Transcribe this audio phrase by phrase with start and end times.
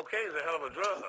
[0.00, 1.02] Cocaine's a hell of a drug.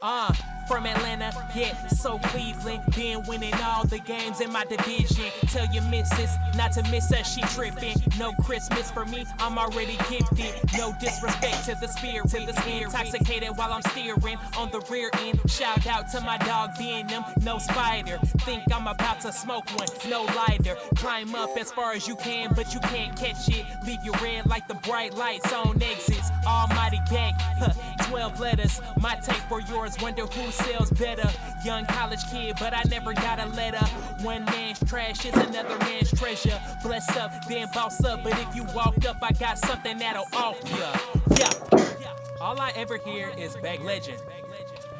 [0.00, 0.32] Uh,
[0.66, 2.82] from Atlanta, yeah, so Cleveland.
[2.94, 5.24] Been winning all the games in my division.
[5.48, 7.96] Tell your missus not to miss her, she tripping.
[8.18, 10.54] No Christmas for me, I'm already gifted.
[10.76, 12.84] No disrespect to the spirit, to the spirit.
[12.84, 15.40] Intoxicated while I'm steering on the rear end.
[15.50, 18.18] Shout out to my dog Venom, no spider.
[18.40, 20.76] Think I'm about to smoke one, no lighter.
[20.96, 23.64] Climb up as far as you can, but you can't catch it.
[23.84, 26.30] Leave your red like the bright lights on exits.
[26.46, 27.72] Almighty gang, huh,
[28.14, 28.80] 12 letters.
[29.00, 31.28] My tape for yours, wonder who sells better.
[31.64, 33.84] Young college kid, but I never got a letter.
[34.22, 36.56] One man's trash is another man's treasure.
[36.84, 38.22] Bless up, then boss up.
[38.22, 40.96] But if you walk up, I got something that'll off ya.
[41.40, 42.08] Yeah.
[42.40, 44.22] All I ever hear is back legend.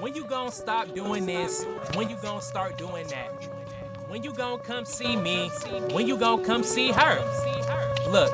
[0.01, 1.65] When you gonna stop doing this?
[1.95, 3.31] When you gonna start doing that?
[4.09, 5.51] When you gonna come see me?
[5.93, 7.21] When you gonna come see her?
[8.11, 8.33] Look,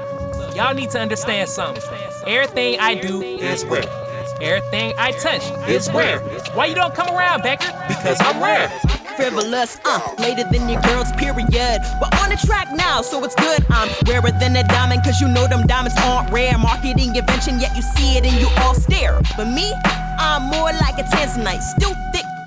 [0.56, 1.82] y'all need to understand something.
[2.26, 4.09] Everything I do is rare.
[4.42, 6.20] Everything I touch is rare.
[6.54, 7.72] Why you don't come around, Becker?
[7.88, 8.68] Because I'm rare.
[9.16, 11.80] frivolous, uh, later than your girl's period.
[12.00, 13.64] But on the track now, so it's good.
[13.68, 16.56] I'm rarer than a diamond, cause you know them diamonds aren't rare.
[16.56, 19.20] Marketing invention, yet you see it and you all stare.
[19.36, 19.74] But me,
[20.18, 22.39] I'm more like a Tanzanite, still thick cut, two C's,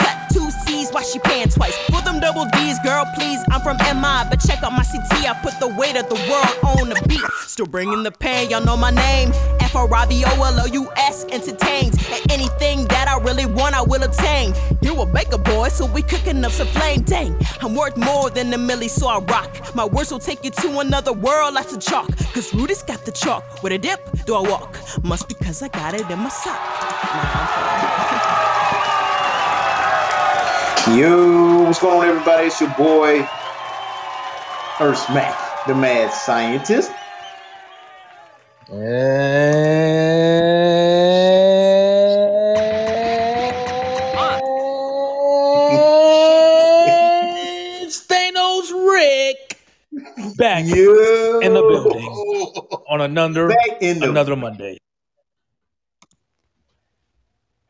[0.94, 1.76] why she paying twice?
[1.90, 5.34] For them double D's, girl, please, I'm from MI, but check out my CT, I
[5.42, 7.22] put the weight of the world on the beat.
[7.48, 9.32] Still bringing the pain, y'all know my name.
[9.60, 11.96] F R I V O L O U S entertains.
[12.12, 14.54] And anything that I really want, I will obtain.
[14.82, 17.02] You a baker boy, so we cooking up some flame.
[17.02, 19.76] Dang, I'm worth more than a milli, so I rock.
[19.76, 22.16] My words will take you to another world, lots of chalk.
[22.34, 23.64] Cause Rudy's got the chalk.
[23.64, 24.78] With a dip, do I walk?
[25.04, 27.73] Must because I got it in my sock.
[30.92, 32.48] Yo, what's going on, everybody?
[32.48, 33.20] It's your boy,
[34.82, 36.92] Earth Mac, the mad scientist.
[47.82, 49.58] It's Thanos Rick
[50.38, 52.10] back Yo, in the building
[52.90, 54.80] on another Back in the another Monday.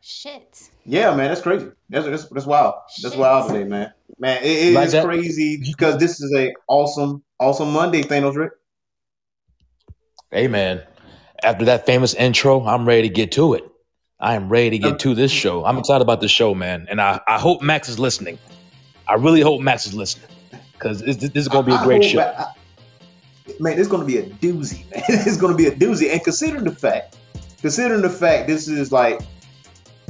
[0.02, 0.53] Shit.
[0.86, 1.68] Yeah, man, that's crazy.
[1.90, 2.76] That's that's, that's wild.
[3.02, 3.20] That's Shit.
[3.22, 3.94] wild today, man.
[4.20, 5.06] Man, it, it Like is that?
[5.06, 8.52] crazy because this is a awesome, awesome Monday, Thanos Rick.
[10.32, 10.82] Hey man,
[11.44, 13.64] after that famous intro, I'm ready to get to it.
[14.20, 15.66] I am ready to get to this show.
[15.66, 18.40] I'm excited about this show, man, and I, I hope Max is listening.
[19.08, 20.30] I really hope Max is listening
[20.74, 22.18] because this, this is going to be a great hope show.
[22.20, 22.54] that- I-
[23.60, 25.04] man, it's going to be a doozy, man.
[25.10, 26.12] it's going to be a doozy.
[26.12, 27.18] And considering the fact,
[27.62, 29.22] considering the fact, this is like,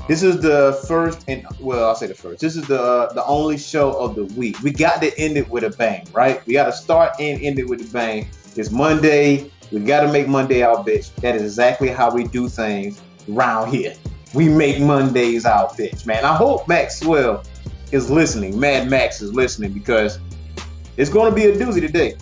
[0.07, 2.41] this is the first and well, I'll say the first.
[2.41, 4.59] This is the the only show of the week.
[4.61, 6.45] We got to end it with a bang, right?
[6.45, 8.27] We got to start and end it with a bang.
[8.55, 9.51] It's Monday.
[9.71, 11.13] We got to make Monday our bitch.
[11.15, 13.95] That is exactly how we do things around here.
[14.33, 16.25] We make Mondays our bitch, man.
[16.25, 17.43] I hope Maxwell
[17.91, 18.59] is listening.
[18.59, 20.19] Mad Max is listening because
[20.97, 22.17] it's going to be a doozy today.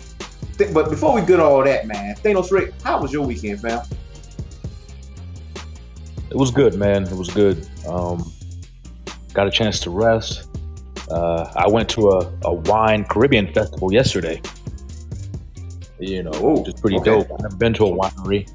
[0.72, 3.82] But before we get all that, man, Thanos Rick, how was your weekend, fam?
[6.32, 7.02] It was good, man.
[7.02, 7.68] It was good.
[7.86, 8.32] Um,
[9.34, 10.48] got a chance to rest.
[11.10, 14.40] Uh, I went to a, a wine Caribbean festival yesterday.
[16.00, 17.10] You know, Ooh, which is pretty okay.
[17.10, 17.30] dope.
[17.32, 18.48] I've never been to a winery.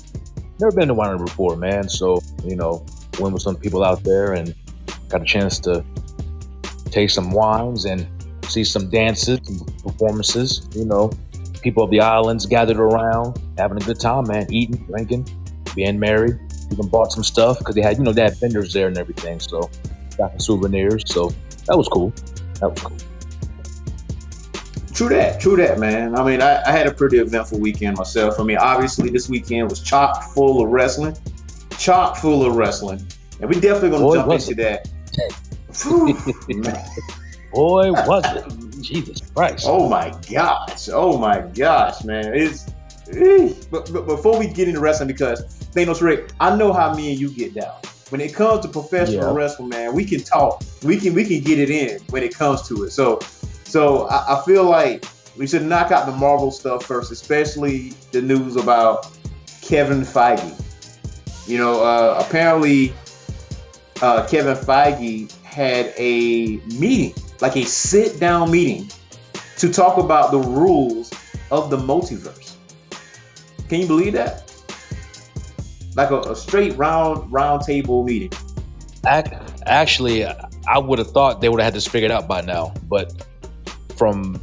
[0.60, 1.88] Never been to a winery before, man.
[1.88, 2.84] So, you know,
[3.20, 4.56] went with some people out there and
[5.08, 5.86] got a chance to
[6.86, 8.08] taste some wines and
[8.46, 10.68] see some dances and performances.
[10.74, 11.12] You know,
[11.62, 15.28] people of the islands gathered around, having a good time, man, eating, drinking,
[15.76, 16.40] being merry
[16.72, 19.40] even bought some stuff because they had, you know, they had vendors there and everything.
[19.40, 19.70] So
[20.18, 21.04] got some souvenirs.
[21.06, 21.34] So
[21.66, 22.14] that was cool.
[22.60, 22.98] That was cool.
[24.94, 26.16] True that, true that, man.
[26.16, 28.40] I mean, I, I had a pretty eventful weekend myself.
[28.40, 31.16] I mean, obviously, this weekend was chock full of wrestling,
[31.78, 33.06] chock full of wrestling,
[33.40, 34.90] and we definitely gonna Boy, jump into that.
[37.54, 38.82] Boy, was it?
[38.82, 39.66] Jesus Christ.
[39.68, 40.90] Oh my gosh!
[40.92, 42.34] Oh my gosh, man!
[42.34, 42.66] It's
[43.70, 47.20] but, but before we get into wrestling, because Thanos Rick, I know how me and
[47.20, 47.76] you get down.
[48.10, 49.34] When it comes to professional Yeah.
[49.36, 50.64] wrestling, man, we can talk.
[50.84, 52.92] We can we can get it in when it comes to it.
[52.92, 53.20] So
[53.64, 55.06] so I, I feel like
[55.38, 59.08] we should knock out the Marvel stuff first, especially the news about
[59.62, 60.56] Kevin Feige.
[61.48, 62.92] You know, uh, apparently
[64.02, 68.90] uh, Kevin Feige had a meeting, like a sit down meeting,
[69.58, 71.12] to talk about the rules
[71.52, 72.56] of the multiverse.
[73.70, 74.47] Can you believe that?
[75.98, 78.32] Like a, a straight round round table meeting.
[79.66, 82.74] Actually, I would have thought they would have had this figured out by now.
[82.88, 83.26] But
[83.98, 84.40] from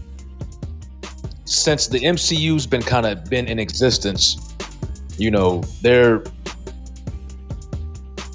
[1.45, 4.55] since the MCU's been kind of been in existence,
[5.17, 6.25] you know, they're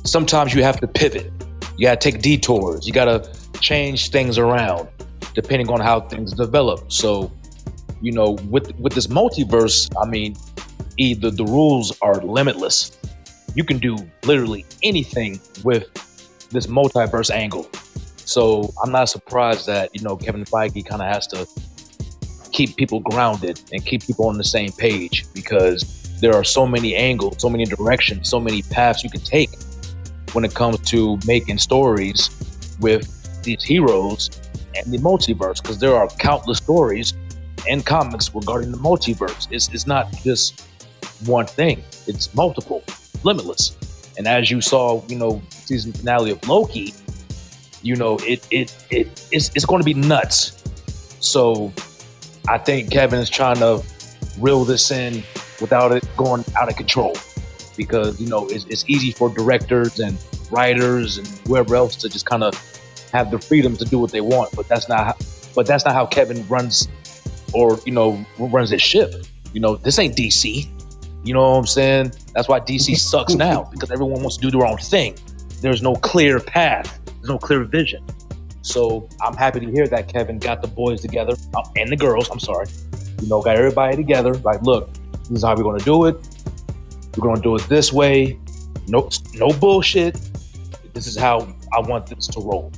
[0.05, 1.31] sometimes you have to pivot.
[1.77, 2.87] You gotta take detours.
[2.87, 3.29] You gotta
[3.59, 4.87] change things around
[5.33, 6.91] depending on how things develop.
[6.91, 7.31] So,
[8.01, 10.35] you know, with with this multiverse, I mean,
[10.99, 12.97] either the rules are limitless.
[13.55, 15.87] You can do literally anything with
[16.51, 17.67] this multiverse angle.
[18.17, 21.47] So I'm not surprised that you know Kevin Feige kind of has to
[22.51, 26.95] keep people grounded and keep people on the same page because there are so many
[26.95, 29.49] angles, so many directions, so many paths you can take
[30.33, 32.29] when it comes to making stories
[32.79, 34.29] with these heroes
[34.75, 37.13] and the multiverse because there are countless stories
[37.67, 39.47] and comics regarding the multiverse.
[39.51, 40.68] It's, it's not just
[41.25, 42.83] one thing, it's multiple,
[43.23, 43.75] limitless.
[44.17, 46.93] And as you saw, you know, season finale of Loki,
[47.81, 50.61] you know, it it it it's, it's going to be nuts.
[51.21, 51.71] So
[52.47, 53.81] I think Kevin is trying to
[54.39, 55.23] reel this in
[55.61, 57.15] without it going out of control.
[57.77, 60.17] Because you know it's, it's easy for directors and
[60.51, 62.53] writers and whoever else to just kind of
[63.13, 64.53] have the freedom to do what they want.
[64.53, 65.15] But that's not how,
[65.55, 66.89] but that's not how Kevin runs
[67.53, 69.13] or you know runs his ship.
[69.53, 70.67] You know this ain't DC
[71.23, 74.57] you know what I'm saying that's why DC sucks now because everyone wants to do
[74.57, 75.15] their own thing
[75.61, 78.03] there's no clear path there's no clear vision
[78.61, 82.29] so I'm happy to hear that Kevin got the boys together uh, and the girls
[82.29, 82.67] I'm sorry
[83.21, 84.89] you know got everybody together like look
[85.29, 86.15] this is how we're going to do it.
[87.15, 88.39] We're going to do it this way.
[88.87, 90.19] No, no bullshit.
[90.93, 92.71] This is how I want this to roll.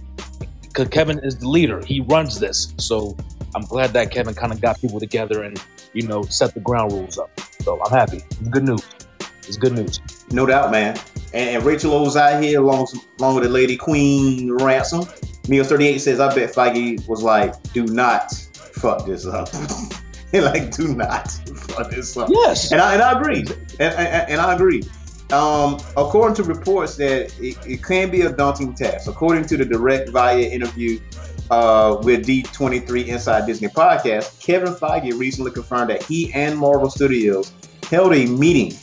[0.61, 1.81] Because Kevin is the leader.
[1.85, 2.73] He runs this.
[2.77, 3.15] So
[3.55, 5.61] I'm glad that Kevin kind of got people together and,
[5.93, 7.29] you know, set the ground rules up.
[7.61, 8.17] So I'm happy.
[8.17, 8.83] It's good news.
[9.47, 9.99] It's good news.
[10.31, 10.97] No doubt, man.
[11.33, 12.87] And, and Rachel O's out here along,
[13.19, 15.01] along with the lady Queen Ransom.
[15.43, 19.49] Mio38 says, I bet Feige was like, do not fuck this up.
[20.33, 22.29] like, do not fuck this up.
[22.31, 22.71] Yes.
[22.71, 23.39] And I, and I agree.
[23.79, 24.83] And, and, and I agree.
[25.31, 29.09] Um, according to reports that it, it, can be a daunting task.
[29.09, 30.99] According to the direct via interview
[31.51, 37.51] uh, with D23 Inside Disney podcast, Kevin Feige recently confirmed that he and Marvel Studios
[37.89, 38.73] held a meeting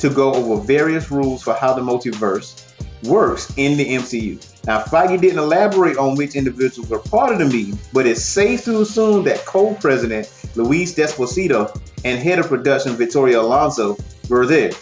[0.00, 2.64] to go over various rules for how the multiverse
[3.04, 4.44] works in the MCU.
[4.66, 8.64] Now, Feige didn't elaborate on which individuals were part of the meeting, but it's safe
[8.64, 13.96] to assume that co-president Louis D'Esposito and head of production Victoria Alonso
[14.28, 14.72] were there.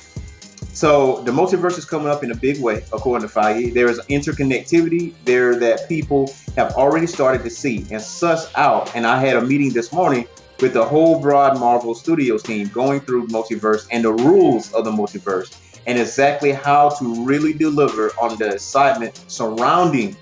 [0.74, 3.72] So the multiverse is coming up in a big way, according to Feige.
[3.72, 8.94] There is interconnectivity there that people have already started to see and suss out.
[8.96, 10.26] And I had a meeting this morning
[10.60, 14.90] with the whole broad Marvel Studios team going through multiverse and the rules of the
[14.90, 15.56] multiverse
[15.86, 20.16] and exactly how to really deliver on the excitement surrounding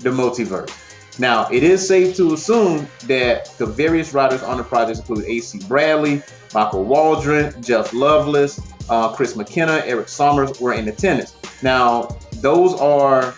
[0.00, 0.70] the multiverse.
[1.18, 5.58] Now, it is safe to assume that the various writers on the project include A.C.
[5.66, 6.22] Bradley,
[6.54, 11.36] Michael Waldron, Jeff Loveness, uh, Chris McKenna, Erik Sommers were in attendance.
[11.62, 13.34] Now, those are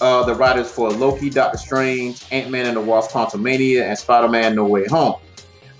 [0.00, 4.28] uh, the writers for Loki, Doctor Strange, Ant Man and the Wasp, Quantumania, and Spider
[4.28, 5.14] Man No Way Home.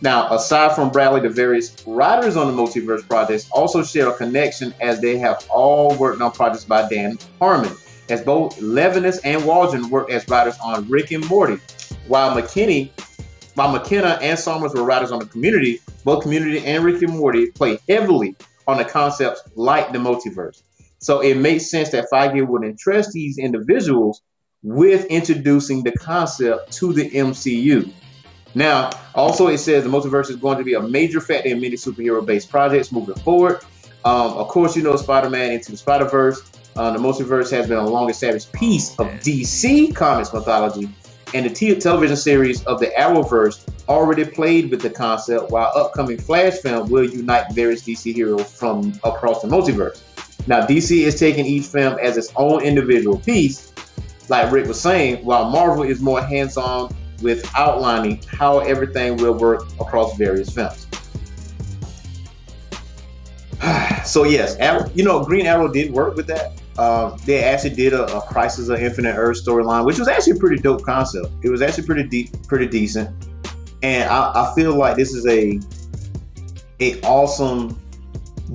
[0.01, 4.75] Now, aside from Bradley, the various writers on the multiverse projects also share a connection
[4.81, 7.73] as they have all worked on projects by Dan Harmon,
[8.09, 11.59] as both Loveness and Waldron worked as writers on Rick and Morty,
[12.09, 12.91] while McKinney,
[13.55, 15.81] while McKenna and Sommers were writers on the Community.
[16.05, 18.35] Both Community and Rick and Morty play heavily
[18.67, 20.63] on the concepts like the multiverse.
[20.99, 24.23] So it makes sense that Feige would entrust these individuals
[24.63, 27.93] with introducing the concept to the MCU.
[28.55, 31.75] Now, also it says the multiverse is going to be a major factor in many
[31.75, 33.61] superhero-based projects moving forward.
[34.05, 36.43] Um, of course, you know Spider-Man into the Spider-Verse.
[36.75, 40.89] Uh, the multiverse has been a long-established piece of DC Comics mythology,
[41.35, 46.59] and the television series of the Arrowverse already played with the concept, while upcoming Flash
[46.59, 50.03] film will unite various DC heroes from across the multiverse.
[50.47, 53.73] Now, DC is taking each film as its own individual piece,
[54.29, 59.65] like Rick was saying, while Marvel is more hands-on with outlining how everything will work
[59.81, 60.87] across various films.
[64.05, 66.61] so yes, Arrow, you know, Green Arrow did work with that.
[66.83, 70.37] Uh, they actually did a, a Crisis of Infinite Earth storyline, which was actually a
[70.37, 71.29] pretty dope concept.
[71.43, 73.09] It was actually pretty deep, pretty decent,
[73.83, 75.61] and I, I feel like this is a
[76.81, 77.81] a awesome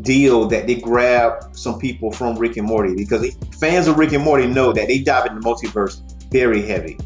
[0.02, 4.24] deal that they grab some people from Rick and Morty because fans of Rick and
[4.24, 6.98] Morty know that they dive into the multiverse very heavy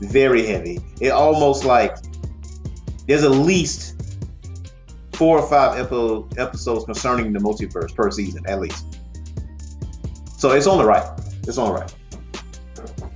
[0.00, 0.80] very heavy.
[1.00, 1.96] It almost like
[3.06, 3.94] there's at least
[5.12, 8.97] four or five episodes concerning the multiverse per season, at least.
[10.38, 11.04] So it's on the right.
[11.48, 11.94] It's on the right.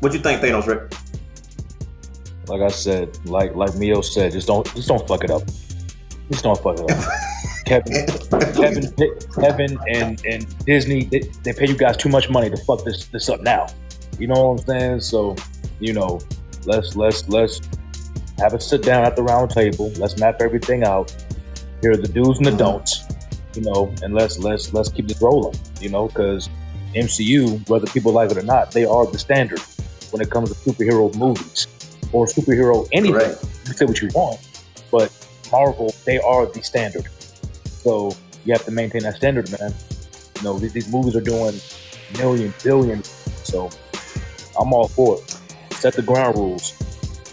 [0.01, 0.93] What you think, Thanos, Rick?
[2.49, 5.45] Like I said, like like Mio said, just don't just don't fuck it up.
[6.33, 6.99] Just don't fuck it up.
[7.65, 8.07] Kevin,
[8.55, 12.85] Kevin, Kevin, and and Disney, they, they pay you guys too much money to fuck
[12.85, 13.69] this this up now.
[14.19, 15.01] You know what I'm saying?
[15.01, 15.37] So,
[15.79, 16.21] you know,
[16.65, 17.61] let's let's let's
[18.41, 19.93] have a sit down at the round table.
[19.97, 21.15] Let's map everything out.
[21.83, 23.05] Here are the do's and the don'ts.
[23.55, 25.55] You know, and let's let's let's keep this rolling.
[25.81, 26.49] You know, because
[26.95, 29.61] MCU, whether people like it or not, they are the standard
[30.11, 31.67] when it comes to superhero movies
[32.13, 33.15] or superhero anything.
[33.15, 33.43] Correct.
[33.43, 34.41] You can say what you want,
[34.91, 35.11] but
[35.51, 37.07] Marvel, they are the standard.
[37.65, 39.75] So you have to maintain that standard, man.
[40.37, 41.55] You know, these, these movies are doing
[42.19, 43.03] million, billion.
[43.05, 43.71] So
[44.59, 45.39] I'm all for it.
[45.75, 46.73] Set the ground rules.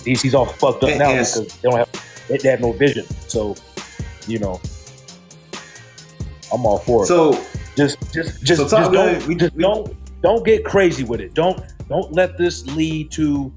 [0.06, 1.90] DC's all fucked up And- now and- because they don't have
[2.28, 3.06] they, they have no vision.
[3.28, 3.56] So,
[4.28, 4.62] you know,
[6.52, 7.08] I'm all for it.
[7.08, 7.34] So
[7.76, 11.34] just just just, So just don't we- just we- don't don't get crazy with it.
[11.34, 13.52] Don't don't let this lead to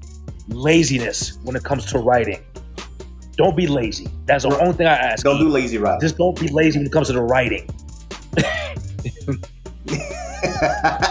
[0.49, 2.39] laziness when it comes to writing.
[3.35, 4.07] Don't be lazy.
[4.25, 5.23] That's the only thing I ask.
[5.23, 5.45] don't you.
[5.45, 6.01] do lazy writing.
[6.01, 7.67] Just don't be lazy when it comes to the writing.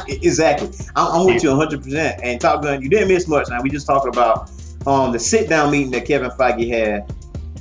[0.08, 0.68] exactly.
[0.96, 1.82] I'm, I'm with you 100.
[1.82, 3.48] percent And Top Gun, you didn't miss much.
[3.48, 4.50] Now we just talking about
[4.86, 7.12] um, the sit down meeting that Kevin Feige had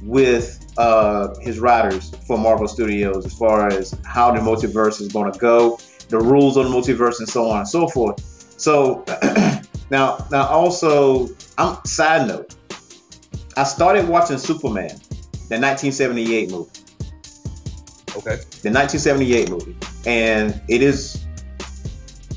[0.04, 5.32] with uh, his writers for Marvel Studios as far as how the multiverse is going
[5.32, 8.20] to go, the rules of the multiverse, and so on and so forth.
[8.58, 9.04] So
[9.90, 12.56] now, now also, I'm side note.
[13.58, 14.90] I started watching Superman,
[15.50, 16.72] the 1978 movie
[18.18, 18.36] Okay.
[18.62, 19.76] the 1978 movie,
[20.06, 21.24] and it is,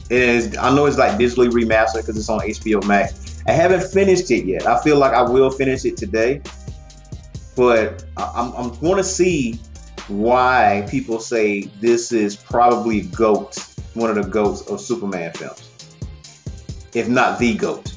[0.09, 0.57] it is.
[0.57, 3.43] I know it's like digitally remastered because it's on HBO Max.
[3.49, 4.67] I haven't finished it yet.
[4.67, 6.43] I feel like I will finish it today,
[7.57, 9.61] but I- I'm, I'm going to see
[10.09, 13.57] why people say this is probably goat,
[13.95, 15.71] one of the goats of Superman films,
[16.95, 17.93] if not the goat.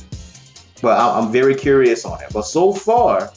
[0.82, 2.28] But I- I'm very curious on it.
[2.32, 3.32] But so far,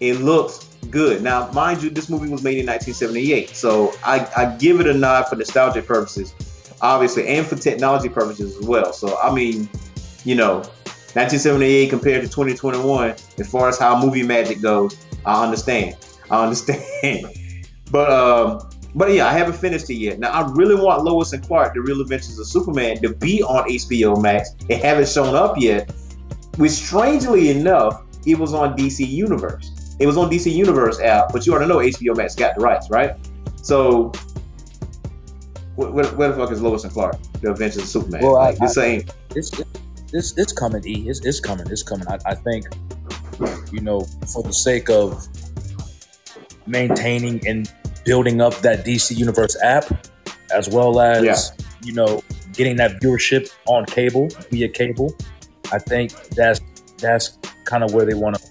[0.00, 1.22] it looks good.
[1.22, 4.94] Now, mind you, this movie was made in 1978, so I, I give it a
[4.94, 6.34] nod for nostalgic purposes,
[6.82, 8.92] obviously, and for technology purposes as well.
[8.92, 9.68] So, I mean,
[10.24, 10.56] you know,
[11.14, 15.96] 1978 compared to 2021, as far as how movie magic goes, I understand.
[16.30, 17.26] I understand.
[17.90, 20.18] but um, but yeah, I haven't finished it yet.
[20.18, 23.68] Now, I really want Lois and Clark: The Real Adventures of Superman to be on
[23.68, 24.54] HBO Max.
[24.68, 25.92] It haven't shown up yet.
[26.56, 29.96] Which, strangely enough, it was on DC Universe.
[29.98, 32.90] It was on DC Universe app, but you already know HBO Max got the rights,
[32.90, 33.16] right?
[33.62, 34.12] So,
[35.76, 38.22] where, where, the fuck is Lois and Clark, The Adventures of Superman?
[38.22, 39.12] Well, I- like, this ain't.
[39.34, 39.50] It's
[40.12, 40.86] it's it's coming.
[40.86, 41.08] E.
[41.08, 41.66] It's, it's coming.
[41.70, 42.06] It's coming.
[42.06, 42.66] I, I think,
[43.72, 44.00] you know,
[44.32, 45.26] for the sake of
[46.66, 47.72] maintaining and
[48.04, 49.84] building up that DC Universe app,
[50.54, 51.66] as well as Yeah.
[51.82, 52.22] you know
[52.52, 55.14] getting that viewership on cable via cable,
[55.72, 56.60] I think that's
[56.98, 58.42] that's kind of where they want to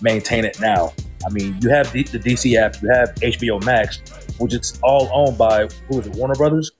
[0.00, 0.92] maintain it now.
[1.26, 4.00] I mean, you have the, the DC app, you have HBO Max,
[4.38, 6.70] which is all owned by who is it, Warner Brothers.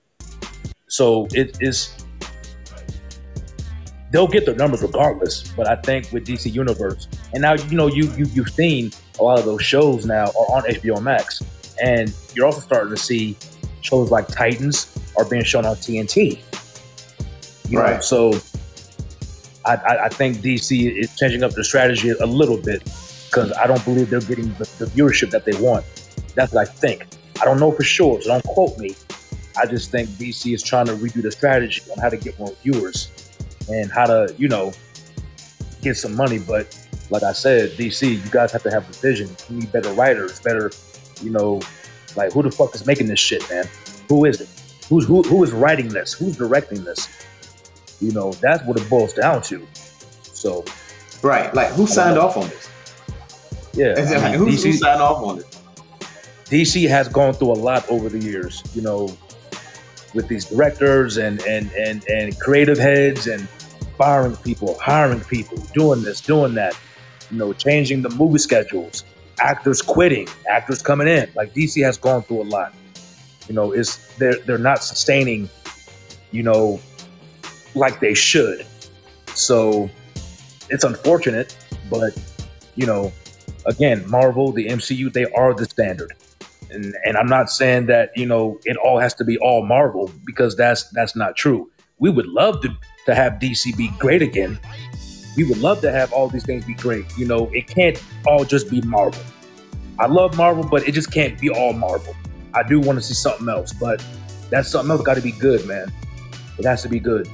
[0.87, 1.91] So it is
[4.17, 5.43] they'll get their numbers regardless.
[5.55, 9.23] But I think with DC Universe, and now you know you you you've seen a
[9.23, 11.43] lot of those shows now are on HBO Max,
[11.79, 13.37] and you're also starting to see
[13.81, 16.39] shows like Titans are being shown on TNT.
[17.69, 18.03] You know, Right.
[18.03, 18.33] so
[19.65, 22.83] I, I, I think DC is changing up their strategy a little bit
[23.29, 25.85] because I don't believe they're getting the, the viewership that they want.
[26.33, 27.05] That's what I think.
[27.39, 28.95] I don't know for sure, so don't quote me.
[29.57, 32.53] I just think DC is trying to redo the strategy on how to get more
[32.63, 33.11] viewers
[33.69, 34.73] and how to, you know,
[35.81, 36.39] get some money.
[36.39, 36.77] But
[37.09, 39.29] like I said, DC, you guys have to have a vision.
[39.49, 40.71] You need better writers, better,
[41.21, 41.61] you know,
[42.15, 43.65] like who the fuck is making this shit, man?
[44.09, 44.49] Who is it?
[44.89, 45.21] Who's who?
[45.23, 46.13] Who is writing this?
[46.13, 47.09] Who's directing this?
[47.99, 49.67] You know, that's what it boils down to.
[50.23, 50.63] So
[51.21, 51.53] Right.
[51.53, 52.69] Like, who signed off on this?
[53.73, 55.45] yeah, I mean, who, who DC, signed off on it?
[56.45, 59.15] DC has gone through a lot over the years, you know,
[60.13, 63.47] with these directors and and and and creative heads and
[63.97, 66.77] firing people, hiring people, doing this, doing that,
[67.31, 69.03] you know, changing the movie schedules,
[69.39, 71.29] actors quitting, actors coming in.
[71.35, 72.73] Like DC has gone through a lot.
[73.47, 75.49] You know, it's they're they're not sustaining,
[76.31, 76.79] you know,
[77.75, 78.65] like they should.
[79.33, 79.89] So
[80.69, 81.55] it's unfortunate,
[81.89, 82.17] but
[82.75, 83.11] you know,
[83.65, 86.13] again, Marvel, the MCU, they are the standard.
[86.69, 90.11] And and I'm not saying that, you know, it all has to be all Marvel
[90.25, 91.69] because that's that's not true.
[91.99, 92.77] We would love to
[93.07, 94.59] to have DC be great again.
[95.35, 97.05] We would love to have all these things be great.
[97.17, 99.23] You know, it can't all just be Marvel.
[99.99, 102.15] I love Marvel, but it just can't be all Marvel.
[102.53, 104.03] I do want to see something else, but
[104.49, 105.91] that something else got to be good, man.
[106.57, 107.27] It has to be good.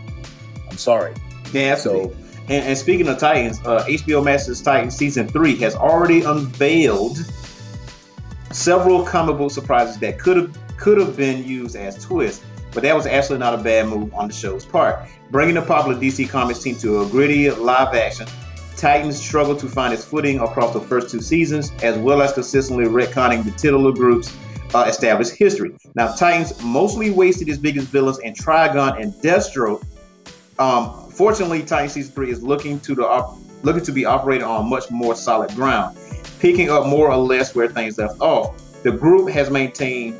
[0.69, 1.13] I'm sorry.
[1.51, 2.13] Yeah, So.
[2.49, 7.17] And, and speaking of Titans, uh, HBO Max's Titans season three has already unveiled
[8.51, 12.95] several comic book surprises that could have could have been used as twists, but that
[12.95, 15.07] was actually not a bad move on the show's part.
[15.31, 18.27] Bringing the popular DC Comics team to a gritty live action,
[18.77, 22.85] Titans struggled to find its footing across the first two seasons, as well as consistently
[22.85, 24.35] retconning the titular group's
[24.73, 25.75] uh, established history.
[25.95, 29.85] Now, Titans mostly wasted its biggest villains in Trigon and Deathstroke.
[30.59, 34.69] Um, fortunately, Titan season three is looking to the op- looking to be operating on
[34.69, 35.97] much more solid ground,
[36.39, 38.83] picking up more or less where things left off.
[38.83, 40.17] The group has maintained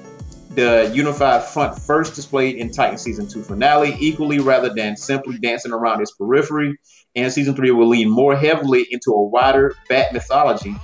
[0.56, 5.72] the unified front first displayed in Titan season two finale, equally rather than simply dancing
[5.72, 6.78] around its periphery.
[7.16, 10.76] And season three will lean more heavily into a wider Bat mythology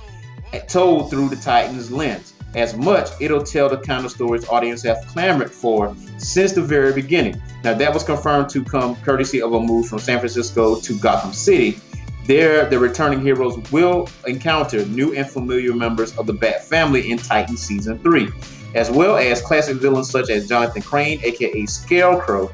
[0.68, 2.34] told through the Titans lens.
[2.54, 6.92] As much, it'll tell the kind of stories audience have clamored for since the very
[6.92, 7.40] beginning.
[7.62, 11.32] Now, that was confirmed to come courtesy of a move from San Francisco to Gotham
[11.32, 11.78] City.
[12.26, 17.18] There, the returning heroes will encounter new and familiar members of the Bat family in
[17.18, 18.28] Titan Season 3,
[18.74, 22.50] as well as classic villains such as Jonathan Crane, aka Scarecrow.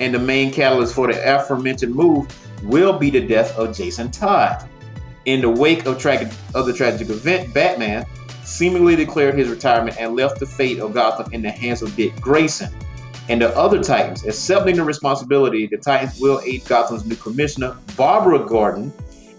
[0.00, 2.26] And the main catalyst for the aforementioned move
[2.62, 4.68] will be the death of Jason Todd.
[5.24, 8.06] In the wake of, tra- of the tragic event, Batman
[8.44, 12.18] seemingly declared his retirement and left the fate of Gotham in the hands of Dick
[12.20, 12.72] Grayson.
[13.28, 18.38] And the other Titans, accepting the responsibility, the Titans will aid Gotham's new commissioner, Barbara
[18.46, 18.92] Gordon,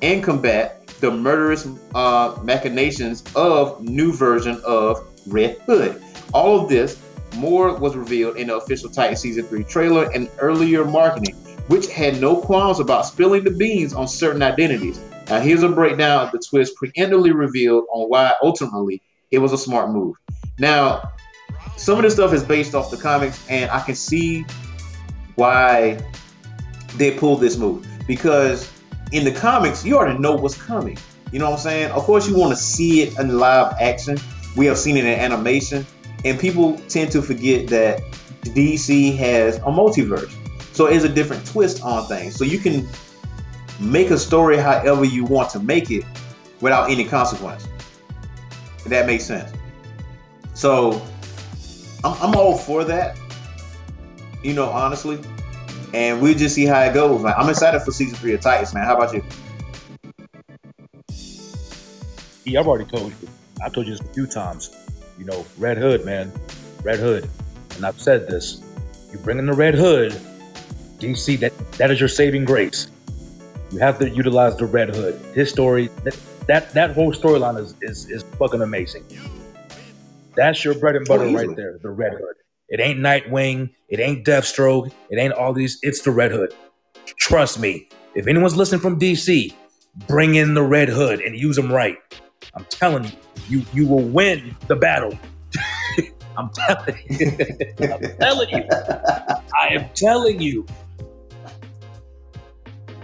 [0.04, 6.02] and combat the murderous uh, machinations of new version of Red Hood.
[6.34, 7.02] All of this,
[7.36, 11.36] more was revealed in the official Titan Season 3 trailer and earlier marketing,
[11.68, 15.00] which had no qualms about spilling the beans on certain identities.
[15.28, 19.58] Now, here's a breakdown of the twist preemptively revealed on why ultimately it was a
[19.58, 20.16] smart move.
[20.58, 21.12] Now,
[21.78, 24.46] some of this stuff is based off the comics, and I can see
[25.36, 26.00] why
[26.96, 28.72] they pulled this move because
[29.12, 30.98] in the comics, you already know what's coming.
[31.32, 31.92] You know what I'm saying?
[31.92, 34.18] Of course, you want to see it in live action.
[34.56, 35.86] We have seen it in animation,
[36.26, 38.02] and people tend to forget that
[38.44, 40.34] DC has a multiverse.
[40.74, 42.36] So it's a different twist on things.
[42.36, 42.88] So you can
[43.80, 46.04] make a story however you want to make it
[46.62, 47.68] without any consequence.
[48.78, 49.52] If that makes sense.
[50.54, 51.02] So
[52.04, 53.18] I'm, I'm all for that,
[54.44, 55.20] you know, honestly.
[55.94, 57.26] And we'll just see how it goes.
[57.26, 58.86] I'm excited for season three of Titans, man.
[58.86, 59.24] How about you?
[62.46, 63.30] Yeah, I've already told you.
[63.64, 64.76] I told you this a few times.
[65.18, 66.32] You know, Red Hood, man.
[66.84, 67.30] Red Hood.
[67.76, 68.62] And I've said this.
[69.12, 70.12] You bring in the Red Hood,
[71.00, 72.90] DC, that, that is your saving grace.
[73.72, 75.20] You have to utilize the Red Hood.
[75.34, 76.18] His story, that
[76.48, 79.06] that, that whole storyline is, is is fucking amazing.
[80.36, 82.36] That's your bread and butter Oh, right there, the Red Hood.
[82.70, 85.78] It ain't Nightwing, it ain't Deathstroke, it ain't all these.
[85.84, 86.54] It's the Red Hood.
[87.06, 87.90] Trust me.
[88.16, 89.54] If anyone's listening from DC,
[90.08, 91.98] bring in the Red Hood and use them right.
[92.60, 93.12] I'm telling you,
[93.48, 95.18] you you will win the battle.
[96.38, 97.38] I'm telling you.
[97.82, 98.64] I'm telling you.
[99.58, 100.66] I am telling you.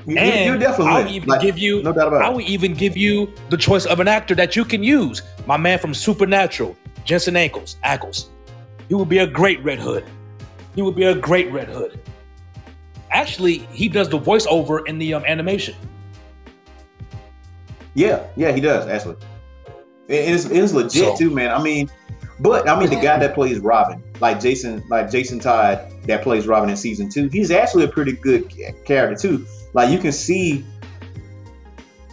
[0.06, 2.34] You, And you, you definitely I'll even Like, give you no doubt about I it.
[2.34, 5.22] will even give you the choice of an actor that you can use.
[5.48, 8.28] My man from Supernatural, Jensen Ankles, Ackles.
[8.90, 10.04] He would be a great Red Hood.
[10.76, 11.98] He would be a great Red Hood.
[13.10, 15.76] Actually, he does the voiceover in the um, animation.
[17.96, 19.16] Yeah, yeah, he does actually.
[20.08, 21.52] It- it's, it's legit So- too, man.
[21.52, 21.90] I mean,
[22.40, 26.48] but I mean, the guy that plays Robin, like Jason, like Jason Todd, that plays
[26.48, 28.52] Robin in season two, he's actually a pretty good
[28.86, 29.46] character too.
[29.74, 30.66] Like you can see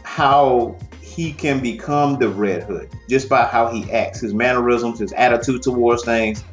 [0.04, 5.12] how he can become the Red Hood just by how he acts, his mannerisms, his
[5.12, 6.44] attitude towards things.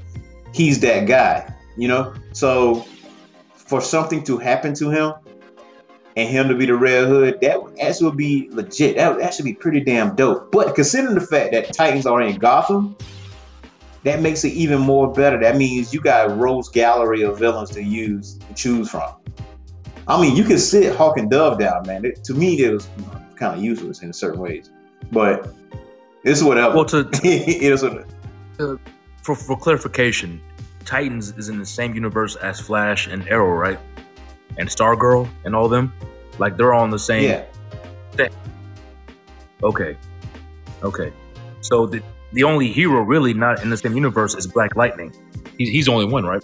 [0.53, 2.13] He's that guy, you know.
[2.33, 2.85] So
[3.53, 5.13] for something to happen to him,
[6.19, 8.97] and him to be the Red Hood, that actually would actually be legit.
[8.97, 10.51] That would actually be pretty damn dope.
[10.51, 12.95] But considering the fact that Titans are in Gotham,
[14.03, 15.39] that makes it even more better.
[15.39, 19.13] That means you got a rose gallery of villains to use to choose from.
[20.07, 22.03] I mean, you can sit Hawk and Dove down, man.
[22.03, 22.89] It, to me, it was
[23.35, 24.69] kind of useless in certain ways,
[25.11, 25.53] but
[26.23, 26.75] it's whatever.
[26.75, 28.07] Well, to, it is what.
[29.21, 30.41] for, for clarification,
[30.85, 33.79] Titans is in the same universe as Flash and Arrow, right?
[34.57, 35.93] And Stargirl and all them,
[36.37, 37.23] like they're all in the same.
[37.23, 37.45] Yeah,
[39.63, 39.97] Okay.
[40.83, 41.11] Okay.
[41.61, 45.13] So the the only hero really not in the same universe is Black Lightning.
[45.57, 46.43] He's he's the only one, right?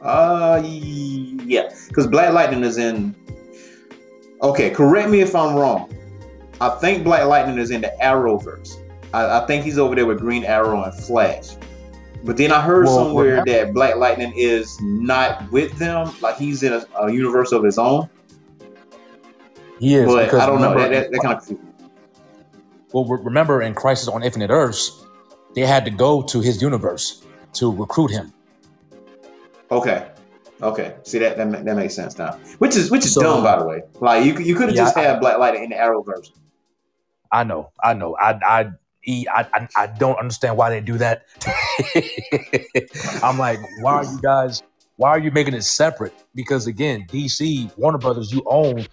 [0.00, 3.14] Uh, yeah, because Black Lightning is in.
[4.42, 5.92] Okay, correct me if I'm wrong.
[6.60, 8.76] I think Black Lightning is in the Arrowverse.
[9.12, 11.56] I, I think he's over there with Green Arrow and Flash.
[12.24, 16.62] But then I heard Well, somewhere that Black Lightning is not with them, like he's
[16.62, 18.08] in a, a universe of his own.
[19.78, 20.72] He is but because I don't know.
[20.72, 21.58] remember, That, that, that kind of
[22.92, 25.04] well, re- remember in Crisis on Infinite Earths,
[25.54, 27.22] they had to go to his universe
[27.54, 28.32] to recruit him.
[29.70, 30.08] Okay.
[30.62, 30.94] Okay.
[31.02, 32.38] See that that, that makes sense now.
[32.58, 33.82] Which is which is So- dumb, by the way.
[34.00, 36.30] Like you could- you could have Yeah, just I- had Black Lightning in the Arrowverse.
[37.30, 38.16] I know, I know.
[38.16, 38.70] I I
[39.06, 41.26] I, I, I don't understand why they do that.
[43.22, 44.62] I'm like, why are you guys?
[44.96, 46.12] Why are you making it separate?
[46.34, 48.86] Because again, DC, Warner Brothers, you own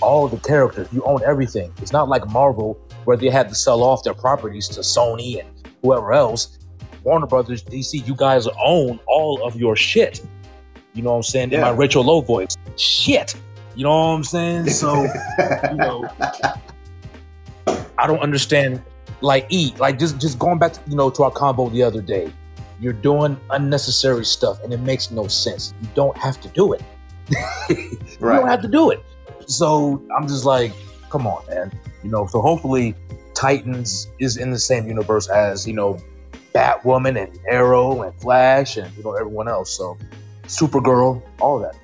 [0.00, 1.72] all the characters, you own everything.
[1.82, 5.48] It's not like Marvel where they had to sell off their properties to Sony and
[5.82, 6.58] whoever else.
[7.02, 10.24] Warner Brothers, DC, you guys own all of your shit.
[10.94, 11.52] You know what I'm saying?
[11.52, 11.76] In my Yeah.
[11.76, 13.34] Rachel Lowe voice, shit.
[13.74, 14.68] You know what I'm saying?
[14.70, 15.02] So
[15.70, 16.08] you know,
[17.98, 18.82] I don't understand.
[19.20, 22.00] Like E, like just just going back, to, you know, to our combo the other
[22.00, 22.32] day.
[22.80, 25.74] You're doing unnecessary stuff, and it makes no sense.
[25.82, 26.82] You don't have to do it.
[28.20, 29.04] You don't have to do it.
[29.46, 30.72] So I'm just like,
[31.10, 31.72] come on, man.
[32.02, 32.26] You know.
[32.26, 32.94] So hopefully,
[33.34, 35.98] Titans is in the same universe as you know,
[36.54, 39.76] Batwoman and Arrow and Flash and you know everyone else.
[39.76, 39.96] So
[40.44, 41.80] Supergirl, all of that,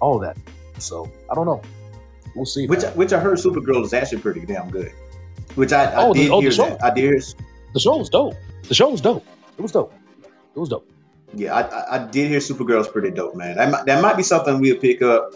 [0.00, 0.36] all of that.
[0.80, 1.60] So I don't know.
[2.34, 2.66] We'll see.
[2.66, 4.92] Which which I heard Supergirl is actually pretty damn good.
[5.54, 6.68] Which I, I Oh, the- did oh, the hear show.
[6.70, 6.84] that.
[6.84, 7.20] I did hear
[7.72, 8.34] the show was dope.
[8.68, 9.24] The show was dope.
[9.58, 9.92] It was dope.
[10.54, 10.88] It was dope.
[11.34, 13.56] Yeah, I, I, I did hear Supergirl's pretty dope, man.
[13.56, 15.32] That might, that might be something we'll pick up.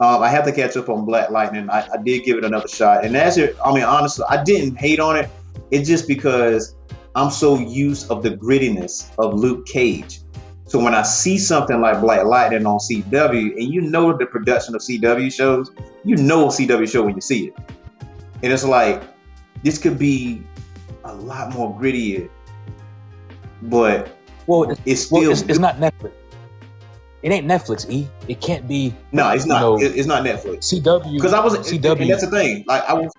[0.00, 1.68] Um, I have to catch up on Black Lightning.
[1.68, 4.76] I, I did give it another shot, and as it, I mean, honestly, I didn't
[4.76, 5.28] hate on it.
[5.72, 6.74] It's just because
[7.14, 10.20] I'm so used of the grittiness of Luke Cage.
[10.66, 14.74] So when I see something like Black Lightning on CW, and you know the production
[14.76, 15.70] of CW shows,
[16.04, 17.54] you know a CW show when you see it,
[18.42, 19.02] and it's like
[19.62, 20.42] this could be
[21.04, 22.28] a lot more grittier,
[23.62, 26.12] but Well, it's, it's still well, it's, it's not Netflix.
[27.22, 27.88] It ain't Netflix.
[27.90, 28.08] E.
[28.28, 29.60] It can't be No, it's not.
[29.60, 29.78] No.
[29.78, 30.72] It- it's not Netflix.
[30.72, 31.14] CW.
[31.16, 32.00] Because I was, CW.
[32.00, 32.64] and that's the thing.
[32.66, 33.12] Like I was,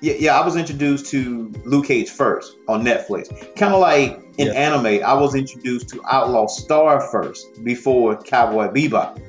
[0.00, 0.38] yeah, yeah.
[0.38, 3.28] I was introduced to Luke Cage first on Netflix.
[3.56, 4.52] Kind of like in Yeah.
[4.52, 9.20] anime, I was introduced to Outlaw Star first before Cowboy Bebop.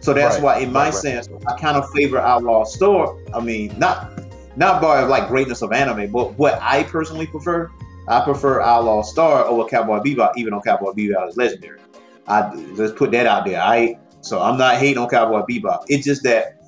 [0.00, 0.94] So that's Right, why, in my right, right.
[0.94, 3.16] sense, I kind of favor Outlaw Star.
[3.34, 4.09] I mean, not
[4.56, 7.70] not by like greatness of anime, but what I personally prefer.
[8.08, 11.78] I prefer Outlaw Star over Cowboy Bebop, even though Cowboy Bebop is legendary.
[12.26, 13.60] I let's put that out there.
[13.60, 15.84] I so I'm not hating on Cowboy Bebop.
[15.88, 16.60] It's just that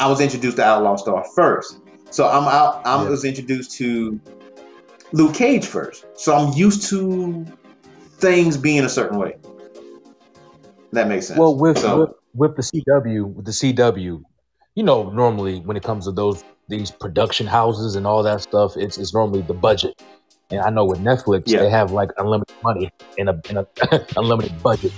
[0.00, 1.78] I was introduced to Outlaw Star first.
[2.10, 2.86] So I'm out.
[2.86, 3.08] I Yeah.
[3.08, 4.20] was introduced to
[5.12, 6.04] Luke Cage first.
[6.14, 7.46] So I'm used to
[8.18, 9.36] things being a certain way.
[10.92, 11.38] That makes sense.
[11.38, 14.22] Well, with, So- with with the CW, with the CW,
[14.74, 18.76] you know, normally when it comes to those these production houses and all that stuff,
[18.76, 19.94] it's it's normally the budget.
[20.50, 21.60] And I know with Netflix, Yeah.
[21.60, 23.66] they have like unlimited money and a in a
[24.16, 24.92] unlimited budget.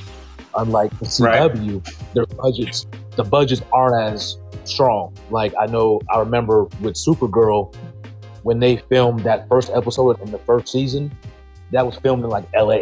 [0.57, 1.53] Unlike the Right.
[1.53, 1.75] CW,
[2.15, 5.15] their budgets the budgets aren't as strong.
[5.31, 7.75] Like I know, I remember with Supergirl
[8.45, 11.11] when they filmed that first episode in the first season,
[11.73, 12.81] that was filmed in like LA.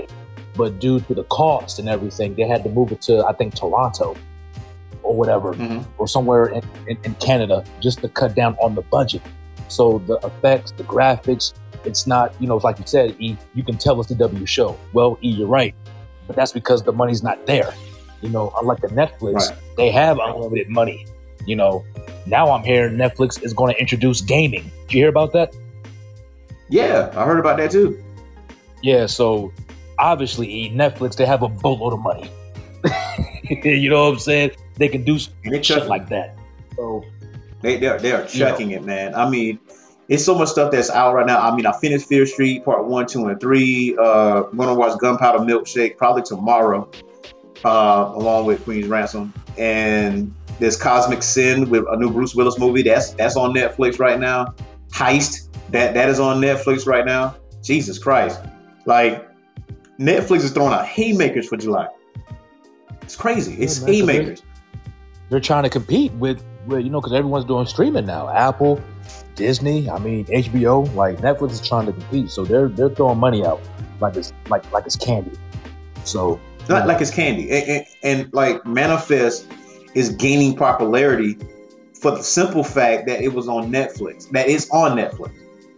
[0.54, 3.54] But due to the cost and everything, they had to move it to I think
[3.54, 4.16] Toronto
[5.02, 5.84] or whatever, Mhm.
[5.98, 9.22] or somewhere in, in, in Canada just to cut down on the budget.
[9.68, 11.52] So the effects, the graphics,
[11.84, 14.76] it's not, you know, like you said, E, you can tell it's a W show.
[14.92, 15.74] Well, E, you're right.
[16.26, 17.72] But that's because the money's not there.
[18.20, 19.58] You know, unlike the Netflix, Right.
[19.76, 21.06] they have unlimited money.
[21.46, 21.84] You know,
[22.26, 24.70] now I'm hearing Netflix is going to introduce gaming.
[24.86, 25.52] Did you hear about that?
[26.68, 28.02] yeah, I heard about that too.
[28.82, 29.52] Yeah, so
[29.98, 32.30] obviously E, Netflix, they have a boatload of money.
[33.44, 34.50] you know what I'm saying?
[34.76, 35.20] They can do And
[35.54, 36.36] shit chucking- like that.
[36.76, 37.04] So
[37.60, 38.50] They they are, they are You know.
[38.50, 39.14] chucking it, man.
[39.14, 39.58] I mean,
[40.08, 41.38] it's so much stuff that's out right now.
[41.40, 43.96] I mean, I finished Fear Street Part One, Two, and Three.
[43.98, 46.88] Uh, I'm gonna watch Gunpowder Milkshake probably tomorrow,
[47.64, 49.32] uh, along with Queen's Ransom.
[49.58, 52.82] And there's Cosmic Sin with a new Bruce Willis movie.
[52.82, 54.54] That's that's on Netflix right now.
[54.90, 57.36] Heist that that is on Netflix right now.
[57.62, 58.40] Jesus Christ,
[58.86, 59.28] like
[60.00, 61.86] Netflix is throwing out haymakers for July.
[63.02, 63.54] It's crazy.
[63.54, 64.42] It's man, 'cause they- haymakers.
[65.32, 68.28] They're trying to compete with, with you know, because everyone's doing streaming now.
[68.28, 68.78] Apple,
[69.34, 73.42] Disney, I mean HBO, like Netflix is trying to compete, so they're they're throwing money
[73.42, 73.58] out
[73.98, 75.32] like it's like like it's candy.
[76.04, 77.50] So not like it's candy.
[77.50, 79.50] And, and, and, like manifest
[79.94, 81.38] is gaining popularity
[81.98, 85.32] for the simple fact that it was on netflix that it's on netflix.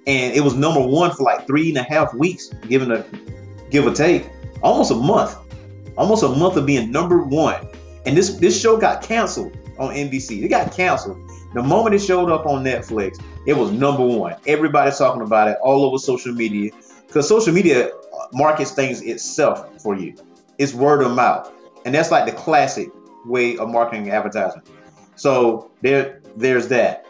[0.08, 3.06] And it was number one for like three and a half weeks given a
[3.70, 4.28] give or take
[4.62, 5.36] almost a month.
[5.96, 7.68] Almost a month of being number one
[8.06, 11.18] and this this show got canceled on nbc it got canceled
[11.54, 15.56] the moment it showed up on netflix it was number one everybody's talking about it
[15.62, 16.70] all over social media
[17.06, 17.90] because social media
[18.32, 20.14] markets things itself for you
[20.58, 21.50] it's word of mouth,
[21.84, 22.88] and that's like the classic
[23.24, 24.62] way of marketing and advertising.
[25.16, 27.06] So there, there's that.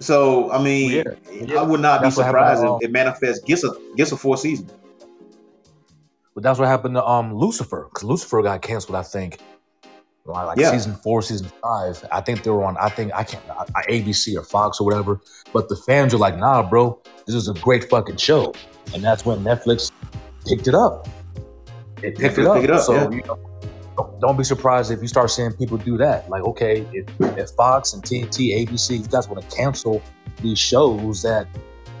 [0.00, 1.60] So I mean, Yeah.
[1.60, 4.36] I would not be That's happened surprised if, it manifests gets a gets a four
[4.36, 4.70] season.
[6.34, 8.96] But that's what happened to um Lucifer because Lucifer got canceled.
[8.96, 9.38] I think
[10.26, 10.70] like, Yeah.
[10.70, 12.04] season four, season five.
[12.12, 12.76] I think they were on.
[12.78, 15.20] I think I can't I, I- ABC or Fox or whatever.
[15.52, 18.54] But the fans are like, nah, bro, this is a great fucking show,
[18.94, 19.90] and that's when Netflix
[20.46, 21.08] picked it up.
[22.02, 22.54] It picked Netflix it up.
[22.54, 23.10] picked it up, so yeah.
[23.10, 23.38] you know,
[23.96, 26.28] don't, don't be surprised if you start seeing people do that.
[26.30, 27.06] Like, okay, if,
[27.38, 30.02] if Fox and TNT, ABC, you guys want to cancel
[30.42, 31.46] these shows that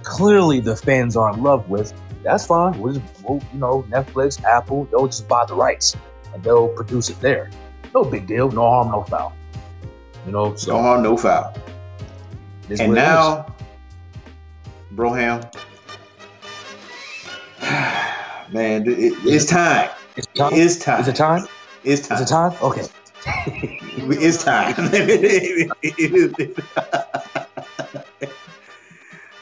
[0.02, 2.78] clearly the fans are in love with, that's fine.
[2.80, 5.96] We'll just, we'll, you know, Netflix, Apple, they'll just buy the rights
[6.32, 7.50] and they'll produce it there.
[7.94, 8.50] No big deal.
[8.50, 9.32] No harm, no foul.
[10.26, 11.54] You know, so No harm, no foul.
[12.68, 13.04] it is And it is.
[13.04, 13.46] now,
[14.94, 15.42] Broham,
[18.52, 19.90] man, it, it's time.
[20.16, 20.52] it's time.
[20.52, 21.00] It's time.
[21.00, 21.46] Is it time?
[21.84, 22.16] It's time.
[22.16, 22.52] Is it time?
[22.62, 22.86] Okay.
[24.02, 24.74] It's time.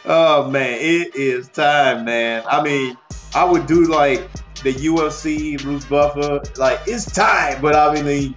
[0.05, 2.43] oh man, it is time, man.
[2.49, 2.97] I mean,
[3.35, 4.29] I would do like
[4.63, 8.35] the UFC, Bruce Buffer, like it's time, but I mean,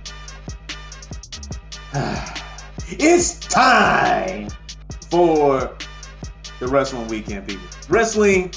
[2.87, 4.49] it's time
[5.09, 5.75] for
[6.59, 7.65] the wrestling weekend, people.
[7.89, 8.53] Wrestling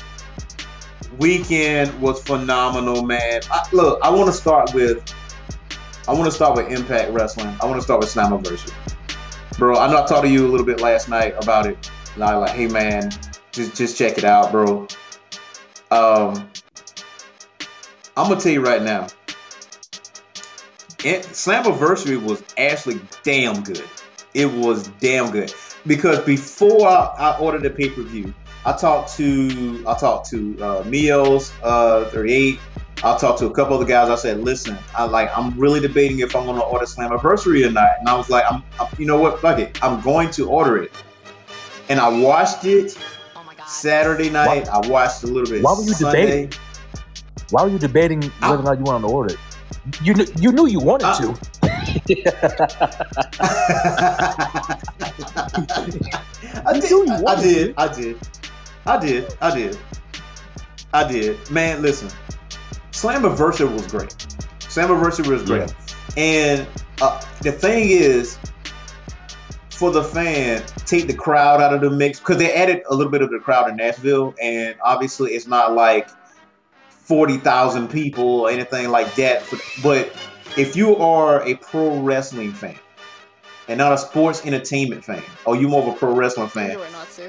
[1.19, 3.41] weekend was phenomenal, man.
[3.51, 5.03] I, look, I want to start with
[6.07, 7.57] I want to start with Impact Wrestling.
[7.63, 8.75] I want to start with Slammiversary.
[9.59, 11.91] Bro, I know I talked to you a little bit last night about it.
[12.15, 13.11] And I like, hey man,
[13.53, 14.87] just just check it out, bro.
[15.91, 16.51] Um,
[18.17, 19.09] I'm gonna tell you right now,
[21.05, 23.85] it, Slammiversary was actually damn good.
[24.35, 25.53] It was damn good
[25.87, 28.33] because before I, I ordered the pay per view,
[28.65, 32.59] I talked to I talked to uh, Mios uh, 38.
[33.03, 34.09] I talked to a couple other guys.
[34.09, 35.37] I said, "Listen, I like.
[35.37, 38.45] I'm really debating if I'm going to order Slammiversary or not." And I was like,
[38.51, 39.41] "I'm, I'm you know what?
[39.41, 39.79] Fuck it.
[39.83, 40.93] I'm going to order it."
[41.91, 42.97] And I watched it
[43.37, 43.67] Oh my god.
[43.67, 44.69] Saturday night.
[44.69, 45.63] I watched a little bit.
[45.63, 46.25] Why were you Sunday.
[46.25, 46.61] debating?
[47.51, 49.41] Why were you debating whether or not you wanted to order it?
[50.03, 51.41] You knew, you knew you wanted Uh, to.
[56.67, 56.91] I did.
[56.91, 57.75] you I, I did.
[57.77, 58.19] I did.
[58.87, 59.37] I did.
[59.41, 59.79] I did.
[60.93, 61.51] I did.
[61.51, 62.09] Man, listen.
[62.93, 64.11] Slammiversary was great.
[64.61, 65.75] Slammiversary was great.
[66.17, 66.67] And
[67.03, 68.39] uh, the thing is,
[69.71, 73.11] for the fan, take the crowd out of the mix because they added a little
[73.11, 76.09] bit of the crowd in Nashville, and obviously it's not like
[77.05, 79.45] forty thousand people or anything like that.
[79.83, 80.13] But
[80.57, 82.79] if you are a pro wrestling fan
[83.69, 86.79] and not a sports entertainment fan, or you more of a pro wrestling fan.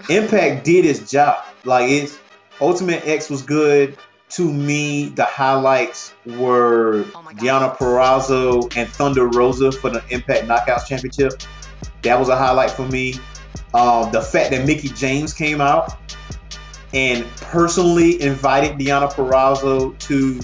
[0.10, 1.46] Impact did its job.
[1.64, 2.20] Like it's
[2.62, 3.98] Ultimate X was good.
[4.30, 10.88] To me, the highlights were Oh Deonna Purrazzo and Thunder Rosa for the Impact Knockouts
[10.88, 11.34] Championship.
[12.02, 13.16] That was a highlight for me.
[13.74, 15.94] Um, the fact that Mickie James came out
[16.96, 20.40] and personally invited Deonna Purrazzo to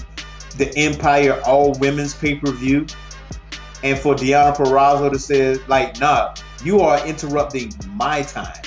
[0.58, 2.86] the Empire All Women's Pay Per View,
[3.82, 8.62] and for Deonna Purrazzo to say, like, nah, you are interrupting my time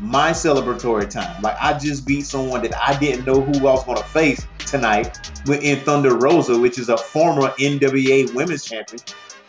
[0.00, 1.40] my celebratory time.
[1.42, 5.18] Like I just beat someone that I didn't know who I was to face tonight
[5.48, 9.02] in Thunder Rosa, which is a former NWA Women's Champion,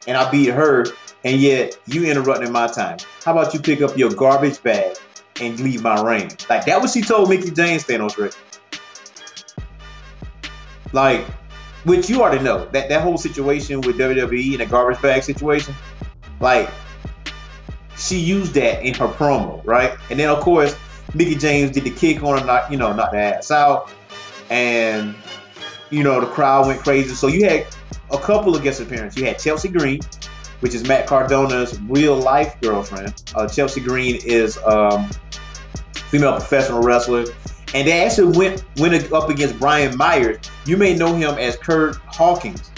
[0.07, 0.85] and I beat her.
[1.25, 2.97] And yet you interrupting my time.
[3.25, 4.95] How about you pick up your garbage bag
[5.41, 6.31] and leave my ring.
[6.49, 8.33] Like that was she told Mickie James Thanos Rick.
[10.91, 11.21] Like,
[11.83, 15.73] which you already know that that whole situation with WWE and the garbage bag situation.
[16.39, 16.69] Like
[17.97, 19.97] she used that in her promo, right?
[20.09, 20.75] And then of course,
[21.13, 23.91] Mickie James did the kick on her, knock, you know, knock the ass out,
[24.49, 25.15] and
[25.89, 27.13] you know the crowd went crazy.
[27.13, 27.67] So you had
[28.11, 29.19] a couple of guest appearances.
[29.19, 30.01] You had Chelsea Green,
[30.59, 33.21] which is Matt Cardona's real life girlfriend.
[33.35, 35.09] Uh, Chelsea Green is um,
[35.93, 37.25] female professional wrestler,
[37.73, 40.37] and they actually went went up against Brian Myers.
[40.65, 42.71] You may know him as Kurt Hawkins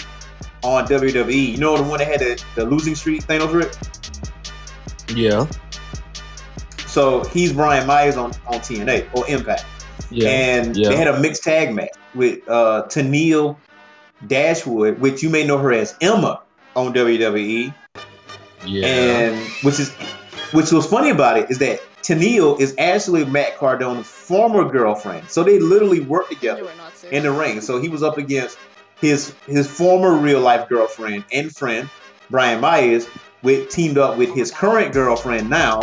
[0.63, 1.51] on WWE.
[1.51, 3.73] You know the one that had the, the losing streak, Thanos Rick.
[5.15, 5.47] Yeah.
[6.85, 9.65] So he's Brian Myers on, on TNA or Impact.
[10.09, 10.29] Yeah.
[10.29, 10.89] And yeah.
[10.89, 13.57] they had a mixed tag match with uh Tenille
[14.27, 16.41] Dashwood, which you may know her as Emma
[16.75, 17.73] on WWE.
[18.65, 18.86] yeah.
[18.86, 19.91] And which is
[20.51, 25.29] which was funny about it is that Tenille is actually Matt Cardona's former girlfriend.
[25.29, 27.15] So they literally worked together were not to.
[27.15, 27.62] in the ring.
[27.62, 28.57] So he was up against
[28.99, 31.89] his his former real life girlfriend and friend,
[32.29, 33.07] Brian Myers,
[33.43, 35.81] with teamed up with his current girlfriend now,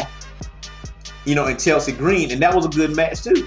[1.25, 3.47] you know, and Chelsea Green, and that was a good match too.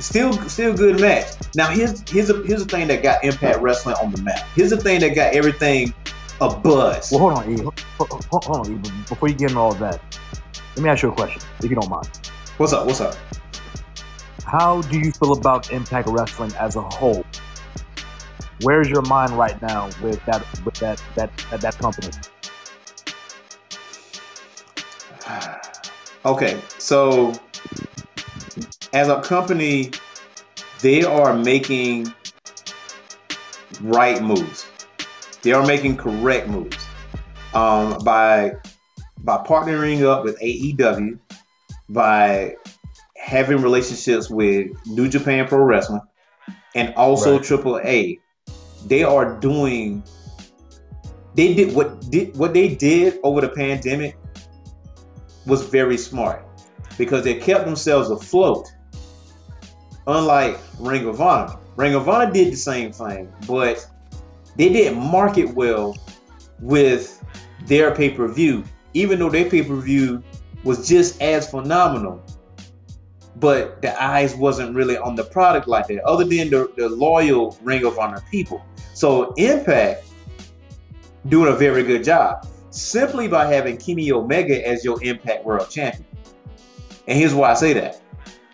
[0.00, 1.26] Still, still good match.
[1.54, 4.46] Now here's here's a, here's the thing that got Impact Wrestling on the map.
[4.54, 5.92] Here's the thing that got everything
[6.40, 7.10] a buzz.
[7.10, 7.62] Well, hold on, E.
[7.62, 8.90] Hold, hold- hold on, E.
[9.08, 10.00] Before you get into all of that,
[10.76, 12.08] let me ask you a question, if you don't mind.
[12.58, 12.86] What's up?
[12.86, 13.16] What's up?
[14.44, 17.24] How do you feel about Impact Wrestling as a whole?
[18.62, 22.10] Where's your mind right now with that with that that that, that company?
[26.24, 27.32] Okay, so
[28.92, 29.92] as a company,
[30.80, 32.12] they are making
[33.80, 34.66] right moves.
[35.48, 36.76] They are making correct moves
[37.54, 38.52] um, by
[39.16, 41.18] by partnering up with AEW,
[41.88, 42.54] by
[43.16, 46.02] having relationships with New Japan Pro Wrestling,
[46.74, 47.46] and also Right.
[47.46, 48.20] AAA.
[48.88, 50.02] They are doing.
[51.34, 54.18] They did what did what they did over the pandemic
[55.46, 56.44] was very smart
[56.98, 58.66] because they kept themselves afloat.
[60.06, 63.88] Unlike Ring of Honor, Ring of Honor did the same thing, but
[64.58, 65.96] they didn't market well
[66.60, 67.24] with
[67.66, 70.22] their pay per view, even though their pay per view
[70.64, 72.22] was just as phenomenal.
[73.36, 77.56] But the eyes wasn't really on the product like that, other than the, the loyal
[77.62, 78.62] Ring of Honor people.
[78.94, 80.04] So Impact
[81.28, 86.04] doing a very good job simply by having Kenny Omega as your Impact World Champion.
[87.06, 88.02] And here's why I say that.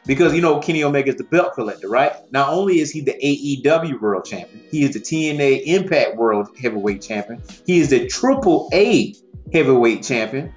[0.07, 2.13] Because you know Kenny Omega is the belt collector, right?
[2.31, 7.01] Not only is he the AEW World Champion, he is the TNA Impact World Heavyweight
[7.01, 7.43] Champion.
[7.67, 9.15] He is the Triple A
[9.53, 10.53] Heavyweight Champion.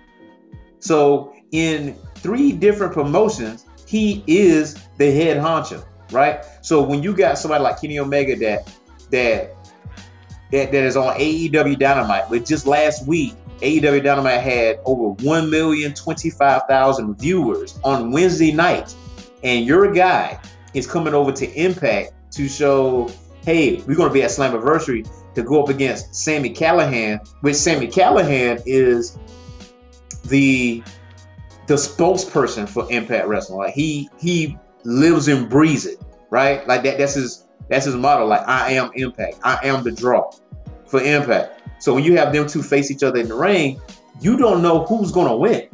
[0.80, 6.44] So in three different promotions, he is the head honcho, right?
[6.62, 8.70] So when you got somebody like Kenny Omega that
[9.12, 9.54] that
[10.52, 17.20] that, that is on AEW Dynamite, but just last week, AEW Dynamite had over 1,025,000
[17.20, 18.96] viewers on Wednesday night.
[19.44, 20.40] And your guy
[20.74, 23.10] is coming over to Impact to show,
[23.44, 27.88] hey, we're going to be at Slammiversary to go up against Sami Callihan, which Sami
[27.88, 29.18] Callihan is
[30.26, 30.84] the
[31.68, 33.60] the spokesperson for Impact Wrestling.
[33.60, 36.66] Like he he lives and breathes it, right?
[36.68, 38.26] Like that that's his that's his motto.
[38.26, 39.38] Like I am Impact.
[39.44, 40.32] I am the draw
[40.88, 41.62] for Impact.
[41.80, 43.80] So when you have them two face each other in the ring,
[44.22, 45.68] you don't know who's gonna win.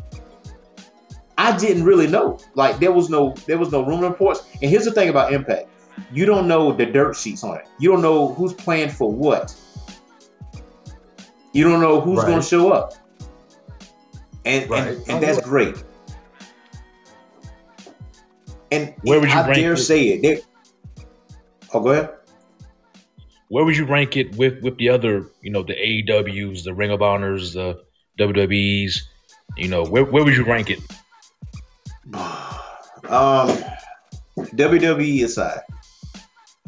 [1.44, 2.40] I didn't really know.
[2.56, 4.46] Like there was no there was no rumor reports.
[4.62, 5.68] And here's the thing about Impact:
[6.12, 7.68] you don't know the dirt sheets on it.
[7.80, 9.54] You don't know who's playing for what.
[11.52, 12.28] You don't know who's Right.
[12.30, 12.94] gonna show up.
[14.46, 14.88] And Right.
[14.88, 15.84] and, and that's oh, great.
[18.72, 19.78] And Where would you I rank dare it?
[19.78, 20.22] say it.
[20.22, 21.06] There-
[21.74, 22.10] oh, go ahead.
[23.50, 26.90] Where would you rank it with with the other, you know, the AEWs, the Ring
[26.92, 27.84] of Honors, the
[28.18, 29.02] WWEs?
[29.58, 30.80] You know, where where would you rank it?
[33.10, 33.50] Um,
[34.38, 35.60] WWE aside,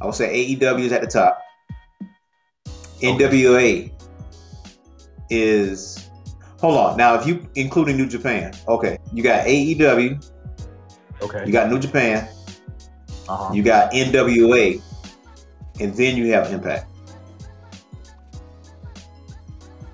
[0.02, 1.42] I would say AEW is at the top.
[3.02, 3.90] NWA
[5.30, 6.10] is.
[6.60, 6.98] Hold on.
[6.98, 10.30] Now, if you including New Japan, okay, you got AEW,
[11.22, 11.44] Okay.
[11.46, 12.28] you got New Japan,
[13.30, 13.54] Uh-huh.
[13.54, 14.82] you got NWA,
[15.80, 16.86] and then you have Impact.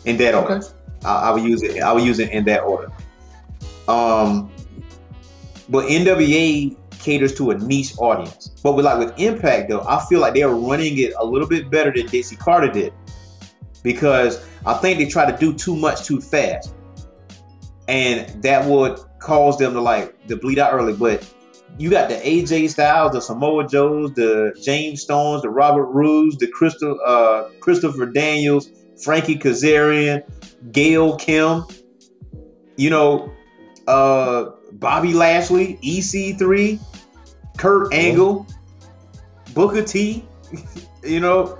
[0.05, 0.55] In that order.
[0.55, 0.67] Okay.
[1.05, 1.83] I, I would use it.
[1.83, 2.91] I would use it in that order.
[3.87, 4.51] Um,
[5.71, 8.49] but NWA caters to a niche audience.
[8.61, 11.71] But with like with Impact though, I feel like they're running it a little bit
[11.71, 12.93] better than Dixie Carter did
[13.81, 16.75] because I think they try to do too much too fast,
[17.87, 20.93] and that would cause them to like to bleed out early.
[20.93, 21.27] But
[21.77, 26.47] you got the AJ Styles, the Samoa Joes, the James Stones, the Robert Roodes, the
[26.47, 28.69] Crystal, uh, Christopher Daniels,
[29.01, 30.21] Frankie Kazarian,
[30.73, 31.63] Gail Kim,
[32.75, 33.31] you know,
[33.87, 36.79] uh, Bobby Lashley, EC3,
[37.57, 38.47] Kurt Angle,
[39.53, 40.25] Booker T.
[41.03, 41.57] you know,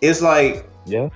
[0.00, 1.08] it's like Yeah.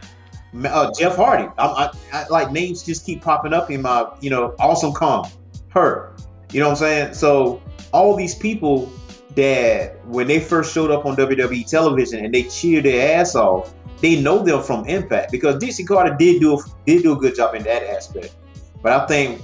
[0.64, 1.48] uh, Jeff Hardy.
[1.58, 5.28] I, I, I like names just keep popping up in my, you know, Awesome Kong,
[5.68, 6.14] her.
[6.52, 7.14] You know what I'm saying?
[7.14, 7.62] So
[7.92, 8.92] all these people
[9.36, 13.72] that when they first showed up on WWE television and they cheered their ass off,
[14.00, 17.36] they know them from Impact because Dixie Carter did do a, did do a good
[17.36, 18.34] job in that aspect.
[18.82, 19.42] But I think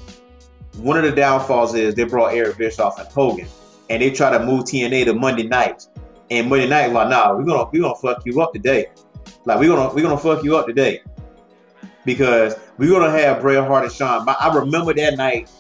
[0.76, 3.48] one of the downfalls is they brought Eric Bischoff and Hogan,
[3.90, 5.90] and they try to move TNA to Monday nights.
[6.30, 8.86] And Monday night, like, nah, we're gonna we're gonna fuck you up today.
[9.44, 11.02] Like we're gonna we're gonna fuck you up today
[12.04, 14.26] because we're gonna have Bret Hart and Shawn.
[14.28, 15.50] I remember that night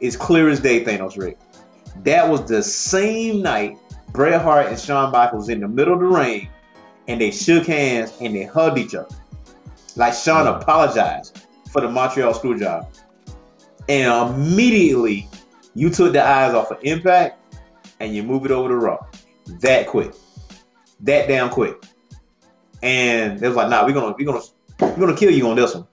[0.00, 0.84] is clear as day.
[0.84, 1.38] Thanos Rick.
[2.02, 3.78] That was the same night
[4.12, 6.48] Bret Hart and Shawn Michaels in the middle of the ring,
[7.06, 9.14] and they shook hands and they hugged each other.
[9.96, 12.86] Like Shawn apologized for the Montreal Screwjob,
[13.90, 15.28] and immediately
[15.74, 17.38] you took the eyes off of Impact
[17.98, 18.98] and you move it over to Raw.
[19.60, 20.12] That quick,
[21.00, 21.82] that damn quick.
[22.82, 24.40] And they was like, "Nah, we're gonna we're gonna
[24.80, 25.86] we're gonna kill you on this one."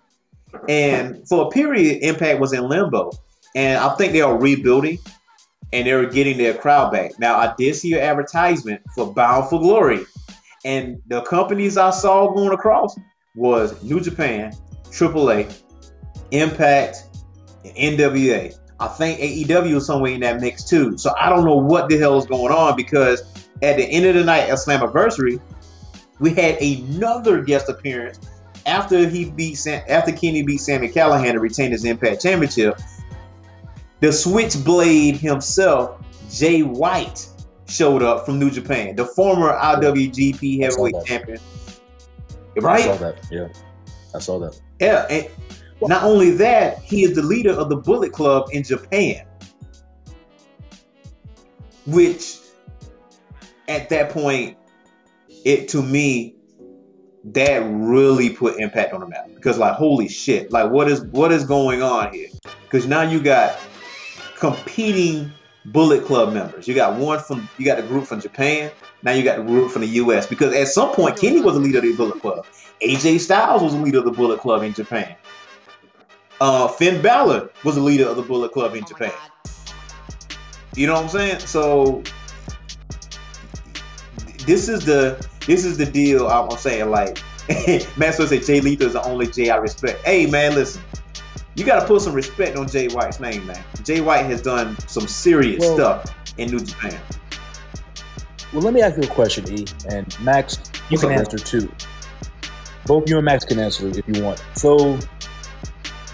[0.70, 3.12] And for a period, Impact was in limbo,
[3.56, 5.00] and I think they are rebuilding.
[5.74, 7.20] and they were getting their crowd back.
[7.20, 10.06] Now I did see an advertisement for Bound for Glory,
[10.64, 12.96] and the companies I saw going across
[13.36, 14.54] was New Japan,
[14.92, 15.54] AAA,
[16.32, 17.07] Impact,
[17.76, 18.58] and NWA.
[18.80, 20.98] I think AEW was somewhere in that mix too.
[20.98, 23.22] So I don't know what the hell is going on because
[23.64, 25.42] at the end of the night at Slammiversary,
[26.20, 28.20] we had another guest appearance
[28.66, 32.80] after he beat Sam, after Kenny beat Sami Callihan to retain his Impact Championship.
[34.00, 36.00] The Switchblade himself,
[36.30, 37.28] Jay White,
[37.68, 40.96] showed up from New Japan, the former IWGP Heavyweight.
[41.06, 41.40] Champion.
[42.56, 42.84] I Right?
[42.84, 43.16] saw that.
[43.32, 43.48] Yeah,
[44.16, 44.60] I saw that.
[44.80, 45.28] Yeah, and
[45.82, 49.26] not only that, he is the leader of the Bullet Club in Japan,
[51.86, 52.40] which
[53.68, 54.58] at that point,
[55.46, 56.36] it to me,
[57.34, 61.32] that really put impact on the map because like holy shit, like what is what
[61.32, 62.30] is going on here?
[62.64, 63.60] Because now you got
[64.38, 65.32] competing
[65.66, 66.68] Bullet Club members.
[66.68, 68.72] You got one from you got a group from Japan.
[69.04, 70.26] Now you got the group from the U.S.
[70.26, 72.46] Because at some point, Kenny was the leader of the Bullet Club.
[72.82, 75.16] AJ Styles was the leader of the Bullet Club in Japan.
[76.40, 79.12] Uh, Finn Balor was the leader of the Bullet Club in Japan.
[80.76, 81.40] You know what I'm saying?
[81.40, 82.04] So
[84.46, 86.28] this is the this is the deal.
[86.28, 87.20] I'm saying like
[87.98, 90.04] Maxwell said Jay Lethal is the only Jay I respect.
[90.06, 90.84] Hey man, listen,
[91.56, 93.64] you got to put some respect on Jay White's name, man.
[93.84, 97.00] Jay White has done some serious Well- stuff in New Japan.
[98.54, 100.58] Well, let me ask you a question, E, and Max,
[100.90, 101.70] you What's can up, answer too.
[102.86, 104.42] Both you and Max can answer if you want.
[104.56, 104.98] So,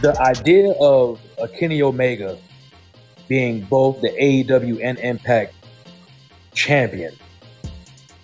[0.04, 2.38] the idea of a Kenny Omega
[3.30, 5.56] being both the AEW and Impact
[6.54, 7.16] champion,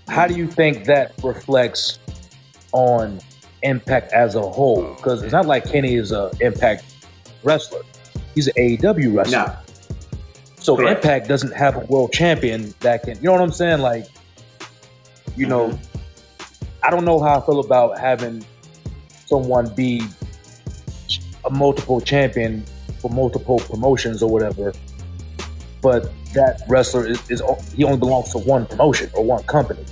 [0.10, 1.98] how do you think that reflects
[2.74, 3.22] on
[3.64, 4.94] Impact as a whole?
[4.96, 6.84] Because it's not like Kenny is a Impact
[7.44, 7.82] wrestler;
[8.36, 9.38] he's an AEW wrestler.
[9.38, 9.60] Now,
[10.58, 11.06] So Correct.
[11.06, 13.80] Impact doesn't have a world champion that can, you know what I'm saying?
[13.80, 14.06] Like,
[15.38, 16.84] you know, mm-hmm.
[16.84, 18.46] I don't know how I feel about having
[19.28, 20.02] someone be
[21.46, 22.64] a multiple champion
[23.00, 24.74] for multiple promotions or whatever,
[25.82, 27.42] but that wrestler is, is
[27.76, 29.84] he only belongs to one promotion or one company.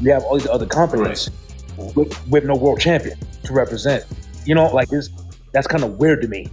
[0.00, 1.30] You have all these other companies
[1.94, 4.04] with, with no world champion to represent.
[4.44, 5.10] You know, like this,
[5.52, 6.48] that's kind of weird to me.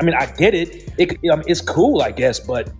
[0.00, 0.92] I mean, I get it.
[0.98, 2.70] It I mean, it's cool, I guess, but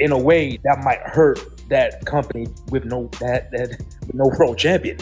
[0.00, 1.38] in a way, that might hurt
[1.68, 3.70] that company with no that that
[4.06, 4.98] with no world champion.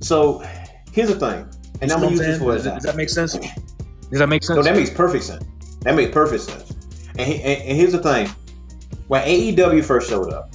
[0.00, 0.44] so
[0.92, 1.48] here's the thing,
[1.80, 3.32] and I'm gonna use this for does, does that make sense?
[3.34, 4.56] Does that make sense?
[4.56, 5.44] No, that makes perfect sense.
[5.82, 6.70] That makes perfect sense.
[7.18, 8.28] And, he- and, and here's the thing:
[9.08, 10.52] when AEW first showed up,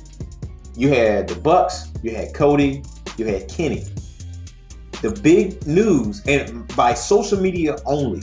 [0.75, 2.83] you had the Bucks, you had Cody,
[3.17, 3.85] you had Kenny.
[5.01, 8.21] The big news, and by social media only,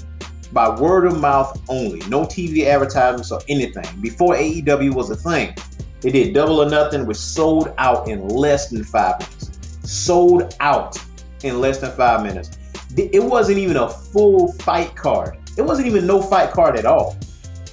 [0.53, 3.87] by word of mouth only, no TV advertisements or anything.
[4.03, 5.55] Before AEW was a thing,
[6.03, 9.51] they did Double or Nothing, which sold out in less than five minutes.
[9.91, 10.99] Sold out
[11.43, 12.59] in less than five minutes
[12.97, 15.39] it wasn't even a full fight card.
[15.57, 17.17] It wasn't even no fight card at all.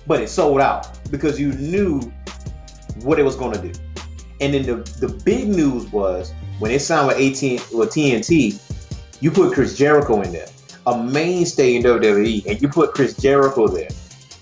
[0.05, 2.01] But it sold out because you knew
[3.01, 3.79] what it was going to do.
[4.41, 8.59] And then the, the big news was when it signed with AT with TNT,
[9.21, 10.47] you put Chris Jericho in there,
[10.85, 13.87] a mainstay in WWE, and you put Chris Jericho there,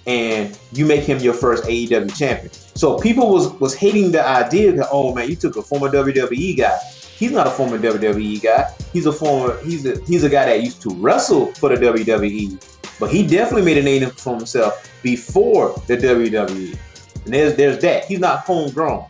[0.07, 2.51] and you make him your first AEW champion.
[2.73, 6.57] So people was was hating the idea that oh man, you took a former WWE
[6.57, 6.79] guy.
[7.21, 8.73] He's not a former WWE guy.
[8.91, 12.59] He's a former he's a he's a guy that used to wrestle for the WWE,
[12.99, 16.75] but he definitely made a name for himself before the WWE.
[17.25, 18.05] And there's there's that.
[18.05, 19.05] He's not homegrown.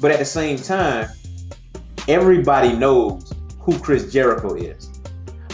[0.00, 1.08] But at the same time,
[2.06, 4.88] everybody knows who Chris Jericho is.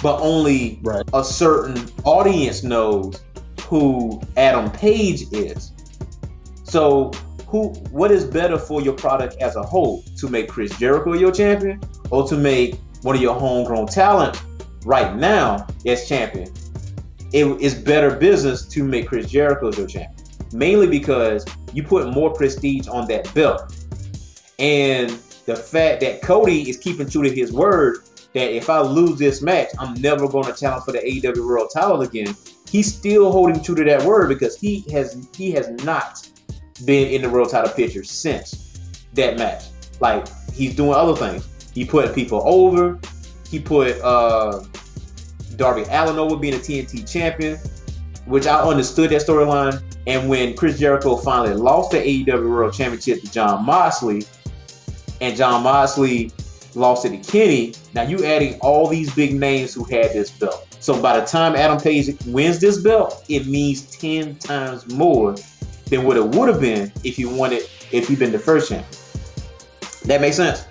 [0.02, 1.04] But only Right.
[1.14, 3.22] a certain audience knows
[3.62, 5.72] who Adam Page is.
[6.64, 7.10] So
[7.50, 10.02] who what is better for your product as a whole?
[10.18, 11.80] To make Chris Jericho your champion
[12.10, 14.40] or to make one of your homegrown talent
[14.84, 16.52] right now as champion?
[17.32, 20.14] It is better business to make Chris Jericho your champion.
[20.52, 23.74] Mainly because you put more prestige on that belt.
[24.58, 25.10] And
[25.46, 27.98] the fact that Cody is keeping true to his word
[28.32, 31.70] that if I lose this match, I'm never going to challenge for the AEW World
[31.74, 32.34] Title again.
[32.68, 36.28] He's still holding true to that word because he has he has not
[36.80, 38.80] been in the World Title picture since
[39.14, 39.64] that match.
[40.00, 41.48] Like he's doing other things.
[41.74, 42.98] He put people over.
[43.48, 44.64] He put uh,
[45.56, 47.58] Darby Allin over being a TNT champion,
[48.26, 49.82] which I understood that storyline.
[50.06, 54.24] And when Chris Jericho finally lost the AEW World Championship to Jon Moxley,
[55.20, 56.32] and Jon Moxley
[56.74, 57.74] lost it to Kenny.
[57.94, 60.66] Now you adding all these big names who had this belt.
[60.80, 65.34] So by the time Adam Page wins this belt, it means ten times more
[65.90, 68.88] than what it would have been if won it if he'd been the first champion.
[70.04, 70.64] That makes sense.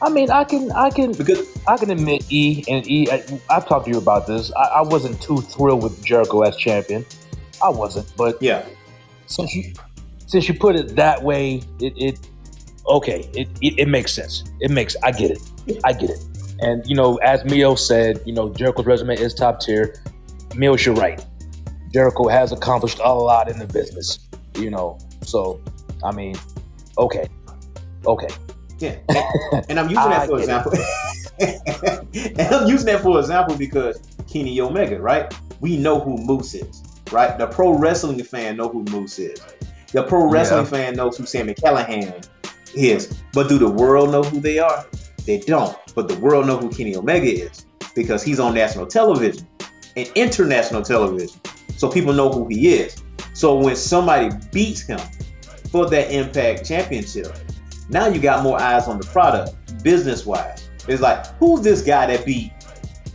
[0.00, 3.08] I mean, I can, I can, Because I can admit E and E.
[3.10, 4.52] I, I've talked to you about this.
[4.54, 7.04] I, I wasn't too thrilled with Jericho as champion.
[7.62, 8.66] I wasn't, but yeah,
[9.26, 9.72] since you
[10.26, 12.28] since you put it that way, it, it
[12.86, 14.44] okay, it, it it makes sense.
[14.60, 15.38] It makes I get it.
[15.84, 16.18] I get it.
[16.60, 20.02] And you know, as Mio said, you know, Jericho's resume is top tier.
[20.54, 21.24] Mio, you're right.
[21.94, 24.18] Jericho has accomplished a lot in the business.
[24.58, 25.60] You know, so
[26.02, 26.34] I mean,
[26.98, 27.28] okay,
[28.04, 28.28] okay.
[28.80, 28.96] yeah.
[29.52, 30.72] And, and I'm using that for example.
[31.40, 35.32] and I'm using that for example because Kenny Omega, right?
[35.60, 36.82] We know who Moose is,
[37.12, 37.38] right?
[37.38, 39.40] The pro wrestling fan know who Moose is.
[39.92, 40.70] The pro wrestling Yeah.
[40.70, 42.26] fan knows who Sami Callihan
[42.74, 43.22] is.
[43.32, 44.84] But do the world know who they are?
[45.26, 45.76] They don't.
[45.94, 49.46] But the world know who Kenny Omega is because he's on national television
[49.96, 51.40] and international television.
[51.76, 53.02] So people know who he is.
[53.32, 55.00] So when somebody beats him
[55.70, 57.34] for that Impact Championship,
[57.88, 60.68] now you got more eyes on the product, business wise.
[60.88, 62.52] It's like, who's this guy that beat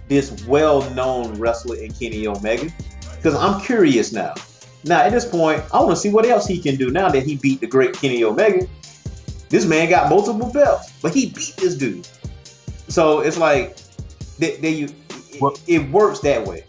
[0.07, 2.69] this well known wrestler in Kenny Omega?
[3.15, 4.33] Because I'm curious now.
[4.85, 7.23] Now, at this point, I want to see what else he can do now that
[7.23, 8.67] he beat the great Kenny Omega.
[9.49, 12.07] This man got multiple belts, but he beat this dude.
[12.87, 13.77] So it's like,
[14.37, 14.85] they, you,
[15.31, 16.65] it, Well- it works that way.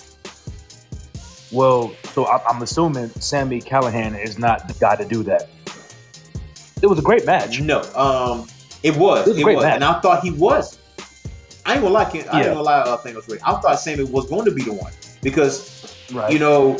[1.53, 5.49] Well, so I, I'm assuming Sami Callihan is not the guy to do that.
[6.83, 7.61] It was a great match.
[7.61, 8.47] No, um,
[8.83, 9.75] it was, It was it great was, match.
[9.77, 10.79] and I thought he was.
[11.67, 12.53] I ain't gonna lie, Ken, I ain't Yeah.
[12.55, 12.79] gonna lie.
[12.81, 13.39] Uh, Thanos Ray.
[13.45, 14.93] I thought Sammy was going to be the one
[15.23, 16.33] because Right.
[16.33, 16.79] you know,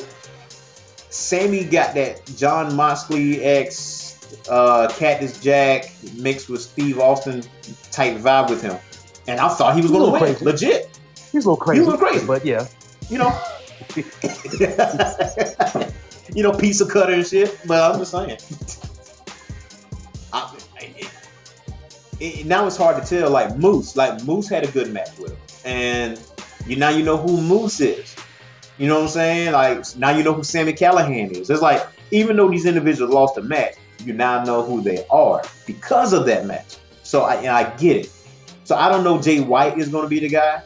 [1.11, 4.17] Sammy got that Jon Moxley X
[4.49, 7.43] uh, Cactus Jack mixed with Steve Austin
[7.91, 8.77] type vibe with him,
[9.27, 10.35] and I thought he was going to little win.
[10.35, 10.45] crazy.
[10.45, 10.99] Legit,
[11.33, 11.83] He's a little crazy.
[11.83, 12.27] He was crazy.
[12.27, 12.67] But yeah.
[13.11, 13.37] you know.
[16.35, 17.59] you know, pizza cutter and shit.
[17.67, 18.39] But I'm just saying.
[22.21, 23.31] It, it, now it's hard to tell.
[23.31, 26.21] Like Moose, like Moose had a good match with him, and
[26.67, 28.15] you now you know who Moose is.
[28.79, 29.53] You know what I'm saying?
[29.53, 31.51] Like now you know who Sami Callihan is.
[31.51, 33.75] It's like even though these individuals lost a match,
[34.05, 36.77] you now know who they are because of that match.
[37.03, 38.13] So I, I get it.
[38.65, 40.63] So I don't know Jay White is going to be the guy.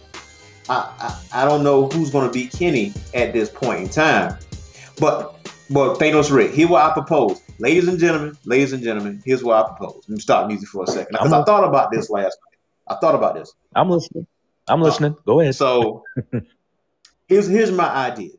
[0.68, 4.38] I, I, I don't know who's going to beat Kenny at this point in time.
[4.98, 5.34] But
[5.70, 7.40] but Thanos Rick, here what I propose.
[7.58, 10.04] Ladies and gentlemen, ladies and gentlemen, here's what I propose.
[10.08, 11.12] Let me stop music for a second.
[11.12, 12.94] Because I thought about this last night.
[12.96, 13.52] I thought about this.
[13.74, 14.26] I'm listening.
[14.68, 15.16] I'm uh, listening.
[15.26, 15.54] Go ahead.
[15.54, 16.02] So
[17.28, 18.32] here's here's my idea.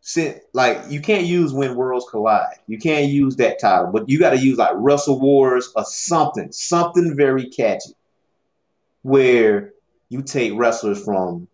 [0.00, 2.56] Since, like you can't use when worlds collide.
[2.66, 6.52] You can't use that title, but you got to use like Wrestle Wars or something,
[6.52, 7.94] something very catchy,
[9.02, 9.72] where
[10.08, 11.48] you take wrestlers from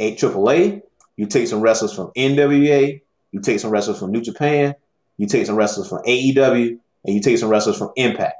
[0.00, 0.82] AAA,
[1.16, 3.00] you take some wrestlers from NWA,
[3.32, 4.74] you take some wrestlers from New Japan,
[5.16, 8.36] you take some wrestlers from AEW, and you take some wrestlers from Impact.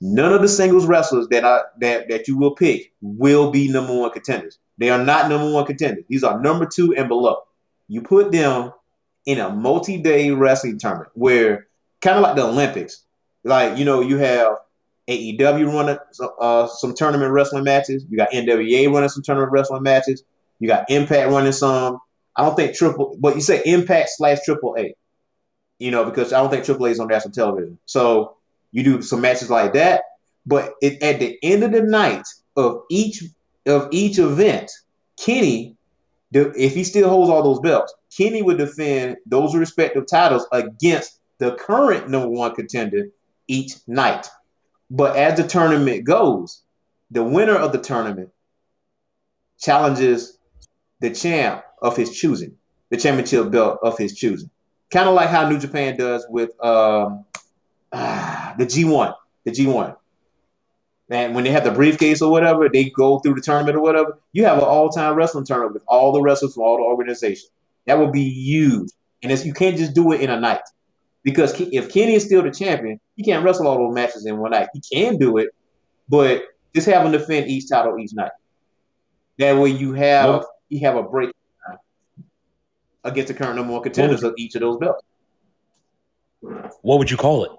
[0.00, 3.94] None of the singles wrestlers that I that that you will pick will be number
[3.94, 4.58] one contenders.
[4.78, 6.04] They are not number one contenders.
[6.08, 7.42] These are number two and below.
[7.86, 8.72] You put them
[9.26, 11.66] in a multi-day wrestling tournament where
[12.00, 13.02] kind of like the Olympics.
[13.44, 14.56] Like, you know, you have
[15.10, 15.98] AEW running
[16.40, 18.04] uh, some tournament wrestling matches.
[18.08, 20.22] You got NWA running some tournament wrestling matches.
[20.60, 21.98] You got Impact running some.
[22.36, 24.94] I don't think triple, but you say Impact slash Triple A.
[25.78, 27.78] You know, because I don't think Triple A is on national television.
[27.86, 28.36] So
[28.70, 30.02] you do some matches like that.
[30.46, 33.24] But it, at the end of the night of each
[33.66, 34.70] of each event,
[35.18, 35.76] Kenny,
[36.32, 41.54] if he still holds all those belts, Kenny would defend those respective titles against the
[41.54, 43.08] current number one contender
[43.48, 44.28] each night.
[44.90, 46.62] But as the tournament goes,
[47.10, 48.30] the winner of the tournament
[49.58, 50.38] challenges
[51.00, 52.56] the champ of his choosing,
[52.90, 54.50] the championship belt of his choosing.
[54.90, 57.24] Kind of like how New Japan does with um,
[57.92, 59.14] ah, the G1,
[59.44, 59.96] the G1.
[61.10, 64.18] And when they have the briefcase or whatever, they go through the tournament or whatever.
[64.32, 67.50] You have an all-time wrestling tournament with all the wrestlers from all the organizations.
[67.86, 68.90] That would be huge,
[69.22, 70.60] and it's, you can't just do it in a night
[71.22, 74.52] because if Kenny is still the champion, he can't wrestle all those matches in one
[74.52, 74.68] night.
[74.72, 75.50] He can do it,
[76.08, 76.44] but
[76.74, 78.32] just have him defend each title each night.
[79.38, 81.30] That way, you have Well- you have a break
[83.04, 85.02] against the current number one contenders of each of those belts.
[86.82, 87.50] What would you call it?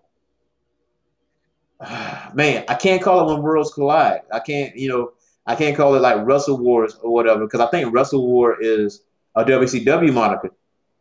[2.34, 4.22] man, I can't call it when worlds collide.
[4.32, 5.12] I can't, you know,
[5.45, 9.03] I can't call it like Wrestle Wars or whatever because I think WrestleWar is
[9.36, 10.51] a WCW moniker.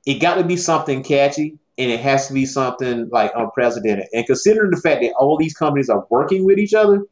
[0.07, 4.07] It got to be something catchy and it has to be something like unprecedented.
[4.13, 7.03] And considering the fact that all these companies are working with each other,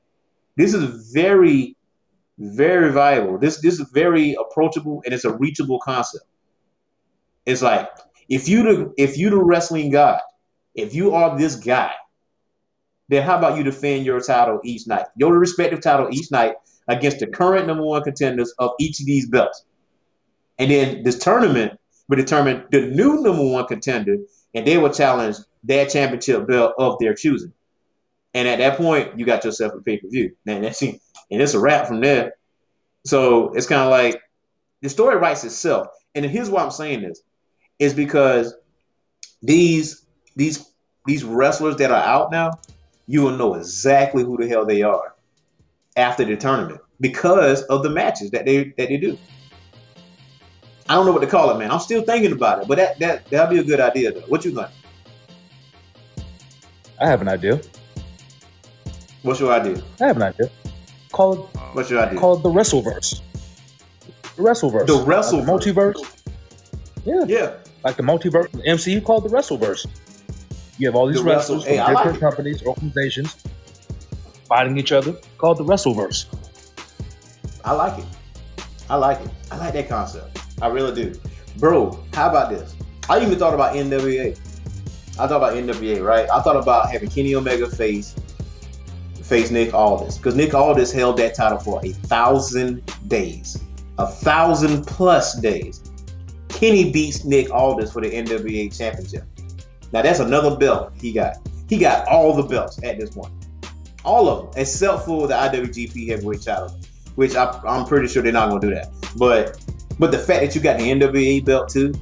[0.57, 1.77] this is very
[2.39, 3.39] very viable.
[3.39, 6.25] This this is very approachable and it's a reachable concept.
[7.47, 7.89] It's like
[8.29, 10.21] if you the if you the wrestling god,
[10.75, 11.93] if you are this guy,
[13.09, 16.55] then how about you defend your title each night, your respective title each night
[16.87, 19.65] against the current number one contenders of each of these belts,
[20.59, 21.79] and then this tournament
[22.09, 24.17] will determine the new number one contender,
[24.55, 27.53] and they will challenge their championship belt of their choosing.
[28.35, 30.35] And at that point, you got yourself a pay per view.
[30.45, 30.99] Man, that's and
[31.31, 32.35] it's a wrap from there.
[33.05, 34.21] So it's kind of like
[34.83, 35.89] the story writes itself.
[36.15, 37.23] And here's why I'm saying this
[37.79, 38.55] is because
[39.43, 40.07] these
[40.37, 40.73] these
[41.07, 42.53] these wrestlers that are out now,
[43.07, 45.15] you will know exactly who the hell they are
[45.97, 49.19] after the tournament because of the matches that they that they do.
[50.89, 51.71] I don't know what to call it, man.
[51.71, 54.21] I'm still thinking about it, but that that that'll be a good idea though.
[54.23, 54.69] What you think?
[57.01, 57.61] I have an idea.
[59.23, 59.83] What's your idea?
[60.01, 60.51] I have an idea.
[61.13, 61.39] Call it
[61.75, 62.19] What's your idea?
[62.19, 63.21] call it the Wrestleverse.
[64.37, 64.87] The Wrestleverse.
[64.87, 65.95] The Like Wrestleverse.
[65.95, 66.23] multiverse.
[67.05, 67.25] Yeah.
[67.27, 67.55] yeah.
[67.85, 68.51] Like the multiverse.
[68.53, 69.87] The MCU called the Wrestleverse.
[70.79, 72.21] You have all these The wrestlers Hey, I from like different it.
[72.21, 73.37] companies, organizations,
[74.49, 75.17] fighting each other.
[75.39, 76.27] Called the Wrestleverse.
[77.65, 78.05] I like it.
[78.89, 79.31] I like it.
[79.51, 80.38] I like that concept.
[80.63, 81.19] I really do.
[81.59, 82.77] Bro, how about this?
[83.09, 84.39] I even thought about NWA.
[85.19, 86.29] I thought about NWA, right?
[86.31, 88.15] I thought about having Kenny Omega face
[89.23, 90.17] face Nick Aldis.
[90.17, 93.63] Because Nick Aldis held that title for a thousand days.
[93.99, 95.83] A thousand plus days.
[96.49, 99.25] Kenny beats Nick Aldis for the NWA championship.
[99.93, 101.37] Now that's another belt he got.
[101.69, 103.33] He got all the belts at this point.
[104.05, 106.79] All of them, except for the IWGP heavyweight title
[107.19, 108.93] which I, I'm pretty sure they're not gonna do that.
[109.17, 109.61] But
[109.99, 111.95] but the fact that you got the NWA belt too,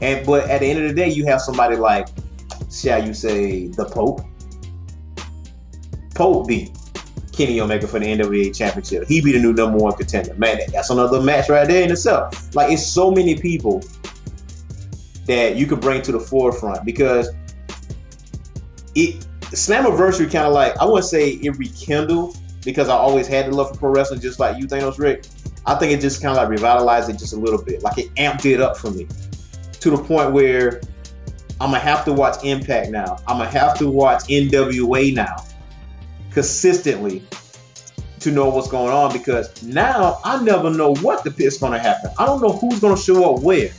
[0.00, 2.08] and but at the end of the day, you have somebody like,
[2.70, 4.20] shall you say, the Pope.
[6.14, 6.76] Pope beat
[7.32, 9.06] Kenny Omega for the NWA championship.
[9.06, 10.34] He be the new number one contender.
[10.34, 12.54] Man, that's another match right there in itself.
[12.54, 13.82] Like it's so many people
[15.26, 17.30] that you could bring to the forefront because
[18.94, 23.52] it Slammiversary kind of like I wouldn't say it rekindled because I always had the
[23.52, 25.24] love for pro wrestling, just like you, Thanos Rick.
[25.66, 28.14] I think it just kind of like revitalized it just a little bit, like it
[28.14, 29.06] amped it up for me
[29.80, 30.80] to the point where
[31.60, 33.18] I'm gonna have to watch Impact now.
[33.26, 35.36] I'm gonna have to watch NWA now
[36.30, 37.22] consistently
[38.20, 42.10] to know what's going on because now I never know what the pit's gonna happen.
[42.18, 43.70] I don't know who's gonna show up where,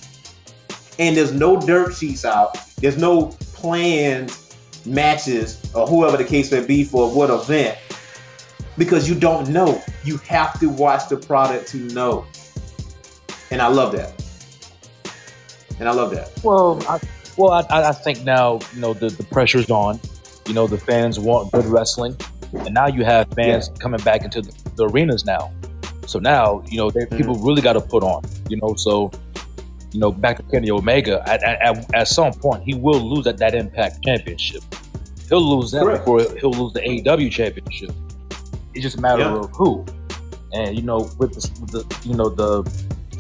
[1.00, 2.58] and there's no dirt sheets out.
[2.78, 4.36] There's no planned
[4.86, 7.78] matches or whoever the case may be for what event
[8.82, 9.80] because you don't know.
[10.04, 12.26] You have to watch the product to know.
[13.52, 14.12] And I love that.
[15.80, 16.32] And I love that.
[16.44, 17.00] Well, I,
[17.38, 20.00] well, I, I think now you know the, the pressure's on.
[20.48, 22.18] You know the fans want good wrestling,
[22.54, 25.54] and now you have fans coming back into the, the arenas now.
[26.08, 27.46] So now you know they, people mm-hmm.
[27.46, 28.24] really got to put on.
[28.50, 29.12] You know, so
[29.92, 31.22] you know back to Kenny Omega.
[31.30, 34.64] At, at, at, at some point, he will lose at that Impact Championship.
[35.30, 36.00] He'll lose that Correct.
[36.00, 37.92] before he'll lose the AEW Championship.
[38.74, 39.40] It's just a matter Yeah.
[39.40, 39.86] of who.
[40.54, 42.64] And you know, with the, with the you know the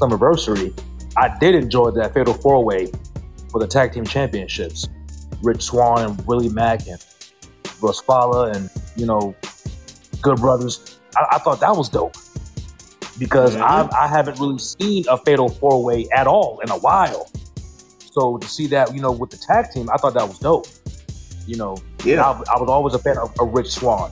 [0.04, 0.74] anniversary,
[1.18, 2.91] I did enjoy that Fatal Four Way
[3.52, 4.88] for the tag team championships.
[5.41, 7.04] Rich Swann and Willie Mack and
[7.82, 9.34] Russ Fowler and you know,
[10.22, 10.99] Good Brothers.
[11.16, 12.16] I, I thought that was dope
[13.18, 13.56] because.
[13.56, 17.30] I've, I haven't really seen a Fatal Four Way at all in a while.
[18.12, 20.68] So to see that, you know, with the tag team, I thought that was dope.
[21.47, 22.22] You know, Yeah.
[22.24, 24.12] I, I was always a fan of, of Rich Swann,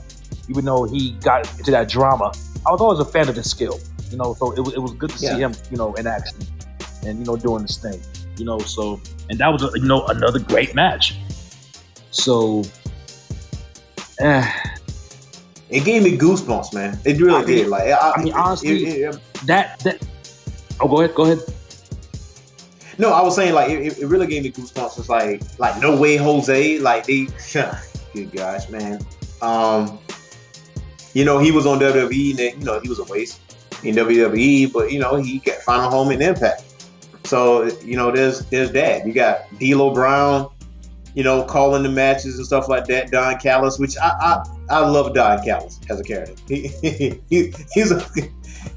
[0.49, 2.31] even though he got into that drama.
[2.67, 3.79] I was always a fan of his skill.
[4.11, 5.35] You know, so it was it was good to Yeah.
[5.35, 6.39] see him, you know, in action
[7.05, 8.01] and you know doing this thing.
[8.37, 11.15] You know, so and that was you know another great match.
[12.11, 12.63] So,
[14.19, 14.45] eh,
[15.69, 16.99] It gave me goosebumps, man.
[17.05, 17.67] It really I mean- did.
[17.67, 20.01] Like I, I mean, it- honestly- it- it- that that.
[20.81, 21.13] Oh, go ahead.
[21.15, 21.39] Go ahead.
[22.97, 24.97] no, I was saying like it, it really gave me goosebumps.
[24.97, 26.79] It's like like no way, Jose.
[26.79, 27.27] Like they,
[28.13, 28.99] good gosh, man.
[29.41, 29.99] Um,
[31.19, 33.41] you know he was on WWE, and then, you know he was a waste
[33.83, 36.63] in WWE, but you know he got final home in Impact.
[37.25, 39.05] So you know there's there's that.
[39.05, 40.49] You got D'Lo Brown,
[41.15, 43.11] you know calling the matches and stuff like that.
[43.11, 46.41] Don Callis, which I I, I love Don Callis as a character.
[46.47, 48.01] He, he he's a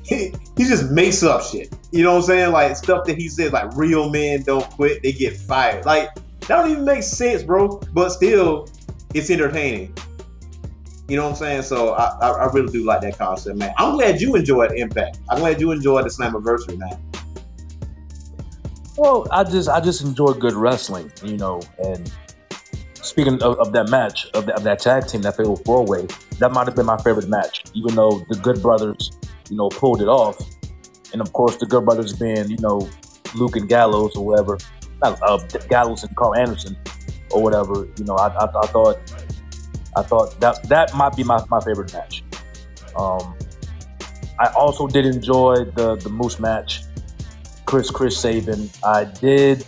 [0.03, 1.73] he, he just makes up shit.
[1.93, 2.53] You know what I'm saying?
[2.53, 5.85] Like stuff that he says, like real men don't quit, they get fired.
[5.85, 7.81] Like that don't even make sense, bro.
[7.93, 8.69] But still,
[9.15, 9.95] it's entertaining.
[11.13, 11.63] You know what I'm saying?
[11.65, 13.75] So I, I, I really do like that concept, man.
[13.77, 15.19] I'm glad you enjoyed Impact.
[15.29, 16.99] I'm glad you enjoyed the Slammiversary, man.
[18.97, 21.61] Well, I just I just enjoy good wrestling, you know.
[21.85, 22.11] And
[22.95, 26.07] speaking of, of that match of, that of that tag team, that fatal four way,
[26.39, 27.63] that might have been my favorite match.
[27.75, 29.13] Even though the Good Brothers
[29.53, 30.41] you know, pulled it off.
[31.13, 32.89] And of course, the Good Brothers being, you know,
[33.35, 34.57] Luke and Gallows or whatever,
[35.03, 35.37] not uh,
[35.69, 36.75] Gallows and Karl Anderson
[37.31, 37.87] or whatever.
[37.99, 38.99] You know, I, I, I thought,
[39.97, 42.23] I thought that that might be my, my favorite match.
[42.97, 43.35] Um,
[44.39, 46.83] I also did enjoy the the Moose match,
[47.67, 48.71] Chris Chris Sabin.
[48.85, 49.65] I did,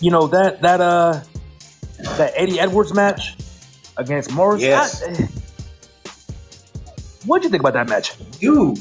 [0.00, 1.20] you know that that uh
[2.18, 3.36] that Eddie Edwards match
[3.96, 4.62] against Morris.
[4.62, 5.02] Yes.
[5.02, 5.28] I-
[7.26, 8.12] what'd you think about that match?
[8.40, 8.78] dude,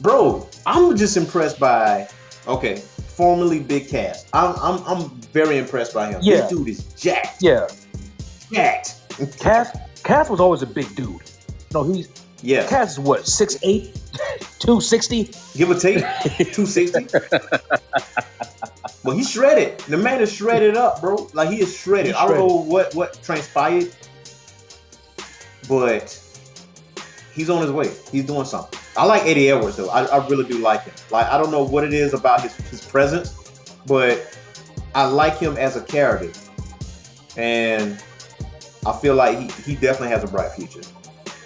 [0.00, 2.08] bro, I'm just impressed by
[2.46, 4.26] okay, formerly Big Cass.
[4.32, 6.20] I'm I'm I'm very impressed by him.
[6.22, 6.42] Yeah.
[6.42, 7.66] This dude is jacked, Yeah,
[8.52, 8.96] jacked.
[9.38, 11.22] Cass Cass was always a big dude.
[11.72, 12.08] No, he's
[12.42, 15.30] Yeah, Cass is what 6'8", 260?
[15.56, 16.04] give or take,
[16.52, 17.06] two sixty.
[19.08, 19.78] Well, he shredded.
[19.80, 21.28] The man is shredded up, bro.
[21.32, 22.08] Like he is shredded.
[22.08, 23.90] He's I don't know what what transpired,
[25.68, 26.20] but
[27.32, 27.90] he's on his way.
[28.12, 28.78] He's doing something.
[28.96, 29.88] I like Eddie Edwards though.
[29.88, 30.92] I, I really do like him.
[31.10, 33.32] Like I don't know what it is about his his presence,
[33.86, 34.36] but
[34.94, 36.30] I like him as a character,
[37.36, 38.02] and
[38.88, 40.80] I feel like he, he definitely has a bright future.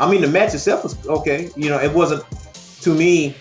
[0.00, 1.50] I mean, the match itself was okay.
[1.56, 2.24] You know, it wasn't
[2.82, 3.36] to me.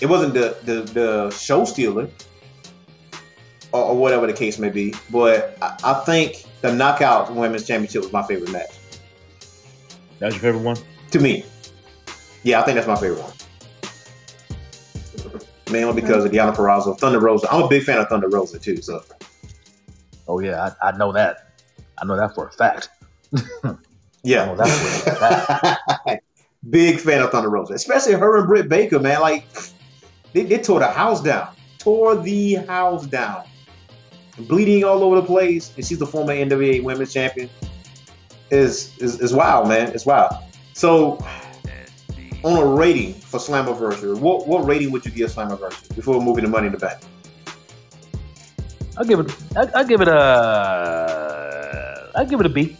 [0.00, 2.08] It wasn't the the, the show stealer
[3.72, 4.94] or, or whatever the case may be.
[5.10, 8.70] But I, I think the knockout women's championship was my favorite match.
[10.18, 10.76] That's your favorite one?
[11.10, 11.44] To me.
[12.42, 13.32] Yeah, I think that's my favorite one.
[15.70, 17.50] Mainly because of Deonna Purrazzo, Thunder Rosa.
[17.50, 18.82] I'm a big fan of Thunder Rosa too.
[18.82, 19.02] So
[20.28, 21.52] Oh yeah, I, I know that.
[21.98, 22.88] I know that for a fact.
[24.22, 26.24] Yeah, Oh, that's for a fact.
[26.70, 28.98] big fan of Thunder Rosa, especially her and Britt Baker.
[28.98, 29.46] Man, like
[30.32, 31.48] they, they tore the house down,
[31.78, 33.44] tore the house down,
[34.38, 35.72] bleeding all over the place.
[35.76, 37.50] And she's the former NWA Women's Champion.
[38.50, 39.92] Is is is wild, man.
[39.92, 40.32] It's wild.
[40.74, 41.18] So
[42.44, 46.50] on a rating for Slammiversary, what what rating would you give Slammiversary before moving the
[46.50, 47.00] Money in the Bank?
[48.96, 49.34] I'll give it.
[49.56, 52.10] I, I'll give it a.
[52.14, 52.76] I'll give it a B.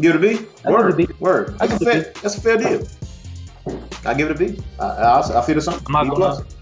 [0.00, 0.28] Give it a B.
[0.28, 0.96] I give it a Word.
[0.96, 1.08] B.
[1.20, 1.56] Word.
[1.60, 2.12] I That's a give it a fair.
[2.22, 2.88] That's a fair deal.
[4.04, 4.62] I give it a B.
[4.80, 5.80] I, I, I feel the same.
[5.86, 6.16] I'm not B gonna.
[6.16, 6.56] plus.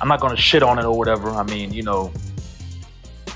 [0.00, 1.30] I'm not gonna shit on it or whatever.
[1.30, 2.12] I mean, you know.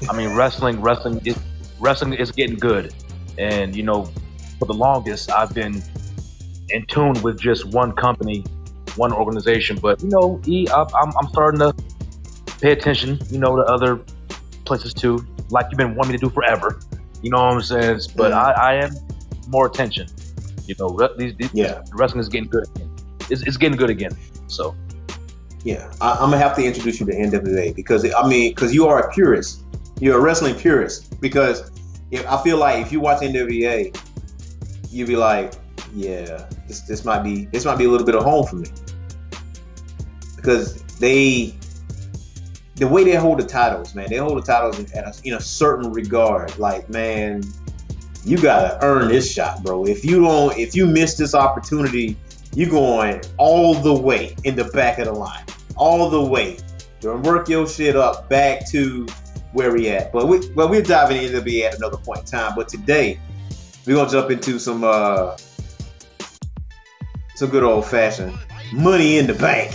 [0.08, 1.36] I mean, wrestling, wrestling is
[1.80, 2.94] wrestling is getting good,
[3.36, 4.10] and you know,
[4.58, 5.82] for the longest, I've been
[6.70, 8.44] in tune with just one company,
[8.96, 9.76] one organization.
[9.80, 11.74] But you know, E, I- I'm, I'm starting to
[12.60, 13.18] pay attention.
[13.30, 14.00] You know, to other
[14.64, 16.78] places too, like you've been wanting me to do forever.
[17.22, 18.00] You know what I'm saying?
[18.16, 18.32] But.
[18.32, 18.90] I, I am
[19.48, 20.06] more attention.
[20.66, 21.82] You know, these, these Yeah.
[21.92, 22.66] wrestling is getting good.
[22.74, 22.90] Again.
[23.30, 24.12] It's, it's getting good again.
[24.46, 24.74] So
[25.64, 28.86] Yeah, I, I'm gonna have to introduce you to NWA because I mean, because you
[28.86, 29.64] are a purist.
[30.00, 31.20] You're a wrestling purist.
[31.20, 31.70] Because
[32.10, 33.96] if I feel like if you watch NWA,
[34.90, 35.54] you'd be like,
[35.94, 38.68] yeah, this this might be this might be a little bit of home for me.
[40.36, 41.54] Because they,
[42.78, 45.40] the way they hold the titles, man, they hold the titles in, a, in a
[45.40, 46.56] certain regard.
[46.58, 47.42] Like, man,
[48.24, 49.84] you gotta earn this shot, bro.
[49.84, 52.16] If you don't, if you miss this opportunity,
[52.54, 55.44] you're going all the way in the back of the line,
[55.76, 56.58] all the way.
[57.00, 59.06] Don't work your shit up back to
[59.52, 60.12] where we at.
[60.12, 62.54] But we, well, we're diving into be at another point in time.
[62.54, 63.18] But today,
[63.86, 65.36] we're gonna jump into some uh,
[67.34, 68.38] some good old fashioned
[68.72, 69.74] money in the bank.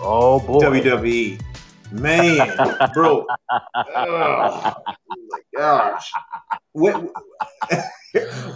[0.00, 0.60] oh boy.
[0.60, 1.40] WWE.
[1.94, 2.56] Man,
[2.92, 3.26] bro.
[3.96, 4.74] Oh
[5.30, 6.10] my gosh.
[6.72, 6.94] Where,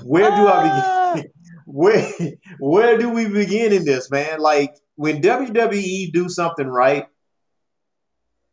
[0.03, 0.83] where do I begin?
[0.85, 1.23] Ah.
[1.71, 2.11] Where
[2.59, 4.41] where do we begin in this, man?
[4.41, 7.07] Like when WWE do something right,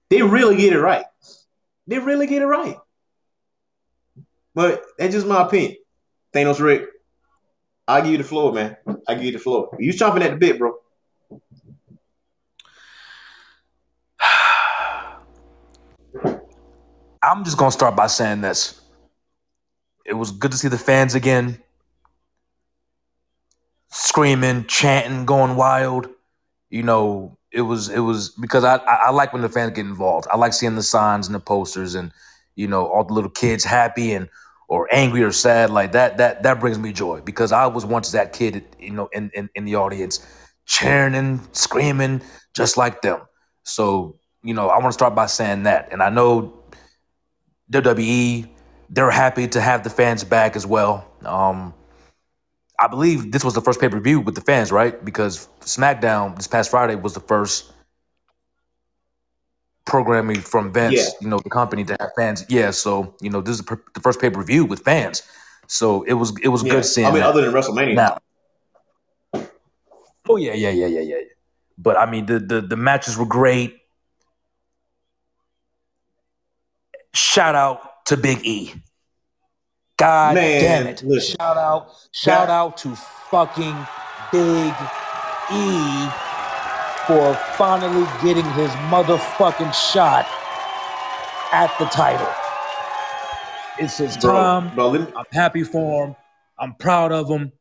[0.10, 1.06] they really get it right.
[1.88, 2.78] They really get it right.
[4.54, 5.78] But that's just my opinion.
[6.34, 6.90] Thanos Rick,
[7.88, 8.76] I'll give you the floor, man.
[9.08, 9.70] I'll give you the floor.
[9.80, 10.76] You chomping at the bit, bro.
[17.22, 18.82] I'm just gonna start by saying this.
[20.06, 21.60] It was good to see the fans again,
[23.90, 26.08] screaming, chanting, going wild.
[26.70, 30.28] You know, it was it was because I I, like when the fans get involved.
[30.32, 32.12] I like seeing the signs and the posters and
[32.56, 34.30] you know all the little kids happy and
[34.68, 36.18] or angry or sad like that.
[36.18, 39.50] That that brings me joy because I was once that kid, you know, in in,
[39.56, 40.26] in the audience,
[40.66, 42.22] cheering and screaming
[42.54, 43.22] just like them.
[43.64, 46.54] So you know, I want to start by saying that, and I know
[47.72, 48.48] WWE,
[48.90, 51.08] they're happy to have the fans back as well.
[51.24, 51.74] Um,
[52.80, 55.04] I believe this was the first pay per view with the fans, right?
[55.04, 57.72] Because SmackDown this past Friday was the first
[59.86, 61.10] programming from Vince, Yeah.
[61.22, 62.46] you know, the company to have fans.
[62.50, 65.24] Yeah, so you know, this is the first pay per view with fans,
[65.68, 66.72] so it was it was Yeah.
[66.74, 67.30] good seeing I mean, that.
[67.30, 67.96] other than WrestleMania.
[67.96, 68.18] Now,
[70.28, 71.16] Oh yeah, yeah, yeah, yeah, yeah.
[71.78, 73.78] But I mean, the the the matches were great.
[77.16, 78.74] Shout out to Big E.
[79.98, 81.02] God Man, damn it!
[81.04, 81.38] listen.
[81.40, 82.94] shout out, shout out to
[83.32, 83.76] fucking
[84.34, 84.74] Big
[85.54, 86.10] E
[87.08, 90.28] for finally getting his motherfucking shot
[91.54, 92.28] at the title.
[93.80, 94.76] It's his Bro, time.
[94.76, 96.16] bro, me, I'm happy for him.
[96.60, 97.54] I'm proud of him.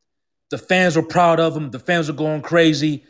[0.49, 1.71] The fans were proud of him.
[1.71, 3.05] The fans are going crazy.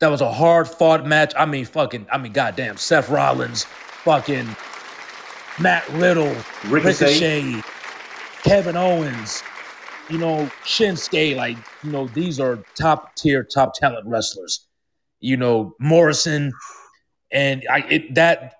[0.00, 1.32] That was a hard fought match.
[1.36, 3.64] I mean, fucking, I mean, goddamn, Seth Rollins,
[4.04, 4.56] fucking
[5.60, 6.34] Matt Riddle,
[6.68, 7.20] Ricochet.
[7.20, 7.62] Ricochet,
[8.42, 9.42] Kevin Owens,
[10.08, 11.36] you know, Shinsuke.
[11.36, 14.66] Like, you know, these are top tier, top talent wrestlers.
[15.20, 16.52] You know, Morrison,
[17.30, 18.54] and I it, that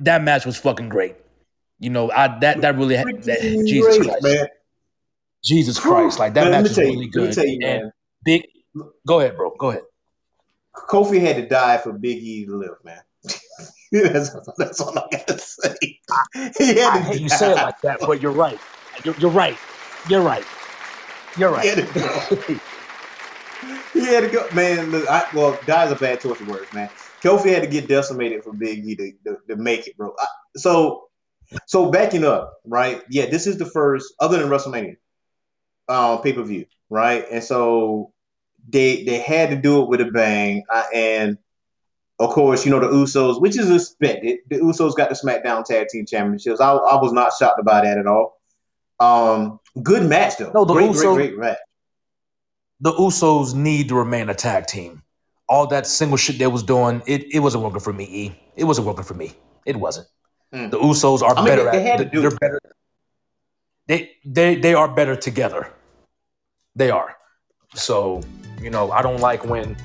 [0.00, 1.16] that match was fucking great.
[1.78, 4.22] You know, I that that really had that, Jesus great, Christ.
[4.24, 4.46] man.
[5.42, 7.34] Jesus Christ, like that Man, let match me was tell you, really let me good.
[7.34, 7.92] tell you, and man.
[8.24, 8.46] big,
[9.06, 9.54] go ahead, bro.
[9.58, 9.82] Go ahead.
[10.74, 13.00] Kofi had to die for Big E to live, man.
[14.02, 15.74] that's, that's all I gotta say.
[16.58, 18.58] He had I hate you say it like that, but you're right.
[19.04, 19.56] You're, you're right.
[20.08, 20.44] You're right.
[21.38, 22.36] You're He had right.
[22.36, 22.60] to go.
[23.94, 24.90] He had to go, man.
[24.90, 26.90] Look, I, well, die is a bad choice of words, man.
[27.22, 30.12] Kofi had to get decimated for Big E to, to, to make it, bro.
[30.18, 30.26] I,
[30.56, 31.04] so,
[31.64, 33.02] so backing up, right?
[33.08, 34.96] Yeah, this is the first, other than WrestleMania,
[35.88, 37.24] uh, pay per view, right?
[37.30, 38.12] And so
[38.68, 41.38] they they had to do it with a bang, uh, and
[42.24, 44.40] of course, you know the Usos, which is expected.
[44.50, 46.60] The Usos got the SmackDown Tag Team Championships.
[46.60, 48.40] I, I was not shocked about that at all.
[49.00, 50.52] Um, good match though.
[50.54, 51.58] No, the great, Usos- great, great match.
[52.80, 55.02] The Usos need to remain a tag team.
[55.48, 58.04] All that single shit they was doing, it, it wasn't working for me.
[58.04, 59.32] E, it wasn't working for me.
[59.66, 60.06] It wasn't.
[60.54, 60.70] Mm.
[60.70, 62.12] The Usos are I mean, better they- they at.
[62.12, 62.40] do they're it.
[62.40, 62.60] better.
[63.86, 65.70] They they they are better together.
[66.74, 67.16] They are.
[67.74, 68.22] So
[68.60, 69.76] you know, I don't like when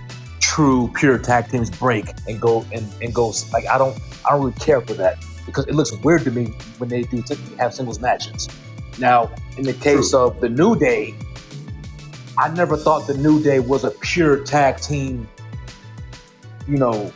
[0.50, 3.96] true pure tag teams break and go and and go like I don't
[4.26, 6.46] I don't really care for that because it looks weird to me
[6.80, 8.50] when they do typically have singles matches.
[8.98, 11.14] Now, in the case of the New Day,
[12.38, 15.28] I never thought the New Day was a pure tag team.
[16.68, 17.14] You know,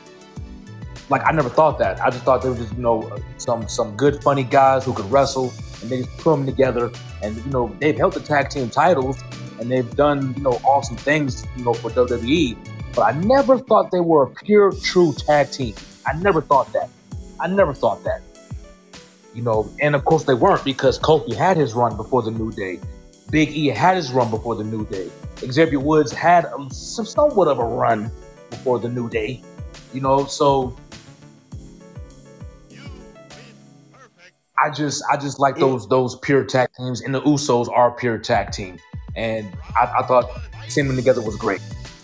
[1.09, 2.01] like I never thought that.
[2.01, 5.09] I just thought they were just you know some some good funny guys who could
[5.11, 6.91] wrestle, and they just put them together.
[7.23, 9.23] And you know they've held the tag team titles,
[9.59, 12.72] and they've done you know awesome things you know for WWE.
[12.96, 15.76] But I never thought they were a pure true tag team.
[16.06, 16.89] I never thought that.
[17.39, 18.22] I never thought that.
[19.34, 22.52] You know, and of course they weren't because Kofi had his run before the New
[22.52, 22.80] Day.
[23.32, 25.10] Big E had his run before the New Day.
[25.39, 28.12] Xavier Woods had a, some somewhat of a run
[28.52, 29.41] before the New Day.
[29.91, 30.76] You know, so
[34.64, 37.91] I just I just like those those pure tag teams, and the Usos are a
[37.91, 38.78] pure tag team,
[39.16, 40.30] and I, I thought
[40.68, 41.62] seeing them together was great.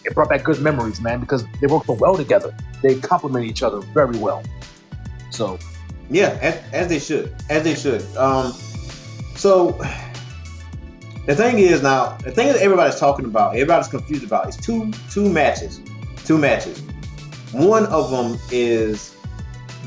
[0.10, 2.55] It brought back good memories, man, because they work so well together.
[2.82, 4.41] They complement each other very well.
[5.30, 5.60] So
[6.10, 8.01] Yeah, as, as they should, as they should.
[8.18, 8.51] Um,
[9.36, 9.72] so
[11.28, 14.91] the thing is now, the thing that everybody's talking about, everybody's confused about, is two
[15.12, 15.80] two matches,
[16.26, 16.82] two matches.
[17.51, 19.16] One of them is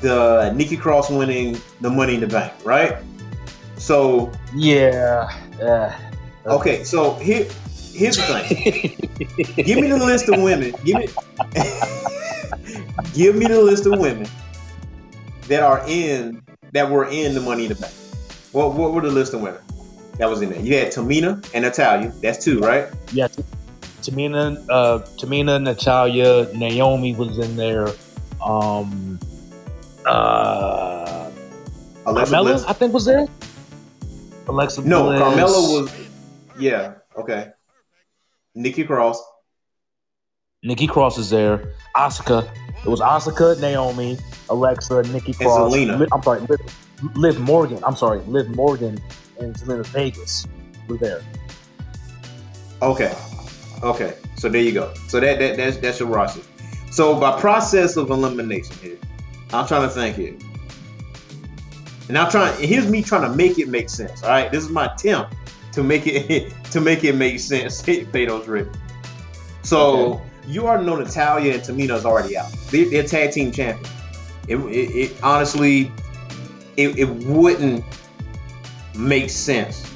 [0.00, 2.96] the Nikki Cross winning the Money in the Bank, right?
[3.76, 5.92] So yeah, uh,
[6.46, 7.48] okay, so here
[7.92, 9.64] here's the thing.
[9.64, 10.74] give me the list of women.
[10.84, 11.08] Give me
[13.14, 14.28] give me the list of women
[15.48, 17.92] that are in that were in the Money in the Bank.
[18.52, 19.60] What what were the list of women
[20.18, 20.60] that was in there?
[20.60, 22.12] You had Tamina and Natalya.
[22.22, 22.88] That's two, right?
[23.12, 23.28] yeah.
[24.02, 27.88] Tamina, uh, Tamina, Natalya, Naomi was in there.
[28.44, 29.20] Um,
[30.04, 31.30] uh,
[32.06, 32.64] Alexa Carmella, Bliss.
[32.64, 33.28] I think, was there.
[34.48, 35.20] Alexa No, Bliss.
[35.20, 36.08] Carmella was.
[36.58, 36.94] Yeah.
[37.16, 37.52] Okay.
[38.54, 39.22] Nikki Cross.
[40.62, 41.74] Nikki Cross is there.
[41.96, 42.48] Asuka.
[42.84, 44.18] It was Asuka, Naomi,
[44.50, 45.72] Alexa, Nikki Cross.
[45.72, 45.98] Zelina.
[45.98, 46.60] Liv- I'm sorry, Liv,
[47.14, 47.82] Liv Morgan.
[47.84, 48.98] I'm sorry, Liv Morgan
[49.40, 50.46] and Zelina Vegas
[50.88, 51.22] were there.
[52.80, 53.14] Okay.
[53.82, 54.14] Okay.
[54.36, 54.92] So there you go.
[55.08, 56.42] So that, that that's that's your roster.
[56.90, 58.98] So by process of elimination here,
[59.52, 60.36] I'm trying to think here.
[62.08, 64.22] And I'm trying here's me trying to make it make sense.
[64.22, 64.50] All right.
[64.50, 65.34] This is my attempt
[65.72, 67.82] to make it to make it make sense.
[68.12, 68.72] Beto's written.
[69.62, 72.52] So you already know Natalya and Tamina's already out.
[72.70, 73.90] They, they're tag team champions.
[74.48, 75.92] It, it, it honestly,
[76.76, 77.84] it, it wouldn't
[78.96, 79.90] make sense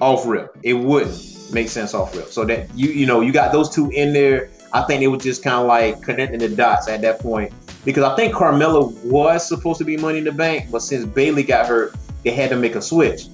[0.00, 0.56] off rip.
[0.62, 2.28] It wouldn't make sense off rip.
[2.28, 4.50] So that you you know you got those two in there.
[4.72, 7.52] I think it was just kind of like connecting the dots at that point
[7.84, 11.42] because I think Carmella was supposed to be Money in the Bank, but since Bayley
[11.42, 13.28] got hurt, they had to make a switch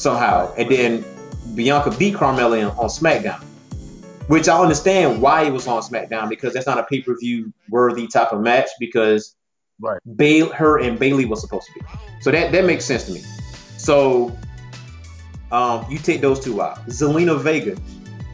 [0.00, 1.04] somehow, and then
[1.54, 3.42] Bianca beat Carmella in, on SmackDown.
[4.28, 7.52] which I understand why it was on SmackDown because that's not a pay per view
[7.68, 9.34] worthy type of match because
[9.82, 9.98] Right.
[10.16, 11.80] Bail, her and Bayley was supposed to be.
[12.20, 13.22] So that that makes sense to me.
[13.78, 14.36] So
[15.50, 16.86] um, you take those two out.
[16.88, 17.76] Zelina Vega,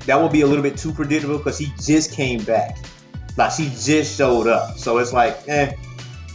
[0.07, 2.79] that would be a little bit too predictable because he just came back.
[3.37, 4.77] Like she just showed up.
[4.77, 5.73] So it's like, eh,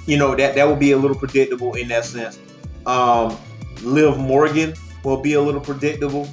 [0.06, 2.40] you know, that that would be a little predictable in that sense.
[2.86, 3.38] Um,
[3.84, 4.74] Liv Morgan
[5.04, 6.28] will be a little predictable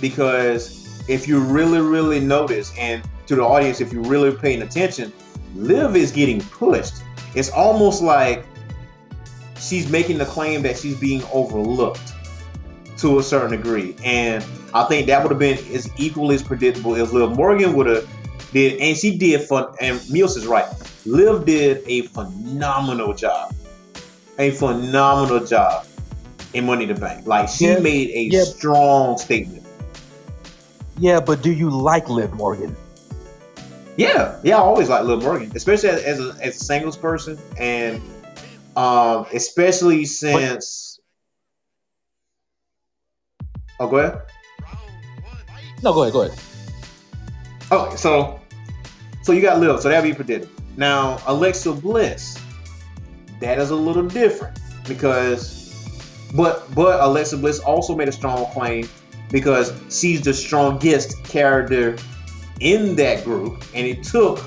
[0.00, 5.12] because if you really, really notice, and to the audience, if you're really paying attention,
[5.54, 6.94] Liv is getting pushed.
[7.34, 8.44] It's almost like
[9.58, 12.12] she's making the claim that she's being overlooked
[12.98, 13.96] to a certain degree.
[14.04, 14.44] And
[14.74, 18.08] I think that would have been as equally as predictable if Liv Morgan would have
[18.52, 19.74] did, and she did fun.
[19.80, 20.66] And Mills is right.
[21.04, 23.54] Liv did a phenomenal job,
[24.38, 25.86] a phenomenal job
[26.54, 27.26] in Money in the Bank.
[27.26, 28.44] Like she Yeah, made a yeah.
[28.44, 29.64] strong statement.
[30.98, 32.76] Yeah, but do you like Liv Morgan?
[33.96, 37.38] Yeah, yeah, I always like Liv Morgan, especially as, as, a, as a singles person,
[37.58, 38.00] and
[38.76, 40.98] um, especially since.
[43.80, 44.20] Oh, go ahead.
[45.82, 46.38] No, go ahead, go ahead.
[47.70, 48.40] Okay, so
[49.22, 50.52] so you got Liv, so that'd be predictable.
[50.76, 52.38] Now Alexa Bliss,
[53.40, 55.61] that is a little different because,
[56.34, 58.88] but but Alexa Bliss also made a strong claim
[59.30, 61.96] because she's the strongest character
[62.60, 64.44] in that group, and it took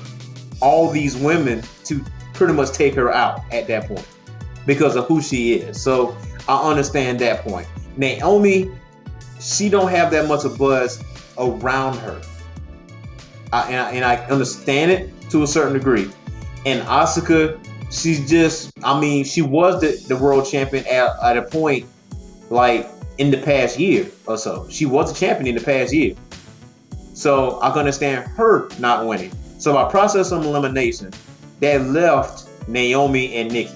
[0.60, 4.06] all these women to pretty much take her out at that point
[4.64, 5.80] because of who she is.
[5.80, 6.16] So
[6.48, 7.66] I understand that point.
[7.96, 8.70] Naomi,
[9.40, 11.02] she don't have that much of buzz
[11.38, 12.20] around her.
[13.52, 16.10] I, and, I, and I understand it to a certain degree.
[16.64, 17.58] And Asuka,
[17.90, 21.86] she's just, I mean, she was the, the world champion at, at a point
[22.50, 24.68] like in the past year or so.
[24.68, 26.14] She was a champion in the past year.
[27.14, 29.32] So I can understand her not winning.
[29.58, 31.12] So by process of elimination,
[31.60, 33.72] that left Naomi and Nikki.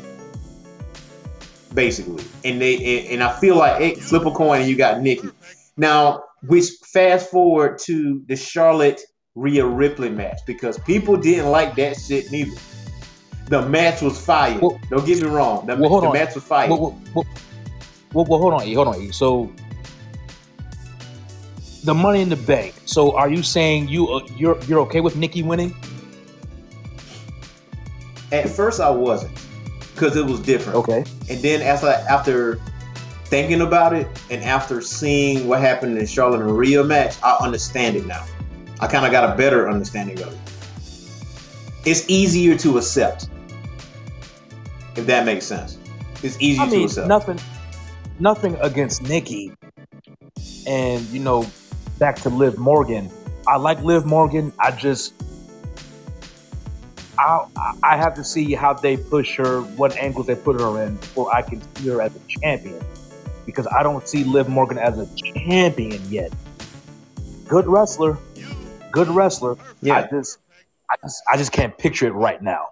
[1.72, 2.24] Basically.
[2.44, 5.30] And they and, I feel like hey, flip a coin and you got Nikki.
[5.76, 9.00] Now, which fast forward to the Charlotte
[9.34, 12.52] Rhea Ripley match because people didn't like that shit neither.
[13.50, 14.58] The match was fire.
[14.60, 15.66] Well- Don't get me wrong.
[15.66, 16.70] The, Well, the match was fire.
[16.70, 16.96] Well,
[18.12, 19.00] well, hold on, E, hold on.
[19.00, 19.10] E.
[19.12, 19.52] So
[21.84, 22.74] the Money in the Bank.
[22.84, 25.74] So are you saying you uh, you're you're okay with Nikki winning?
[28.32, 29.32] At first, I wasn't
[29.94, 30.78] because it was different.
[30.78, 31.04] Okay.
[31.28, 32.60] And then as I, after
[33.24, 37.96] thinking about it and after seeing what happened in Charlotte and Rhea match, I understand
[37.96, 38.24] it now.
[38.80, 40.38] I kind of got a better understanding of it.
[41.84, 43.28] It's easier to accept,
[44.96, 45.78] if that makes sense.
[46.22, 47.08] It's easier I to mean, accept.
[47.08, 47.38] nothing,
[48.18, 49.52] nothing against Nikki.
[50.66, 51.46] And you know,
[51.98, 53.10] back to Liv Morgan.
[53.46, 54.52] I like Liv Morgan.
[54.58, 55.14] I just,
[57.18, 57.46] I,
[57.82, 61.34] I have to see how they push her, what angles they put her in, before
[61.34, 62.80] I can see her as a champion.
[63.46, 66.32] Because I don't see Liv Morgan as a champion yet.
[67.48, 68.18] Good wrestler,
[68.92, 69.56] good wrestler.
[69.80, 69.96] Yeah.
[69.96, 70.38] I just,
[70.90, 72.68] I just, I just can't picture it right now.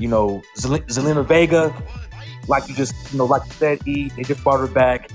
[0.00, 1.74] You know, Zel- Zelina Vega,
[2.48, 5.10] like you just, you know, like you said, E, they just brought her back.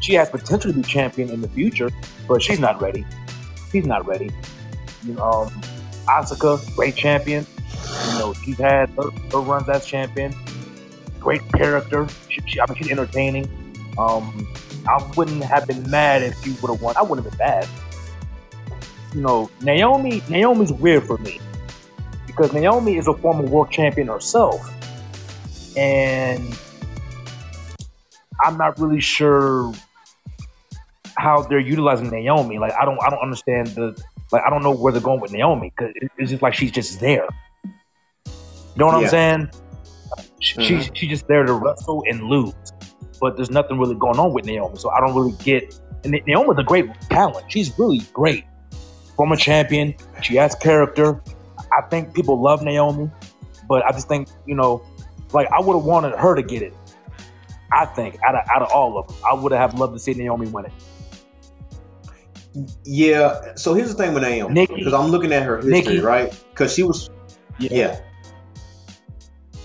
[0.00, 1.90] She has potential to be champion in the future,
[2.26, 3.04] but she's not ready.
[3.70, 4.30] She's not ready.
[5.04, 5.48] You know, um,
[6.06, 7.46] Asuka, great champion.
[8.12, 10.34] You know, she's had her, her runs as champion.
[11.20, 12.08] Great character.
[12.30, 13.44] She, she, I mean, she's entertaining.
[13.98, 14.48] Um,
[14.88, 16.96] I wouldn't have been mad if she would have won.
[16.96, 17.68] I wouldn't have been mad.
[19.14, 20.22] You know, Naomi.
[20.30, 21.40] Naomi's weird for me
[22.36, 24.68] because Naomi is a former world champion herself,
[25.76, 26.58] and
[28.44, 29.72] I'm not really sure
[31.16, 32.58] how they're utilizing Naomi.
[32.58, 34.00] Like, I don't, I don't understand the,
[34.32, 37.00] like, I don't know where they're going with Naomi because it's just like she's just
[37.00, 37.28] there.
[38.34, 38.40] You
[38.76, 39.04] know what Yeah.
[39.04, 39.50] I'm saying?
[40.40, 40.94] She, She's mm-hmm.
[40.94, 42.52] she's just there to wrestle and lose,
[43.20, 44.76] but there's nothing really going on with Naomi.
[44.76, 45.78] So I don't really get.
[46.02, 47.46] And Na- Naomi's a great talent.
[47.50, 48.44] She's really great.
[49.16, 49.94] Former champion.
[50.22, 51.22] She has character.
[51.76, 53.10] I think people love Naomi,
[53.68, 54.84] but I just think you know,
[55.32, 56.74] like I would have wanted her to get it.
[57.72, 60.14] I think out of out of all of them, I would have loved to see
[60.14, 60.72] Naomi win it.
[62.84, 63.54] yeah.
[63.56, 65.98] So here's the thing with Naomi, because I'm looking at her history, Nikki.
[66.00, 66.30] right?
[66.50, 67.10] Because she was,
[67.58, 68.00] yeah.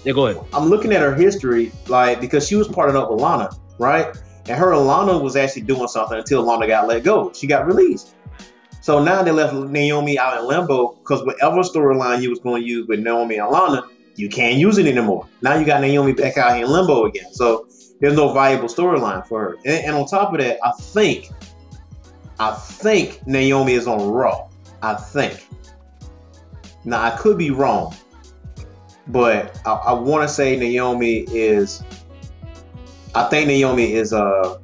[0.04, 0.44] Yeah, go ahead.
[0.54, 4.16] I'm looking at her history, like because she was partnered up with Lana, right?
[4.48, 7.32] And her and Lana was actually doing something until Lana got let go.
[7.34, 8.16] She got released.
[8.90, 12.68] So now they left Naomi out in limbo because whatever storyline you was going to
[12.68, 13.84] use with Naomi and Lana,
[14.16, 15.28] you can't use it anymore.
[15.44, 17.32] Now you got Naomi back out in limbo again.
[17.32, 17.68] So
[18.00, 19.56] there's no viable storyline for her.
[19.58, 21.30] And, and on top of that, I think,
[22.40, 24.50] I think Naomi is on Raw.
[24.82, 25.46] I think.
[26.84, 27.96] Now I could be wrong,
[29.06, 31.84] but I, I want to say Naomi is.
[33.14, 34.58] I think Naomi is uh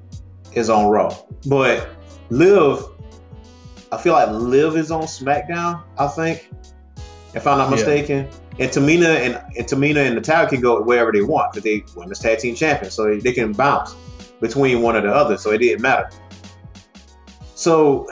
[0.54, 1.16] is on Raw,
[1.46, 1.90] but
[2.32, 2.86] Liv.
[3.92, 5.82] I feel like Liv is on SmackDown.
[5.98, 6.50] I think,
[7.34, 7.76] if I'm not Yeah.
[7.76, 8.28] mistaken.
[8.58, 12.20] And Tamina and, and Tamina and Natalya can go wherever they want because they women's
[12.20, 13.94] tag team champions, so they, they can bounce
[14.40, 15.38] between one or the other.
[15.38, 16.10] So it didn't matter.
[17.54, 18.08] So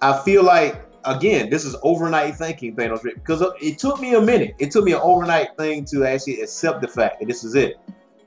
[0.00, 4.54] I feel like again, this is overnight thinking, Thanos, because it took me a minute.
[4.58, 7.76] It took me an overnight thing to actually accept the fact that this is it.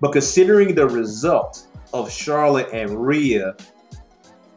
[0.02, 3.56] But considering the result of Charlotte and Rhea,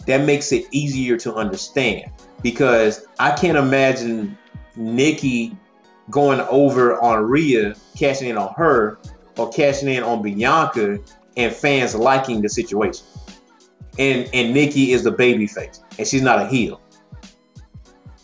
[0.08, 2.10] that makes it easier to understand
[2.42, 4.38] because I can't imagine
[4.74, 5.54] Nikki
[6.10, 8.98] going over on Rhea, cashing in on her,
[9.36, 10.98] or cashing in on Bianca,
[11.36, 13.04] and fans liking the situation.
[13.98, 16.80] And and Nikki is the baby face, and she's not a heel.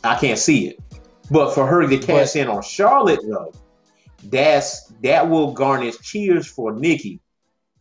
[0.02, 0.80] I can't see it.
[1.30, 3.52] But for her to cash in on Charlotte, though,
[4.24, 7.20] that's that will garnish cheers for Nikki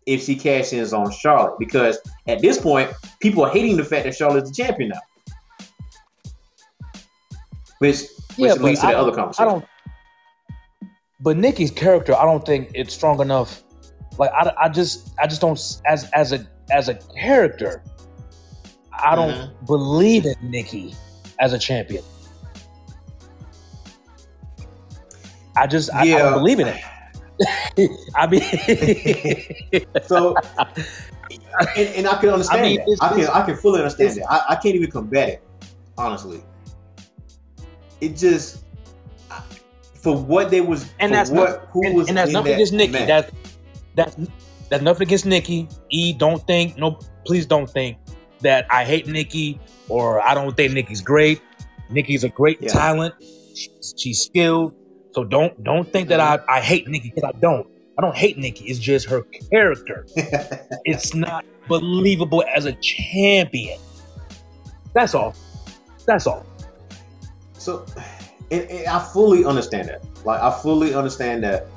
[0.05, 1.57] if she cashes in on Charlotte.
[1.59, 1.97] Because
[2.27, 4.99] at this point, people are hating the fact that Charlotte's the champion now.
[7.79, 8.01] Which,
[8.37, 9.47] which leads to the other conversation.
[9.47, 9.65] I don't.
[11.19, 13.63] But Nikki's character, I don't think it's strong enough.
[14.17, 17.81] Like I, I just, I just don't as as a as a character.
[18.93, 19.65] I don't Mm-hmm.
[19.65, 20.95] believe in Nikki
[21.39, 22.03] as a champion.
[25.57, 26.81] I just, I, I don't believe in it.
[28.15, 28.41] I mean,
[30.07, 30.35] So,
[31.75, 32.97] and, and I can understand I mean, that.
[33.01, 34.31] I can I can fully understand that.
[34.31, 35.43] I, I can't even combat it,
[35.97, 36.43] honestly.
[38.01, 38.63] It just
[39.95, 42.51] for what they was and that's what not, who and, was and that's in nothing
[42.51, 42.91] that against Nikki.
[42.91, 43.07] match.
[43.07, 43.31] That
[43.95, 44.17] that's
[44.69, 45.69] that's nothing against Nikki.
[45.89, 47.97] E, don't think no, please don't think
[48.41, 51.41] that I hate Nikki or I don't think Nikki's great.
[51.89, 52.69] Nikki's a great Yeah.
[52.69, 53.15] talent.
[53.55, 54.75] She's, she's skilled.
[55.13, 56.49] So don't don't think that Mm-hmm.
[56.49, 57.67] I, I hate Nikki because I don't.
[57.97, 58.65] I don't hate Nikki.
[58.65, 60.07] It's just her character.
[60.85, 63.79] it's not believable as a champion.
[64.93, 65.35] That's all.
[66.05, 66.45] That's all.
[67.53, 67.85] So,
[68.49, 70.03] and, and I fully understand that.
[70.25, 71.67] Like, I fully understand that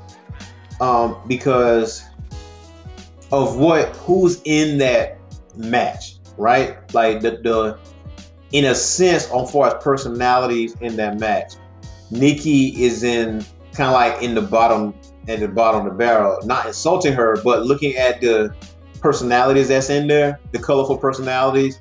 [0.81, 2.03] um, because
[3.31, 5.19] of what who's in that
[5.55, 6.77] match, right?
[6.93, 7.77] Like the the
[8.53, 11.53] in a sense, on far as personalities in that match,
[12.11, 14.93] Nikki is in kind of like in the bottom
[15.27, 16.39] at the bottom of the barrel.
[16.45, 18.53] Not insulting her, but looking at the
[19.01, 21.79] personalities that's in there, the colorful personalities,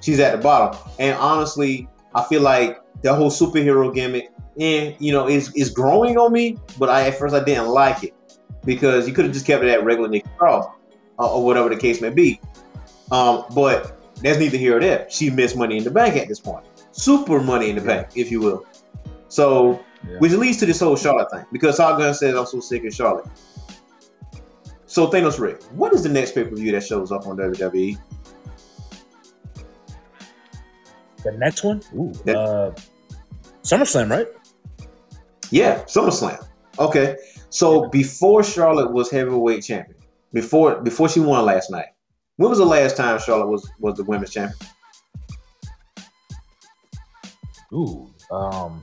[0.00, 0.78] she's at the bottom.
[0.98, 6.18] And honestly, I feel like that whole superhero gimmick, and you know, is is growing
[6.18, 6.56] on me.
[6.78, 8.14] But I at first I didn't like it
[8.64, 10.66] because you could have just kept it at regular Nikki Cross
[11.18, 12.40] uh, or whatever the case may be.
[13.10, 15.06] Um, but that's neither here or there.
[15.08, 18.30] She missed Money in the Bank at this point, super Money in the Bank, if
[18.30, 18.66] you will.
[19.28, 20.18] So, Yeah.
[20.18, 22.94] which leads to this whole Charlotte thing because Hot Gun says I'm so sick of
[22.94, 23.26] Charlotte.
[24.86, 27.36] So Thanos Rick, what is the next pay per view that shows up on?
[27.36, 27.98] WWE?
[31.24, 32.34] The next one, ooh, Yeah.
[32.38, 32.74] uh,
[33.62, 34.28] SummerSlam, right?
[35.50, 36.46] Yeah, SummerSlam.
[36.78, 37.16] Okay.
[37.50, 39.96] So before Charlotte was heavyweight champion,
[40.32, 41.86] before before she won last night,
[42.36, 44.58] when was the last time Charlotte was was the women's champion?
[47.72, 48.82] Ooh, um,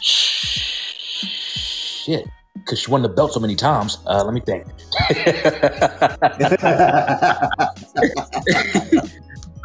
[0.00, 3.98] shit, because she won the belt so many times.
[4.06, 4.66] Uh, let me think.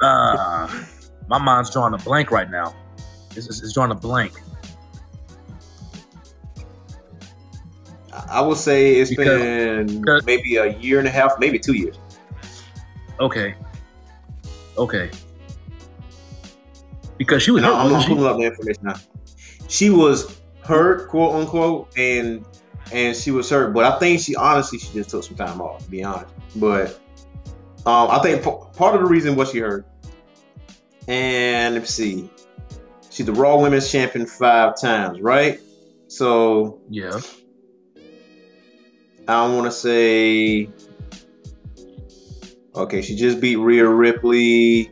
[0.02, 0.84] uh,
[1.28, 2.74] my mind's drawing a blank right now.
[3.36, 4.34] It's, it's, it's drawing a blank.
[8.30, 11.74] I would say it's Because- been because- maybe a year and a half, maybe two
[11.74, 11.98] years.
[13.20, 13.56] Okay.
[14.78, 15.10] Okay.
[17.18, 18.96] Because she was hurt, I'm, I'm pulling up the information now.
[19.72, 22.46] She was hurt, quote unquote, and
[22.92, 23.74] and she was hurt.
[23.74, 26.34] But I think she honestly she just took some time off, to be honest.
[26.58, 27.00] But
[27.86, 29.88] um, I think p- part of the reason was she hurt.
[31.08, 32.30] And let's see,
[33.10, 35.60] she's the Raw Women's Champion five times, right?
[36.08, 37.20] So Yeah.
[39.30, 40.70] I want to say,
[42.76, 44.92] okay, she just beat Rhea Ripley.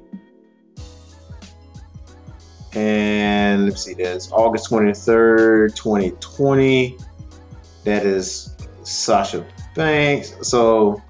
[2.73, 6.97] And let's see, that's August 23rd, 2020.
[7.83, 10.35] That is Sasha Banks.
[10.41, 11.01] So,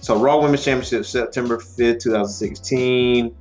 [0.00, 3.34] so Raw Women's Championship, September 5th, 2016.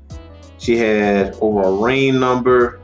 [0.57, 2.81] She had overall reign number.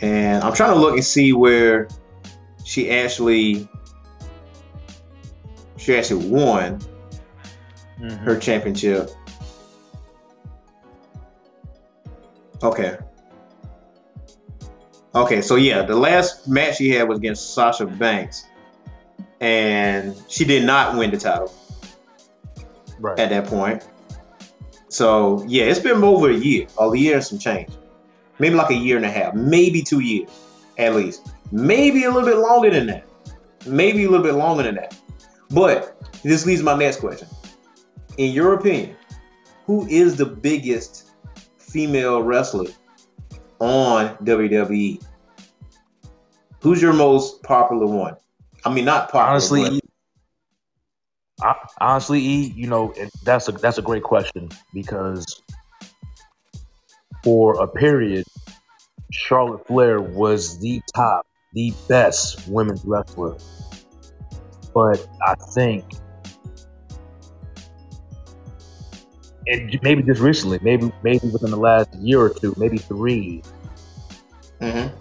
[0.00, 1.88] And I'm trying to look and see where
[2.64, 3.68] she actually
[5.76, 6.80] she actually won
[8.00, 8.18] Mhm.
[8.18, 9.10] her championship.
[12.62, 12.96] Okay.
[15.14, 18.44] Okay, so yeah, the last match she had was against Sasha Banks,
[19.40, 21.52] and she did not win the title
[22.98, 23.18] Right.
[23.18, 23.86] at that point.
[24.88, 27.70] So yeah, it's been over a year, a year and some change,
[28.38, 30.30] maybe like a year and a half, maybe two years
[30.78, 33.06] at least, maybe a little bit longer than that,
[33.66, 34.96] maybe a little bit longer than that.
[35.50, 37.28] But this leads to my next question.
[38.16, 38.96] In your opinion,
[39.66, 41.01] who is the biggest
[41.72, 42.70] female wrestler
[43.58, 45.02] on WWE?
[46.60, 48.16] Who's your most popular one?
[48.64, 49.30] I mean, not popular.
[49.30, 49.80] honestly, but- E-
[51.42, 52.94] I, honestly, E, you know,
[53.24, 55.42] that's a that's a great question because
[57.24, 58.24] for a period,
[59.10, 63.36] Charlotte Flair was the top, the best women's wrestler.
[64.72, 65.84] But I think,
[69.46, 73.42] and maybe just recently, maybe maybe within the last year or two, maybe three,
[74.60, 74.92] Mhm.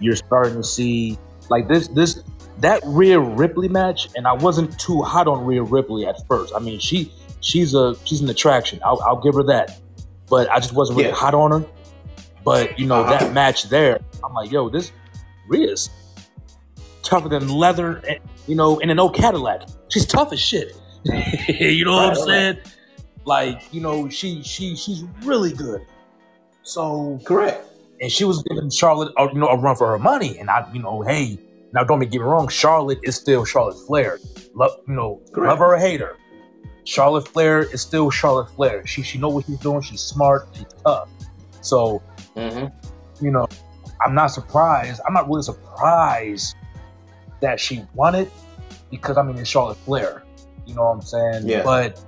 [0.00, 1.18] you're starting to see
[1.50, 2.22] like this this
[2.58, 6.52] that Rhea Ripley match, and I wasn't too hot on Rhea Ripley at first.
[6.54, 8.80] I mean, she she's a she's an attraction.
[8.84, 9.78] I'll, I'll give her that,
[10.28, 11.14] but I just wasn't really Yeah.
[11.16, 11.66] hot on her.
[12.44, 13.18] But you know Uh-huh.
[13.18, 14.92] that match there, I'm like, yo, this
[15.48, 15.90] Rhea's
[17.02, 19.62] tougher than leather, and, you know, in an old Cadillac.
[19.88, 20.76] She's tough as shit.
[21.58, 22.58] you know what I'm saying?
[23.28, 25.82] Like, you know, she she she's really good.
[26.62, 27.62] So correct.
[28.00, 30.38] and she was giving Charlotte, a, you know, a run for her money.
[30.38, 31.38] And I, you know, hey,
[31.74, 34.18] now don't me get me wrong, Charlotte is still Charlotte Flair.
[34.54, 35.50] Love, you know, Correct.
[35.50, 36.16] love her or hate her,
[36.84, 38.86] Charlotte Flair is still Charlotte Flair.
[38.86, 39.82] She she know what she's doing.
[39.82, 40.48] She's smart.
[40.54, 41.08] She's tough.
[41.60, 42.02] So
[42.36, 42.72] Mhm.
[43.20, 43.46] you know,
[44.04, 45.00] I'm not surprised.
[45.06, 46.54] I'm not really surprised
[47.40, 48.30] that she won it
[48.90, 50.22] because I mean it's Charlotte Flair.
[50.66, 51.48] You know what I'm saying?
[51.48, 51.62] Yeah.
[51.62, 52.00] But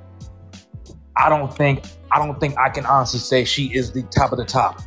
[1.17, 4.39] I don't think I don't think I can honestly say she is the top of
[4.39, 4.81] the top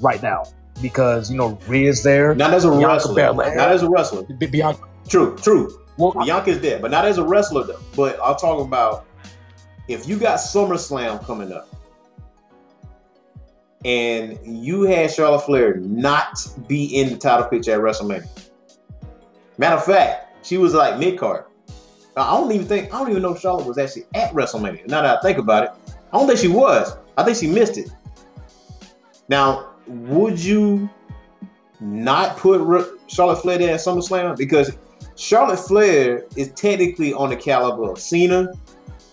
[0.00, 0.44] right now
[0.82, 2.34] because you know Rhea's there.
[2.34, 3.14] Not as a Bianca wrestler.
[3.14, 3.56] Belair.
[3.56, 4.22] Not as a wrestler.
[4.24, 4.82] Bianca.
[5.08, 5.70] True, true.
[5.96, 7.80] Well, Bianca's dead, but not as a wrestler though.
[7.94, 9.06] But I'm talking about
[9.88, 11.68] if you got SummerSlam coming up,
[13.84, 16.36] and you had Charlotte Flair not
[16.66, 18.28] be in the title picture at WrestleMania.
[19.58, 21.44] Matter of fact, she was like mid card.
[22.16, 24.88] Uh, I don't even think I don't even know Charlotte was actually at WrestleMania.
[24.88, 25.70] Now that I think about it,
[26.12, 26.96] I don't think she was.
[27.16, 27.90] I think she missed it.
[29.28, 30.88] Now, would you
[31.80, 34.76] not put Charlotte Flair there at SummerSlam because
[35.16, 38.52] Charlotte Flair is technically on the caliber of Cena,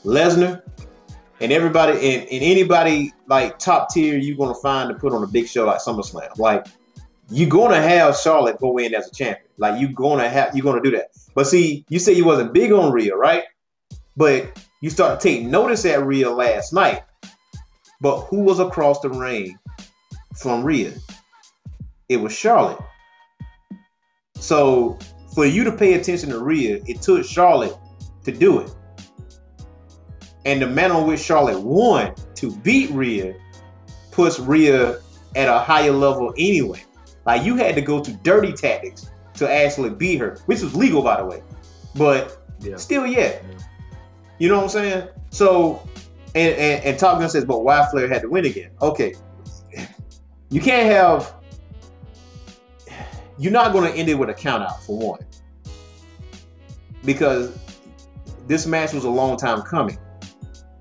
[0.06, 0.62] Lesnar,
[1.42, 5.28] and everybody and, and anybody like top tier you're gonna find to put on a
[5.28, 6.38] big show like SummerSlam.
[6.38, 6.68] Like
[7.30, 9.48] you're gonna have Charlotte go in as a champion.
[9.58, 11.12] Like you're gonna have you're gonna do that.
[11.34, 13.44] But see, you say you wasn't big on Rhea, right?
[14.16, 17.04] But you start to take notice at Rhea last night.
[18.02, 19.58] But who was across the ring
[20.36, 20.94] from Rhea?
[22.10, 22.80] It was Charlotte.
[24.36, 25.00] So
[25.34, 27.76] for you to pay attention to Rhea, it took Charlotte
[28.26, 28.76] to do it.
[30.46, 33.36] And the manner in which Charlotte won to beat Rhea
[34.12, 35.00] puts Rhea
[35.36, 36.84] at a higher level anyway.
[37.26, 41.02] Like you had to go to dirty tactics to actually beat her, which was legal
[41.02, 41.42] by the way.
[41.96, 42.78] But Yeah.
[42.78, 43.40] still, yeah.
[44.40, 45.08] You know what I'm saying?
[45.30, 45.88] So,
[46.36, 48.72] and and, and Top Gun says, but why Flair had to win again?
[48.82, 49.14] Okay,
[50.50, 51.34] you can't have.
[53.40, 55.20] You're not going to end it with a count out for one,
[57.04, 57.58] because
[58.48, 59.98] this match was a long time coming.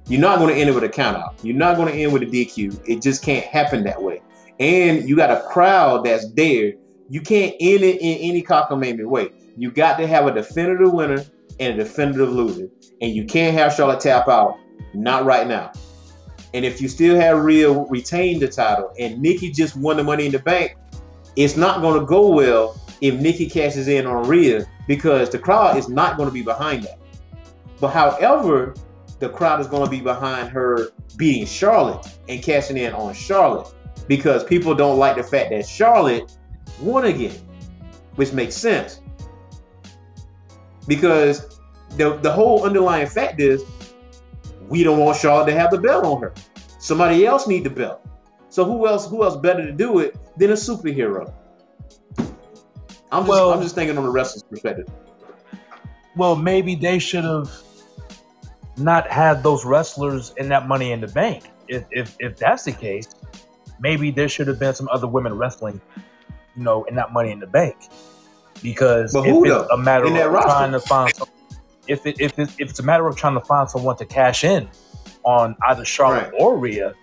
[0.06, 1.36] You're not going to end it with a count out.
[1.42, 2.82] You're not going to end with a DQ.
[2.86, 4.20] It just can't happen that way.
[4.62, 6.74] And you got a crowd that's there.
[7.08, 9.30] You can't end it in any cockamamie way.
[9.56, 11.24] You got to have a definitive winner
[11.58, 12.68] and a definitive loser.
[13.00, 14.56] And you can't have Charlotte tap out.
[14.94, 15.72] Not right now.
[16.54, 20.26] And if you still have Rhea retain the title and Nikki just won the money
[20.26, 20.76] in the bank,
[21.34, 25.76] it's not going to go well if Nikki cashes in on Rhea because the crowd
[25.76, 27.00] is not going to be behind that.
[27.80, 28.76] But however,
[29.18, 33.74] the crowd is going to be behind her beating Charlotte and cashing in on Charlotte
[34.08, 36.36] because people don't like the fact that Charlotte
[36.80, 37.36] won again,
[38.16, 39.00] which makes sense.
[40.86, 41.60] Because
[41.96, 43.62] the, the whole underlying fact is
[44.68, 46.32] we don't want Charlotte to have the belt on her.
[46.78, 48.00] Somebody else need the belt.
[48.48, 51.32] So who else who else better to do it than a superhero?
[53.10, 54.88] I'm just Well- I'm just thinking on the wrestler's perspective.
[56.16, 57.50] Well, maybe they should have
[58.76, 61.50] not had those wrestlers in that Money in the Bank.
[61.68, 63.08] If if if that's the case,
[63.82, 65.80] maybe there should have been some other women wrestling,
[66.56, 67.76] you know, in that Money in the Bank.
[68.62, 69.66] Because if it's though?
[69.72, 71.28] a matter In of trying to find, some,
[71.88, 74.44] if it, if it, if it's a matter of trying to find someone to cash
[74.44, 74.68] in
[75.24, 76.40] on either Charlotte Right.
[76.40, 76.94] or Rhea,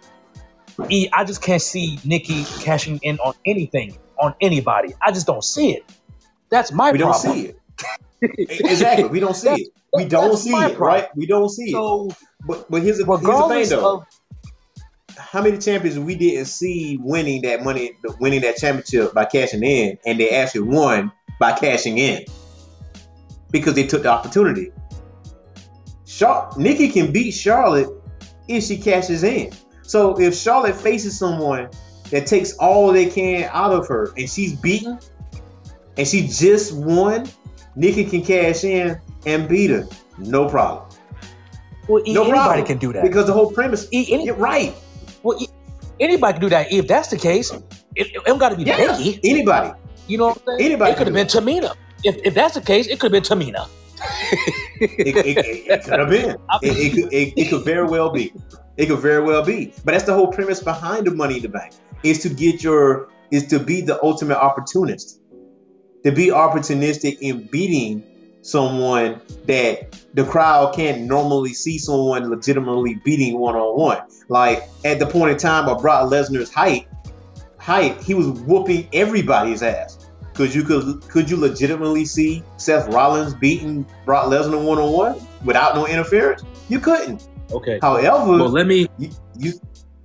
[0.89, 4.93] E, I just can't see Nikki cashing in on anything on anybody.
[5.01, 5.83] I just don't see it.
[6.49, 7.59] That's my We don't see it.
[8.21, 9.09] exactly.
[9.09, 9.69] We don't see it.
[9.93, 10.81] We don't see it, problem.
[10.81, 11.07] right?
[11.15, 11.71] We don't see it.
[11.73, 12.09] So
[12.47, 13.97] But but here's the, here's the thing though.
[13.97, 14.05] of
[15.19, 19.97] How many champions we didn't see winning that money, winning that championship by cashing in,
[20.05, 22.25] and they actually won by cashing in
[23.51, 24.71] because they took the opportunity.
[26.05, 27.89] Char- Nikki can beat Charlotte
[28.47, 29.51] if she cashes in.
[29.83, 31.69] So if Charlotte faces someone
[32.11, 34.99] that takes all they can out of her and she's beaten
[35.97, 37.27] and she just won,
[37.75, 39.87] Nikki can cash in and beat her.
[40.17, 40.89] No problem.
[41.87, 42.65] well, No anybody problem.
[42.65, 43.03] can do that.
[43.03, 44.75] Because the whole premise, E, any, right.
[45.23, 45.47] Well, E,
[45.99, 46.71] anybody can do that.
[46.71, 47.51] If that's the case,
[47.95, 48.97] it, it don't got to be Yeah.
[48.97, 49.19] Nikki.
[49.23, 49.71] Anybody.
[50.07, 50.61] You know what I'm saying?
[50.61, 51.75] Anybody It could have been Tamina.
[52.03, 53.67] If, if that's the case, it could have been Tamina.
[54.81, 55.37] It, it,
[55.67, 56.37] it, could have been.
[56.63, 58.33] It, it, it could very well be.
[58.77, 59.73] It could very well be.
[59.83, 61.73] But that's the whole premise behind the Money in the Bank
[62.03, 65.19] is to get your is to be the ultimate opportunist,
[66.03, 68.03] to be opportunistic in beating
[68.41, 74.01] someone that the crowd can't normally see someone legitimately beating one on one.
[74.27, 76.87] Like at the point in time of Brock Lesnar's height,
[77.57, 80.09] height, he was whooping everybody's ass.
[80.33, 85.27] Could you could could you legitimately see Seth Rollins beating Brock Lesnar one on one
[85.43, 86.43] without no interference?
[86.69, 87.27] You couldn't.
[87.51, 87.79] Okay.
[87.81, 89.53] However, Well, let me you, you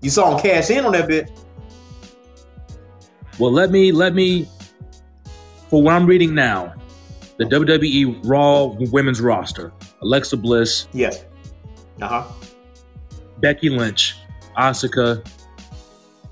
[0.01, 1.31] you saw him cash in on that bit.
[3.39, 4.49] Well, let me let me.
[5.71, 6.75] For what I'm reading now,
[7.37, 11.25] the WWE Raw Women's roster: Alexa Bliss, Yes.
[12.01, 12.33] Uh huh.
[13.41, 14.17] Becky Lynch,
[14.57, 15.27] Asuka,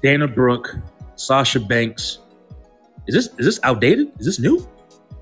[0.02, 0.76] Dana Brooke,
[1.16, 2.18] Sasha Banks.
[3.06, 4.12] Is this is this outdated?
[4.18, 4.66] Is this new?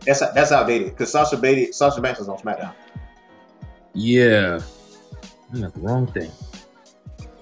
[0.06, 2.72] That's that's outdated because Sasha Banks Sasha Banks is on SmackDown.
[3.94, 4.60] Yeah,
[5.52, 6.30] I'm the wrong thing.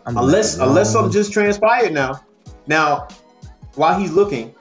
[0.07, 2.25] I'm Unless the unless something just transpired now.
[2.67, 3.09] Now,
[3.75, 4.55] while he's looking,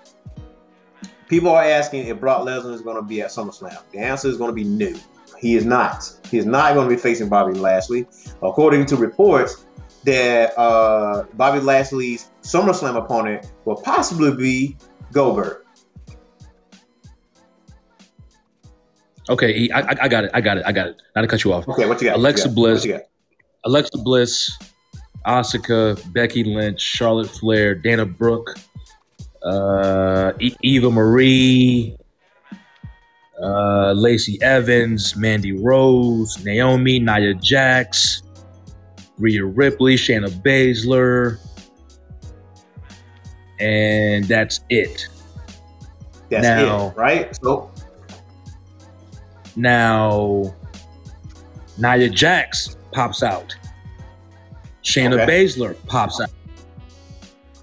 [1.27, 3.81] people are asking if Brock Lesnar is going to be at SummerSlam.
[3.91, 4.93] The answer is going to be no.
[5.37, 6.11] He is not.
[6.29, 8.07] He is not going to be facing Bobby Lashley,
[8.41, 9.65] according to reports
[10.03, 14.77] that uh, Bobby Lashley's SummerSlam opponent will possibly be
[15.11, 15.63] Goldberg.
[19.29, 20.31] Okay, I got it.
[20.33, 20.63] I got it.
[20.65, 21.01] I got it.
[21.15, 21.67] Not to cut you off.
[21.67, 22.15] Okay, what you got?
[22.15, 22.55] Alexa you got?
[22.55, 22.79] Bliss.
[22.79, 23.01] What you got?
[23.65, 24.57] Alexa Bliss,
[25.25, 28.55] Asuka, Becky Lynch, Charlotte Flair, Dana Brooke,
[29.43, 31.95] uh, Eva Marie,
[33.41, 38.23] uh, Lacey Evans, Mandy Rose, Naomi, Nia Jax,
[39.17, 41.37] Rhea Ripley, Shayna Baszler,
[43.59, 45.07] and that's it.
[46.29, 47.35] That's Now- it, right?
[47.43, 47.71] So
[49.55, 50.53] Now,
[51.79, 53.55] Nia Jax pops out.
[54.83, 55.45] Shayna Okay.
[55.45, 56.29] Baszler pops out.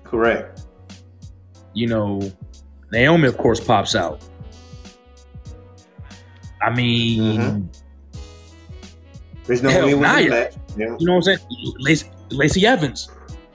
[0.03, 0.54] correct.
[1.75, 2.21] You know,
[2.93, 4.23] Naomi, of course, pops out.
[6.63, 7.69] I mean, Mhm.
[9.47, 10.31] There's no Hell, way win Nia.
[10.31, 10.55] match.
[10.77, 10.97] Yeah.
[10.99, 11.39] you know what I'm saying?
[11.79, 13.11] Lacey, Lacey Evans.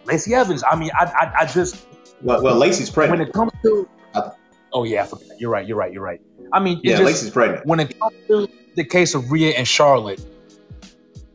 [0.05, 0.63] Lacey Evans.
[0.69, 1.85] I mean, I, I, I just
[2.21, 4.31] Well, well, Lacey's when it comes to, I-
[4.73, 5.25] oh yeah, I forgot.
[5.39, 5.65] you're right.
[5.67, 5.91] You're right.
[5.91, 6.21] You're right.
[6.53, 7.65] I mean, Yeah, just, Lacey's pregnant.
[7.65, 10.23] when it comes to the case of Rhea and Charlotte,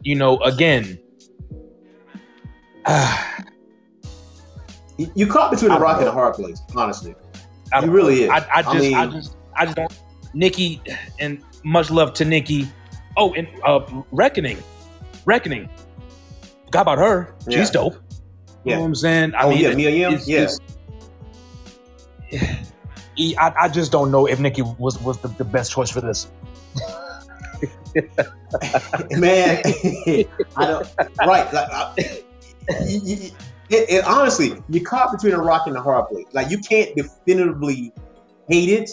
[0.03, 0.99] you know, again,
[2.87, 3.34] I
[4.97, 7.15] You- You caught between a I rock and a hard place, honestly.
[7.83, 8.31] You really is.
[8.31, 9.93] I, I just, I, mean- just, I just don't.
[10.35, 10.81] Nikki,
[11.21, 12.69] and much love to Nikki.
[13.17, 13.81] Oh, and uh,
[14.11, 14.59] Reckoning,
[15.25, 15.69] Reckoning.
[16.67, 17.35] Forgot about her.
[17.49, 17.71] She's Yeah.
[17.71, 17.95] dope.
[17.95, 18.01] You
[18.65, 18.75] Yeah.
[18.77, 19.35] know what I'm saying?
[19.35, 20.21] I oh mean, yeah, Mia Yim.
[20.27, 20.59] Yeah, it's-
[23.39, 26.27] I, I just don't know if Nikki was was the, the best choice for this.
[29.13, 29.63] man.
[30.57, 30.89] I don't.
[31.21, 31.53] Right.
[31.53, 31.95] Like, I,
[32.89, 33.31] you-
[33.71, 36.27] it, it- honestly, you're caught between a rock and a hard place.
[36.33, 37.93] Like you can't definitively
[38.49, 38.91] hate it.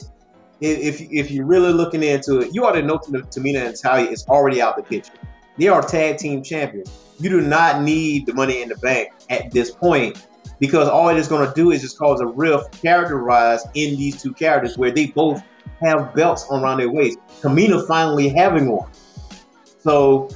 [0.61, 4.25] If if, you're really looking into it, you ought to know Tamina and Talia is
[4.27, 5.13] already out the picture.
[5.57, 6.91] They are tag team champions.
[7.19, 10.27] You do not need the money in the bank at this point
[10.59, 14.21] because all it is going to do is just cause a rift characterized in these
[14.21, 15.41] two characters where they both
[15.81, 17.17] have belts around their waist.
[17.41, 18.89] Tamina finally having one.
[19.79, 20.29] So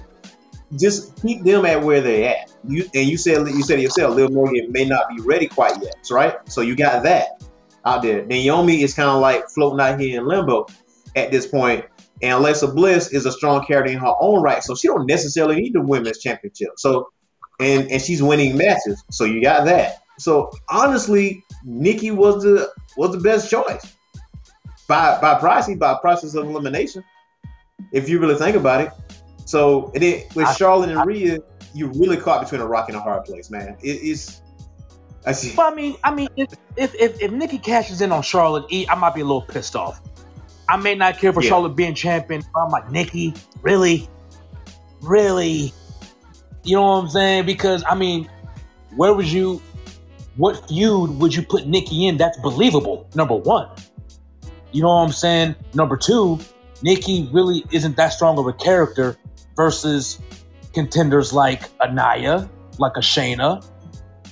[0.79, 2.51] just keep them at where they're at.
[2.67, 5.95] You and you said you said yourself, Liv Morgan may not be ready quite yet,
[6.11, 6.35] right?
[6.49, 7.43] So you got that
[7.85, 8.25] out there.
[8.25, 10.65] Naomi is kind of like floating out here in limbo
[11.15, 11.85] at this point,
[12.21, 15.55] and Alexa Bliss is a strong character in her own right, so she don't necessarily
[15.55, 16.69] need the women's championship.
[16.77, 17.09] So,
[17.59, 20.01] and and she's winning matches, so you got that.
[20.17, 23.93] So honestly, Nikki was the was the best choice
[24.87, 27.03] by by process by process of elimination,
[27.91, 28.89] if you really think about it.
[29.45, 31.39] So and then with I- Charlotte and Rhea,
[31.73, 33.77] you really caught between a rock and a hard place, man.
[33.81, 34.41] It's
[35.25, 35.55] I see.
[35.55, 38.85] But I mean, I mean, if if if, if Nikki cashes in on Charlotte E,
[38.89, 40.01] I might be a little pissed off.
[40.67, 41.49] I may not care for Yeah.
[41.49, 42.43] Charlotte being champion.
[42.53, 44.09] But I'm like, Nikki, really,
[45.01, 45.71] really,
[46.63, 47.45] you know what I'm saying?
[47.45, 48.29] Because I mean,
[48.95, 49.61] where would you?
[50.37, 53.07] What feud would you put Nikki in that's believable?
[53.15, 53.69] Number one,
[54.71, 55.55] you know what I'm saying.
[55.73, 56.39] Number two,
[56.81, 59.17] Nikki really isn't that strong of a character
[59.55, 60.19] versus
[60.73, 62.49] contenders like Anaya,
[62.79, 63.65] like a Shayna,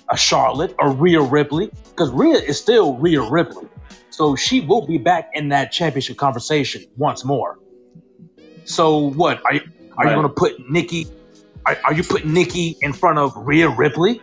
[0.09, 3.67] a Charlotte, a Rhea Ripley, because Rhea is still Rhea Ripley.
[4.09, 7.57] So she will be back in that championship conversation once more.
[8.65, 9.61] So what are you
[9.97, 10.15] are Right.
[10.15, 11.07] you going to put Nikki?
[11.65, 14.21] Are, are you putting Nikki in front of Rhea Ripley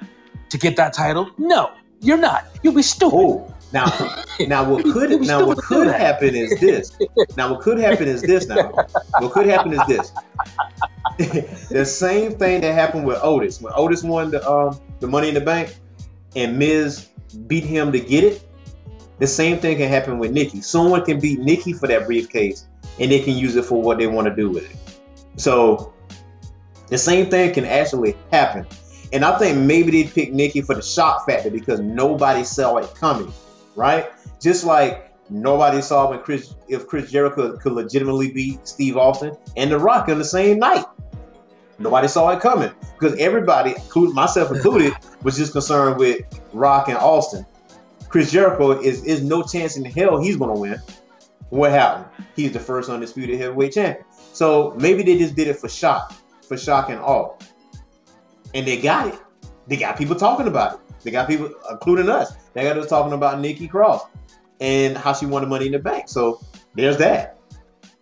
[0.48, 1.30] to get that title?
[1.38, 1.70] No,
[2.00, 2.44] you're not.
[2.62, 3.16] You'll be stupid.
[3.16, 6.98] Oh, now, now what could now what stupid to do could happen is this.
[7.36, 8.46] Now what could happen is this.
[8.46, 8.70] Now
[9.18, 10.12] what could happen is this.
[11.68, 15.34] the same thing that happened with Otis when Otis won the um the Money in
[15.34, 15.76] the Bank,
[16.34, 17.08] and Miz
[17.46, 18.46] beat him to get it.
[19.18, 20.62] The same thing can happen with Nikki.
[20.62, 22.66] Someone can beat Nikki for that briefcase,
[22.98, 24.76] and they can use it for what they want to do with it.
[25.36, 25.92] So
[26.88, 28.66] the same thing can actually happen.
[29.12, 32.94] And I think maybe they picked Nikki for the shock factor because nobody saw it
[32.94, 33.32] coming,
[33.76, 34.10] right?
[34.40, 39.70] Just like nobody saw when Chris, if Chris Jericho could legitimately beat Steve Austin and
[39.70, 40.84] The Rock on the same night.
[41.78, 44.92] Nobody saw it coming because everybody, including myself included,
[45.22, 46.20] was just concerned with
[46.52, 47.46] Rock and Austin.
[48.08, 50.78] Chris Jericho is is no chance in hell he's gonna win.
[51.48, 52.06] What happened?
[52.36, 54.04] He's the first undisputed heavyweight champion.
[54.32, 57.34] So maybe they just did it for shock, for shock and awe
[58.54, 59.20] and they got it.
[59.66, 60.89] They got people talking about it.
[61.02, 62.32] They got people, including us.
[62.52, 64.06] They got us talking about Nikki Cross
[64.60, 66.08] and how she won the Money in the Bank.
[66.08, 66.40] So
[66.74, 67.38] there's that.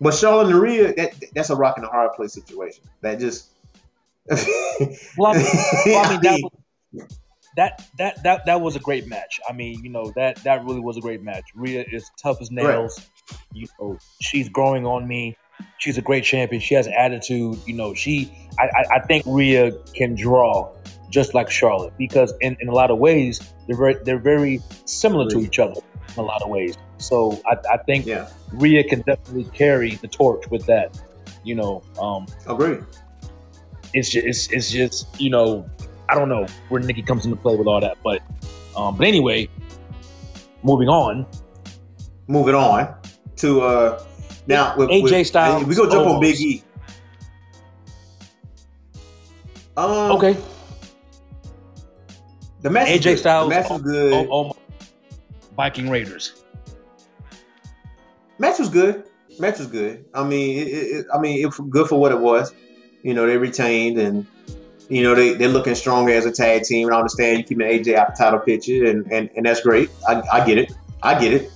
[0.01, 2.85] But Charlotte and Rhea, that that's a rock and a hard place situation.
[3.01, 3.51] That just.
[5.16, 5.47] Well, I mean,
[5.87, 6.41] well, I mean, that,
[6.93, 7.19] was,
[7.57, 9.41] that that that that was a great match.
[9.49, 11.45] I mean, you know that that really was a great match.
[11.57, 13.05] Rhea is tough as nails.
[13.53, 15.37] You know, she's growing on me.
[15.79, 16.62] She's a great champion.
[16.62, 17.59] She has attitude.
[17.66, 18.33] You know, she.
[18.61, 20.73] I, I, I think Rhea can draw
[21.10, 25.28] just like Charlotte because in, in a lot of ways they're very they're very similar
[25.30, 25.80] to each other
[26.16, 26.76] in a lot of ways.
[26.98, 31.01] So I, I think yeah, Rhea can definitely carry the torch with that.
[31.44, 32.78] You know, um, agree.
[33.94, 35.68] it's just it's, it's just you know
[36.09, 38.22] I don't know where Nikki comes into play with all that, but
[38.76, 39.48] um, but anyway,
[40.62, 41.26] moving on.
[42.26, 42.94] Moving on
[43.36, 44.05] to uh
[44.47, 46.62] now with, AJ with- Styles We gonna jump on Big E.
[49.76, 50.36] Um, Okay,
[52.62, 52.89] The match.
[52.89, 53.18] is AJ good.
[53.18, 54.12] Styles, The match was good.
[54.30, 54.56] O- O-
[55.56, 56.44] Viking Raiders.
[58.39, 59.05] match was good.
[59.39, 60.05] Match was good.
[60.14, 62.52] I mean, it, it, it- I mean, it was good for what it was.
[63.02, 64.26] You know, they retained and
[64.89, 66.89] you know they they're looking stronger as a tag team.
[66.89, 69.90] And I understand you keeping AJ out the title picture, and and, and that's great.
[70.09, 70.72] I, I get it.
[71.02, 71.51] I get it.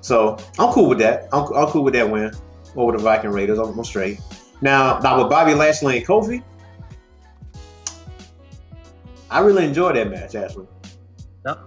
[0.00, 1.28] So I'm cool with that.
[1.32, 2.30] I'm, I'm cool with that win
[2.76, 3.58] over the Viking Raiders.
[3.58, 4.20] I'm, I'm straight.
[4.60, 6.42] Now, now with Bobby Lashley and Kofi,
[9.30, 10.34] I really enjoyed that match.
[10.34, 10.66] Actually,
[11.42, 11.58] That,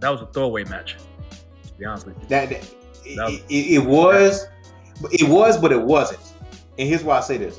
[0.00, 0.96] that was a throwaway match.
[1.66, 2.28] To be honest with you.
[2.28, 2.74] that, that
[3.04, 4.46] it, it was
[5.12, 6.20] it was but it wasn't
[6.78, 7.58] and here's why i say this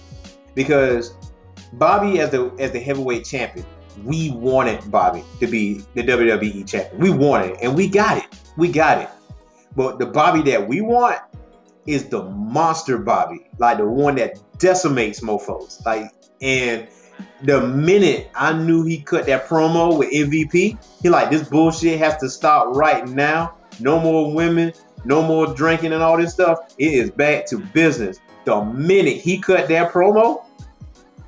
[0.54, 1.14] because
[1.74, 3.66] bobby as the as the heavyweight champion
[4.04, 8.26] we wanted bobby to be the wwe champion we wanted it and we got it
[8.58, 9.10] we got it
[9.76, 11.20] but the bobby that we want
[11.88, 16.12] is the monster bobby like the one that decimates mofos like
[16.42, 16.88] and
[17.44, 22.18] the minute i knew he cut that promo with mvp he like this bullshit has
[22.18, 24.74] to stop right now no more women
[25.06, 26.74] no more drinking and all this stuff.
[26.78, 28.20] It is back to business.
[28.46, 30.46] The minute he cut that promo,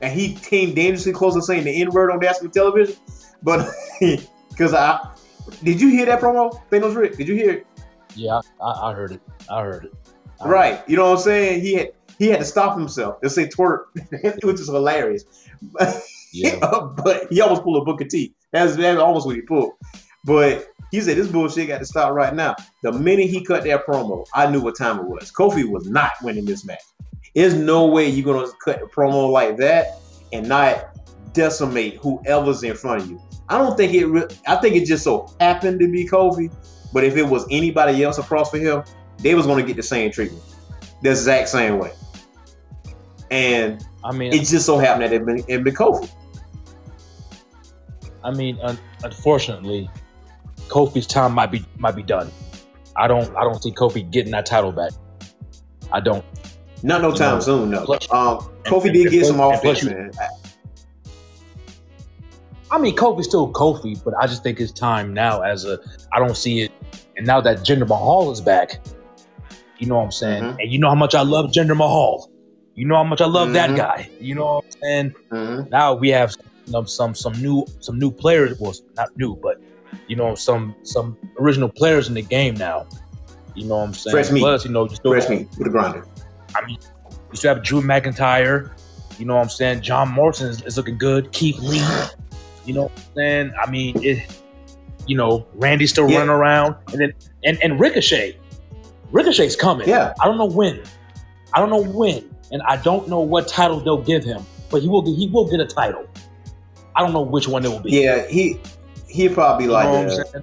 [0.01, 2.95] and he came dangerously close to saying the N word on national television,
[3.43, 3.69] but
[4.49, 4.99] because I
[5.63, 7.18] did you hear that promo, Thanos Rick?
[7.18, 7.68] Did you hear it?
[8.15, 9.22] Yeah, I, I heard it.
[9.49, 9.93] I heard it.
[10.39, 10.84] I heard Right.
[10.89, 11.61] You know what I'm saying?
[11.61, 11.91] He had
[12.22, 13.85] he had to stop himself to say twerk,
[14.43, 15.26] which is hilarious.
[16.34, 16.60] Yeah.
[17.03, 18.34] but he almost pulled a Booker T.
[18.53, 19.73] That's, that's almost what he pulled.
[20.23, 22.56] But he said this bullshit got to stop right now.
[22.84, 25.30] The minute he cut that promo, I knew what time it was.
[25.30, 26.80] Kofi was not winning this match.
[27.35, 29.99] There's no way you're gonna cut a promo like that
[30.31, 30.98] and not
[31.34, 33.22] decimate whoever's in front of you.
[33.49, 34.06] I don't think it.
[34.06, 36.49] Re- I think it just so happened to be Kofi.
[36.93, 38.85] But if it was anybody else across for him,
[39.18, 40.43] they was gonna get the same treatment,
[41.02, 41.91] the exact same way.
[43.31, 46.11] And I mean, it just so happened that it been, it been Kofi.
[48.23, 49.89] I mean, un- unfortunately,
[50.67, 52.29] Kofi's time might be might be done.
[52.97, 54.91] I don't I don't see Kofi getting that title back.
[55.91, 56.23] I don't.
[56.83, 57.85] Not no time know, soon, no.
[57.85, 60.29] plus- Um, Kofi and- did get and some plus- and plus offense, man.
[62.69, 65.41] I mean, Kofi's still Kofi, but I just think it's time now.
[65.41, 65.77] As a,
[66.13, 66.71] I don't see it,
[67.17, 68.79] and now that Jinder Mahal is back,
[69.77, 70.57] you know what I'm saying, Mhm.
[70.59, 72.29] and you know how much I love Jinder Mahal.
[72.76, 73.77] You know how much I love that Mhm.
[73.77, 74.10] guy.
[74.19, 75.14] You know what I'm saying.
[75.31, 75.69] Mhm.
[75.69, 76.34] Now we have
[76.65, 78.60] some some some new some new players.
[78.60, 79.57] Well, not new, but
[80.07, 82.85] you know some some original players in the game now.
[83.56, 84.14] You know what I'm saying.
[84.14, 84.39] Fresh meat.
[84.41, 86.06] Plus, you know, you still Fresh meat with a grinder.
[86.56, 86.77] I mean,
[87.31, 88.69] you still have Drew McIntyre.
[89.19, 89.81] You know what I'm saying?
[89.81, 91.31] John Morrison is, is looking good.
[91.34, 91.84] Keith Lee.
[92.65, 93.52] You know what I'm saying?
[93.61, 94.23] I mean, it.
[95.07, 96.19] You know, Randy's still Yeah.
[96.19, 98.38] running around, and then and and Ricochet.
[99.11, 99.89] Ricochet's coming.
[99.89, 100.14] Yeah.
[100.22, 100.80] I don't know when.
[101.53, 104.87] I don't know when, and I don't know what title they'll give him, but he
[104.87, 105.01] will.
[105.01, 106.05] Get he will get a title.
[106.95, 107.91] I don't know which one it will be.
[107.91, 108.59] Yeah, he
[109.07, 109.85] he probably You like.
[109.85, 110.41] know what uh,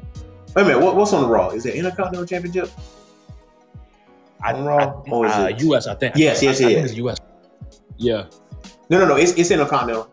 [0.54, 1.50] wait a minute, what, what's on the Raw?
[1.50, 2.70] Is it Intercontinental Championship?
[4.42, 5.86] I, on Raw, I, or is uh, it- U.S.
[5.86, 6.14] I think.
[6.16, 6.90] Yes, yes, I, I it think is.
[6.92, 7.16] it's U.S.
[7.96, 8.26] Yeah.
[8.90, 9.16] No, no, no.
[9.16, 10.10] It's it's Intercontinental.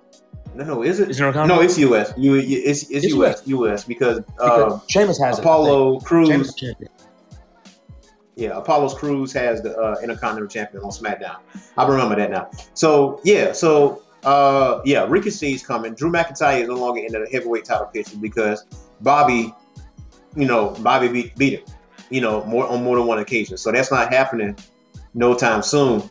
[0.55, 1.09] No, no, is it?
[1.09, 1.57] Is it Intercontinental?
[1.57, 2.13] No, it's US.
[2.17, 3.45] You, it's it's, It's US.
[3.47, 6.07] US because uh, Because Sheamus has it, I Apollo think.
[6.07, 6.47] Sheamus Crews.
[6.47, 6.89] is champion.
[8.36, 11.38] Yeah, Apollo's Crews has the uh, Intercontinental Champion on SmackDown.
[11.78, 12.49] I remember that now.
[12.74, 15.94] So yeah, so uh, yeah, Ricochet's coming.
[15.94, 18.66] Drew McIntyre is no longer in the heavyweight title picture because
[19.02, 19.53] Bobby,
[20.36, 21.66] you know, Bobby beat, beat him,
[22.10, 23.56] you know, more on more than one occasion.
[23.57, 24.57] So that's not happening
[25.14, 26.03] no time soon.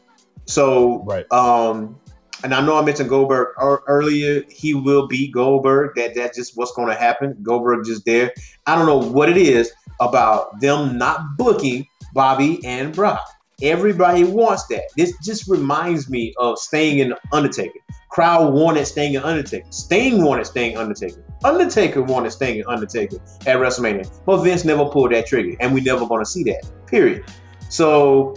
[0.47, 1.31] So Right.
[1.33, 1.99] um,
[2.43, 3.49] and I know I mentioned Goldberg
[3.87, 4.43] earlier.
[4.51, 5.93] He will beat Goldberg.
[5.97, 7.37] That that's just what's going to happen.
[7.43, 8.33] Goldberg just there.
[8.67, 13.29] I don't know what it is about them not booking Bobby and Brock.
[13.63, 14.85] Everybody wants that.
[14.97, 17.79] This just reminds me of Sting in Undertaker.
[18.11, 19.67] Crowd wanted Sting in Undertaker.
[19.71, 21.25] Sting wanted Sting Undertaker.
[21.43, 23.17] Undertaker wanted Sting in Undertaker
[23.47, 24.09] at WrestleMania.
[24.25, 26.65] But Vince never pulled that trigger, and we never to see that.
[26.87, 27.25] Period.
[27.69, 28.37] So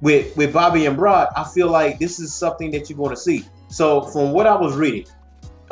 [0.00, 3.44] with with Bobby and Brock, I feel like this is something that you're to see.
[3.68, 5.06] So from what I was reading,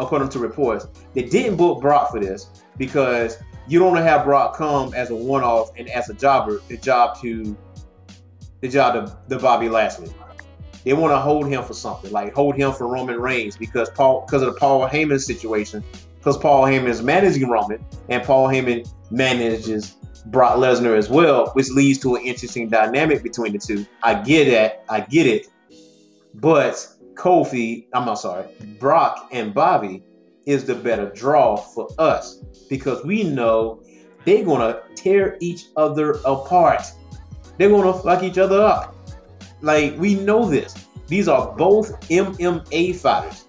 [0.01, 3.37] according to reports, they didn't book Brock for this because
[3.69, 6.77] you don't want to have Brock come as a one-off and as a jobber, the
[6.77, 7.57] job to
[8.61, 10.13] the job to the Bobby Lashley.
[10.85, 14.25] They want to hold him for something, like hold him for Roman Reigns because Paul
[14.27, 15.85] because of the Paul Heyman situation,
[16.19, 19.97] because Paul Heyman is managing Roman and Paul Heyman manages
[20.27, 23.87] Brock Lesnar as well, which leads to an interesting dynamic between the two.
[24.03, 25.47] I get that, I get it,
[26.35, 28.47] but Kofi, I'm not sorry,
[28.79, 30.03] Brock and Bobby
[30.51, 33.81] is the better draw for us because we know
[34.25, 36.83] they're gonna tear each other apart.
[37.57, 38.97] They're gonna fuck each other up.
[39.61, 40.75] Like we know this.
[41.07, 43.45] These are both MMA fighters.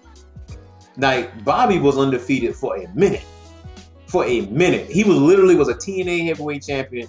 [0.96, 3.24] Like Bobby was undefeated for a minute.
[4.06, 4.88] For a minute.
[4.88, 7.08] He was literally was a TNA heavyweight champion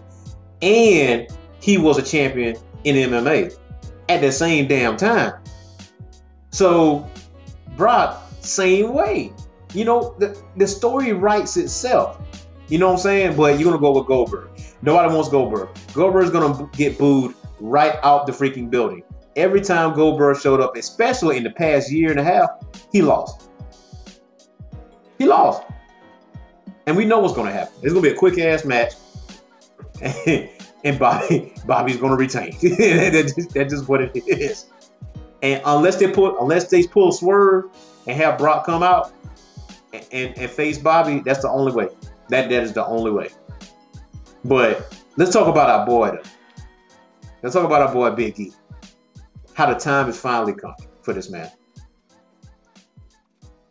[0.64, 1.28] and
[1.62, 3.56] he was a champion in MMA
[4.10, 5.34] at the same damn time.
[6.50, 7.08] So
[7.78, 9.32] Brock, same way.
[9.74, 12.20] You know, the, the story writes itself.
[12.68, 13.36] You know what I'm saying?
[13.36, 14.50] But you're gonna go with Goldberg.
[14.82, 15.70] Nobody wants Goldberg.
[15.94, 19.04] Goldberg's gonna get booed right out the freaking building.
[19.36, 22.50] Every time Goldberg showed up, especially in the past year and a half,
[22.92, 23.50] he lost.
[25.18, 25.64] He lost.
[26.86, 27.74] And we know what's gonna happen.
[27.82, 28.94] It's gonna be a quick ass match.
[30.84, 32.58] and Bobby, Bobby's gonna retain.
[32.62, 34.68] that's, just, that's just what it is.
[35.42, 37.66] And unless they put unless they pull a swerve
[38.08, 39.14] and have Brock come out
[39.94, 41.88] and, and, face Bobby, that's the only way.
[42.30, 43.30] That that is the only way.
[44.44, 46.30] But let's talk about our boy though.
[47.42, 48.52] Let's talk about our boy Big E.
[49.54, 51.52] How the time has finally come for this man.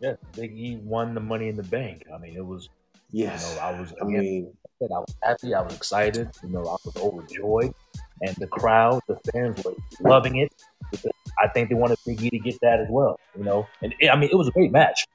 [0.01, 2.07] Yeah, Big E won the Money in the Bank.
[2.13, 2.69] I mean, it was.
[3.11, 3.51] Yes.
[3.51, 3.93] You know, I was.
[3.93, 5.55] I again, mean, I said I was happy.
[5.55, 6.31] I was excited.
[6.43, 7.75] You know, I was overjoyed,
[8.21, 10.53] and the crowd, the fans were loving it.
[11.43, 13.19] I think they wanted Big E to get that as well.
[13.37, 15.07] You know, and I mean, it was a great match.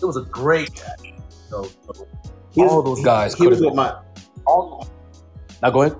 [0.00, 1.00] It was a great match.
[1.04, 1.12] You
[1.50, 2.06] know, so
[2.52, 4.00] here's- all those guys Here's could've what my
[4.46, 4.86] all.
[5.62, 5.96] Now go ahead.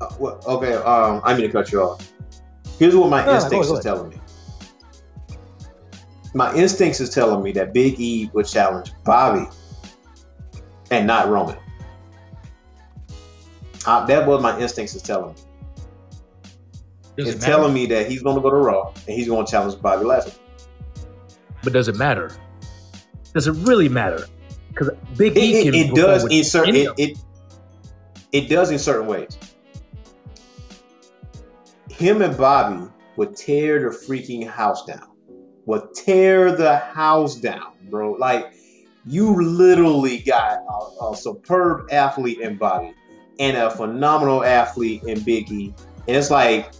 [0.00, 0.74] uh, well, okay.
[0.74, 2.06] Um, I mean to cut you off.
[2.78, 3.96] Here's what my No, no, instincts go is ahead.
[3.96, 4.16] telling me.
[6.34, 9.46] My instincts is telling me that Big E would challenge Bobby
[10.90, 11.56] and not Roman.
[13.86, 15.40] Uh, that was my instincts is telling me.
[17.16, 17.52] Does It's it matter?
[17.52, 20.04] telling me that he's going to go to Raw and he's going to challenge Bobby
[20.04, 20.34] Lashley.
[21.64, 22.30] But does it matter?
[23.34, 24.26] Does it really matter?
[24.68, 27.18] Because Big It, E it, it does in certain it, it
[28.32, 29.36] it does in certain ways.
[31.90, 35.08] Him and Bobby would tear the freaking house down.
[35.66, 38.12] Would tear the house down, bro.
[38.12, 38.54] Like
[39.06, 42.94] you literally got a, a superb athlete in Bobby
[43.38, 45.74] and a phenomenal athlete in Big E.
[46.06, 46.72] And it's like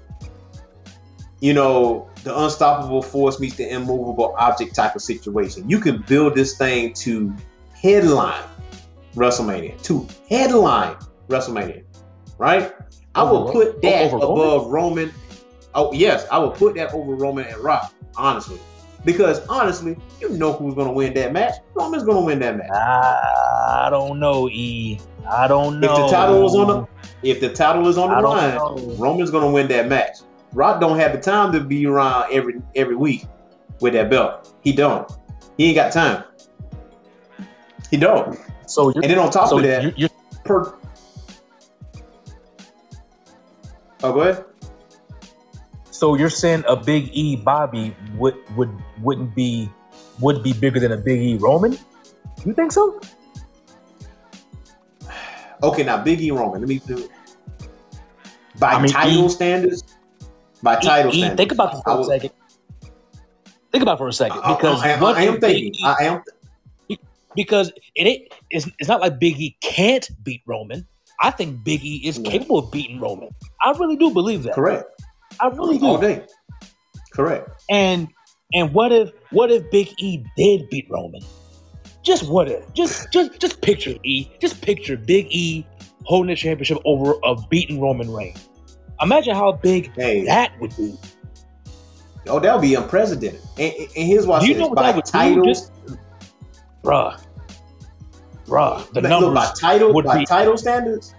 [1.41, 5.69] you know, the unstoppable force meets the immovable object type of situation.
[5.69, 7.35] You can build this thing to
[7.73, 8.45] headline
[9.15, 10.97] WrestleMania, to headline
[11.29, 11.85] WrestleMania,
[12.39, 12.73] right?
[13.15, 14.33] I will put that over Roman?
[14.33, 15.13] above Roman.
[15.75, 18.59] Oh yes, I will put that over Roman and Rock, honestly,
[19.05, 21.55] because honestly, you know who's going to win that match.
[21.75, 22.71] Roman's going to win that match.
[22.71, 25.01] I don't know, E.
[25.29, 25.91] I don't know.
[25.91, 28.77] If the title was on the, if the title is on the line, know.
[28.99, 30.19] Roman's going to win that match.
[30.53, 33.27] Rock don't have the time to be around every every week
[33.81, 34.53] with that belt.
[34.63, 35.11] He don't.
[35.57, 36.25] He ain't got time.
[37.91, 38.39] He don't.
[38.67, 40.11] So you're, And then on top so of that, you- you're
[40.45, 40.75] per.
[44.03, 44.45] Oh, go ahead.
[45.91, 48.71] so you're saying a Big E Bobby would would
[49.03, 49.69] wouldn't be
[50.21, 51.79] would be bigger than a Big E Roman?
[52.45, 52.99] You think so?
[55.63, 56.61] Okay, now Big E Roman.
[56.61, 57.09] Let me do.
[58.59, 59.80] By I mean, title E- standards,
[60.63, 62.31] by title E, E, think about this I for a second.
[63.73, 65.75] Think about it for a second I- I- because I, what I am thinking.
[65.75, 66.23] E- I am.
[67.37, 70.87] because it it's, it's not like Big E can't beat Roman.
[71.21, 72.31] I think Big E is No.
[72.31, 73.29] capable of beating Roman.
[73.63, 74.55] I really do believe that.
[74.55, 74.85] Correct.
[75.41, 75.87] I really do.
[75.87, 76.25] All day.
[77.13, 77.49] Correct.
[77.71, 78.09] And
[78.53, 81.21] and what if what if Big E did beat Roman?
[82.03, 82.73] Just what if?
[82.75, 84.27] Just just just picture E.
[84.41, 85.65] Just picture Big E
[86.05, 88.49] holding the championship over a beaten Roman Reigns.
[89.03, 90.25] Imagine how big Hey.
[90.25, 90.95] that would be.
[92.29, 93.41] Oh, that would be unprecedented.
[93.59, 95.11] And, and here's why Do you know what that by would do?
[95.11, 95.47] titles.
[95.47, 95.73] Just-
[96.85, 97.21] Bruh.
[98.47, 98.87] Bruh.
[98.93, 101.15] The Look, numbers by title would by be- title standards.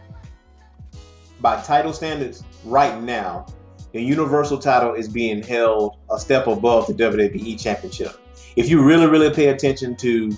[1.40, 3.46] By title standards, right now,
[3.94, 8.16] the Universal title is being held a step above the WWE Championship.
[8.56, 10.32] If you really, really pay attention to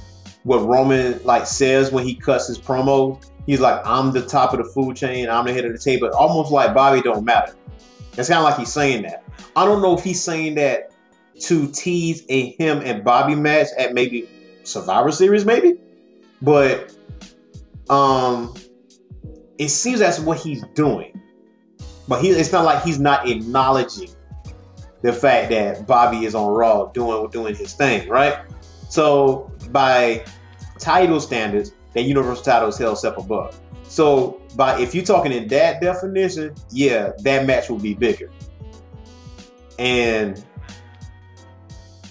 [0.44, 4.60] what Roman like says when he cuts his promos, he's like, "I'm the top of
[4.60, 5.30] the food chain.
[5.30, 7.56] I'm the head of the table." Almost like Bobby don't matter.
[8.18, 9.24] It's kind of like he's saying that.
[9.56, 10.92] I don't know if he's saying that
[11.42, 14.30] to tease a him and Bobby match at maybe
[14.64, 15.76] Survivor Series, maybe.
[16.42, 16.96] But
[17.90, 18.54] um,
[19.58, 21.20] it seems that's what he's doing.
[22.08, 24.10] But he, it's not like he's not acknowledging
[25.02, 28.40] the fact that Bobby is on Raw doing doing his thing, right?
[28.90, 30.26] So by
[30.80, 33.60] title standards, that Universal title is held step above.
[33.84, 38.32] So by if you're talking in that definition, yeah, that match will be bigger.
[39.80, 40.44] And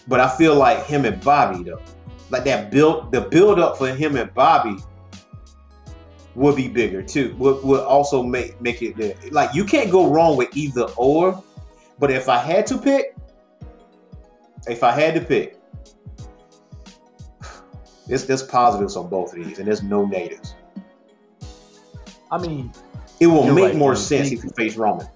[0.09, 1.80] but I feel like him and Bobby though,
[2.30, 4.76] like that build the build up for him and Bobby
[6.34, 7.34] would be bigger too.
[7.38, 9.14] Would, would also make make it there.
[9.30, 11.42] Like you can't go wrong with either or.
[11.98, 13.16] But if I had to pick,
[14.66, 15.61] if I had to pick,
[18.06, 20.54] there's there's positives on both of these, and there's no negatives.
[22.30, 22.72] I mean,
[23.20, 23.96] It will make right, more man.
[24.00, 25.06] sense Big- if you face Roman.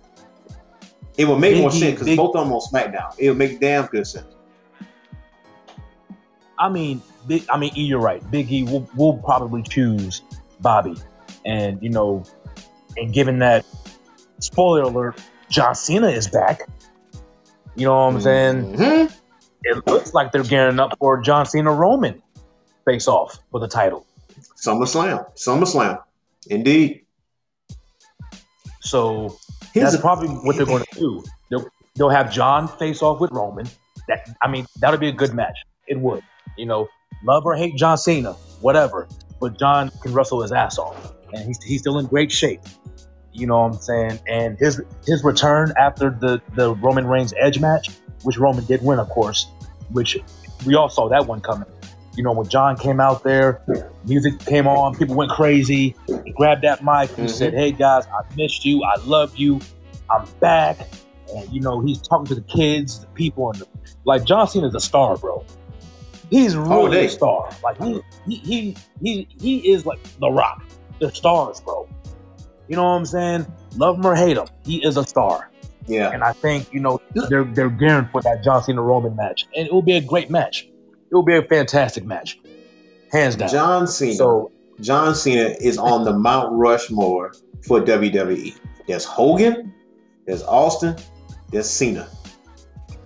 [1.17, 3.15] It will make more Biggie- sense because both of them on SmackDown.
[3.19, 4.27] It will make damn good sense.
[6.59, 7.45] I mean, big.
[7.51, 8.29] I mean, E, you're right.
[8.31, 10.23] Big E will will probably choose
[10.61, 10.95] Bobby,
[11.45, 12.23] and you know,
[12.97, 13.65] and given that,
[14.41, 16.63] spoiler alert, John Cena is back.
[17.77, 18.75] You know what I'm saying?
[18.77, 19.13] Mhm.
[19.65, 22.23] It looks like they're gearing up for John Cena Roman
[22.87, 24.07] face off for the title.
[24.65, 26.03] SummerSlam, SummerSlam,
[26.49, 27.03] indeed.
[28.81, 29.37] So
[29.73, 31.25] Here's that's a- probably what they're going to do.
[31.51, 33.67] They'll, they'll have John face off with Roman.
[34.09, 35.59] That I mean, that'll be a good match.
[35.89, 36.23] It would.
[36.57, 36.89] You know,
[37.25, 39.09] love or hate John Cena, whatever.
[39.41, 42.61] But John can wrestle his ass off, and he's he's still in great shape.
[43.33, 44.21] You know what I'm saying?
[44.29, 47.91] And his his return after the the Roman Reigns Edge match,
[48.23, 49.47] which Roman did win, of course,
[49.91, 50.17] which
[50.65, 51.69] we all saw that one coming.
[52.17, 53.61] You know, when John came out there,
[54.05, 55.95] music came on, people went crazy.
[56.25, 57.31] He grabbed that mic, he Mhm.
[57.31, 59.61] said, Hey guys, I missed you, I love you,
[60.11, 60.81] I'm back.
[61.35, 63.67] And you know, he's talking to the kids, the people, and the,
[64.05, 65.45] like John Cena's a star, bro.
[66.31, 67.07] He's really day.
[67.07, 67.49] a star.
[67.63, 70.63] Like he, he he he he is like the rock.
[71.01, 71.87] They're stars, bro.
[72.69, 73.47] You know what I'm saying?
[73.77, 75.51] Love him or hate him, he is a star.
[75.87, 76.11] yeah.
[76.11, 76.99] And I think, you know,
[77.29, 79.47] they're they're gearing for that John Cena Roman match.
[79.55, 80.69] And it will be a great match.
[81.11, 82.41] It will be a fantastic match.
[83.13, 83.49] Hands down.
[83.49, 84.15] John Cena.
[84.15, 84.51] so
[84.81, 88.57] John Cena is on the Mount Rushmore for WWE.
[88.87, 89.73] There's Hogan,
[90.27, 90.97] there's Austin,
[91.51, 92.09] there's Cena.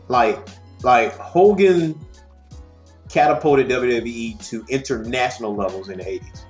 [0.08, 0.38] Like,
[0.82, 1.98] like Hogan
[3.08, 6.44] catapulted WWE to international levels in the 80s.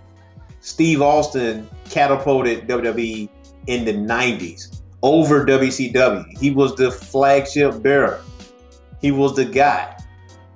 [0.61, 3.29] Steve Austin catapulted WWE
[3.67, 6.39] in the 90s over WCW.
[6.39, 8.23] He was the flagship bearer.
[9.01, 9.97] He was the guy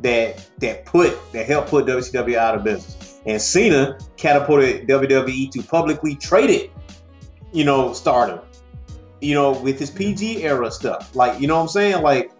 [0.05, 3.21] that that put that helped put WCW out of business.
[3.27, 6.71] And Cena catapulted WWE to publicly traded,
[7.53, 8.41] you know, stardom.
[9.21, 11.17] you know, with his PG era stuff.
[11.17, 12.03] Like, you know what I'm saying?
[12.03, 12.31] Like,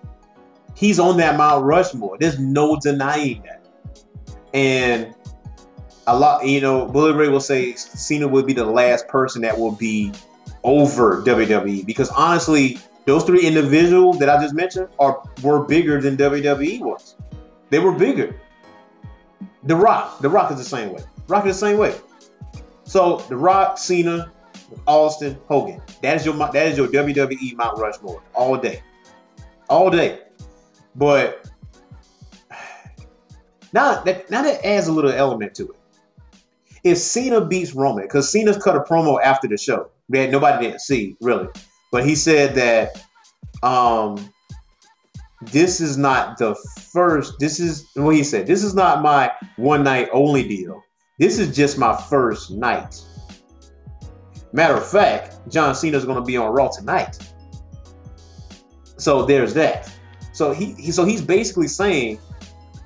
[0.77, 2.19] he's on that Mount Rushmore.
[2.19, 3.67] There's no denying that.
[4.53, 5.15] And
[6.07, 9.59] a lot, you know, Bully Ray will say Cena would be the last person that
[9.59, 10.13] will be
[10.63, 16.17] over WWE because honestly, those three individuals that I just mentioned are were bigger than
[16.17, 17.14] WWE was.
[17.71, 18.39] They were bigger.
[19.65, 21.03] The Rock, The Rock is the same way.
[21.27, 21.95] Rock is the same way.
[22.85, 24.31] So The Rock, Cena,
[24.87, 25.81] Austin, Hogan.
[26.03, 28.83] That is your that is your WWE Mount Rushmore all day,
[29.69, 30.21] all day.
[30.95, 31.49] But
[33.73, 35.77] now that now that adds a little element to it.
[36.83, 40.83] If Cena beats Roman, because Cena's cut a promo after the show that nobody didn't
[40.83, 41.49] see really,
[41.91, 43.03] but he said that
[43.63, 44.34] um
[45.47, 46.55] this is not the
[46.93, 47.35] first.
[47.39, 48.47] This is what he said.
[48.47, 50.83] This is not my one night only deal.
[51.19, 53.01] This is just my first night.
[54.53, 57.19] Matter of fact, John Cena is going to be on Raw tonight.
[58.97, 59.93] So there's that.
[60.33, 62.19] So he, he so he's basically saying,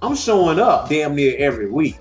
[0.03, 1.99] I'm showing up damn near every week.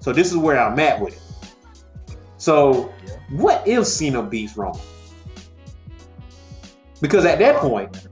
[0.00, 2.16] So this is where I'm at with it.
[2.36, 2.92] So
[3.30, 4.80] what if Cena beats Roman?
[7.02, 8.06] Because at that point,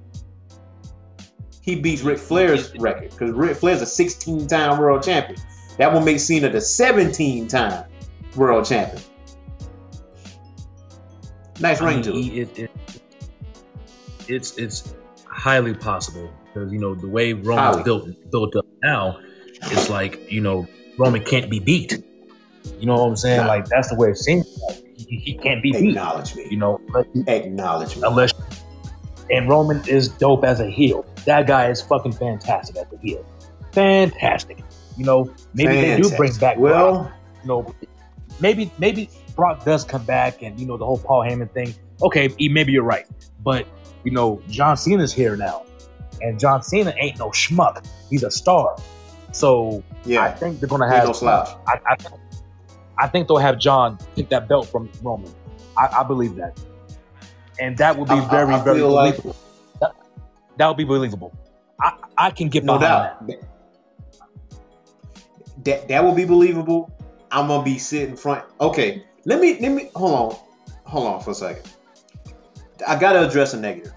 [1.63, 3.11] he beats Ric Flair's record.
[3.11, 5.41] Because Ric Flair's a 16 time world champion.
[5.79, 7.85] That will make Cena the 17 time
[8.37, 9.03] world champion.
[11.61, 12.27] Nice ring to it.
[12.37, 12.71] It, it.
[14.29, 14.95] It's it's
[15.27, 19.21] highly possible because you know the way Roman's built built up now,
[19.63, 20.67] it's like you know
[20.99, 22.03] Roman can't be beat.
[22.79, 23.47] You know what I'm saying?
[23.47, 24.47] Like that's the way it seems.
[24.69, 24.85] Like.
[24.97, 25.91] He, he can't be beat.
[25.91, 26.47] Acknowledge me.
[26.51, 26.81] You know,
[27.27, 28.03] acknowledge me.
[28.05, 28.33] Unless
[29.31, 31.07] and Roman is dope as a heel.
[31.25, 33.25] That guy is fucking fantastic as a heel.
[33.73, 34.63] Fantastic.
[34.97, 36.03] You know, maybe fantastic.
[36.03, 37.13] they do bring back well, Brock.
[37.43, 37.75] you know,
[38.41, 41.75] maybe maybe Brock does come back and you know the whole Paul Heyman thing.
[42.03, 43.07] Okay, maybe you're right,
[43.43, 43.67] but
[44.05, 45.65] you know John Cena's here now,
[46.21, 47.87] and John Cena ain't no schmuck.
[48.09, 48.77] He's a star.
[49.33, 51.07] So yeah, I think they're gonna have.
[51.07, 51.49] No slouch.
[51.67, 51.97] I, I,
[52.99, 55.33] I, think they'll have John take that belt from Roman.
[55.77, 56.61] I, I believe that,
[57.61, 58.93] and that would be I, very very believable.
[58.93, 59.17] Like...
[59.81, 59.93] That,
[60.59, 61.37] that, would be believable.
[61.81, 63.27] I, I can get no doubt.
[63.27, 63.41] That.
[65.65, 66.91] that that will be believable.
[67.31, 68.45] I'm gonna be sitting front.
[68.61, 70.39] Okay, let me let me hold on,
[70.85, 71.71] hold on for a second.
[72.87, 73.93] I gotta address a negative.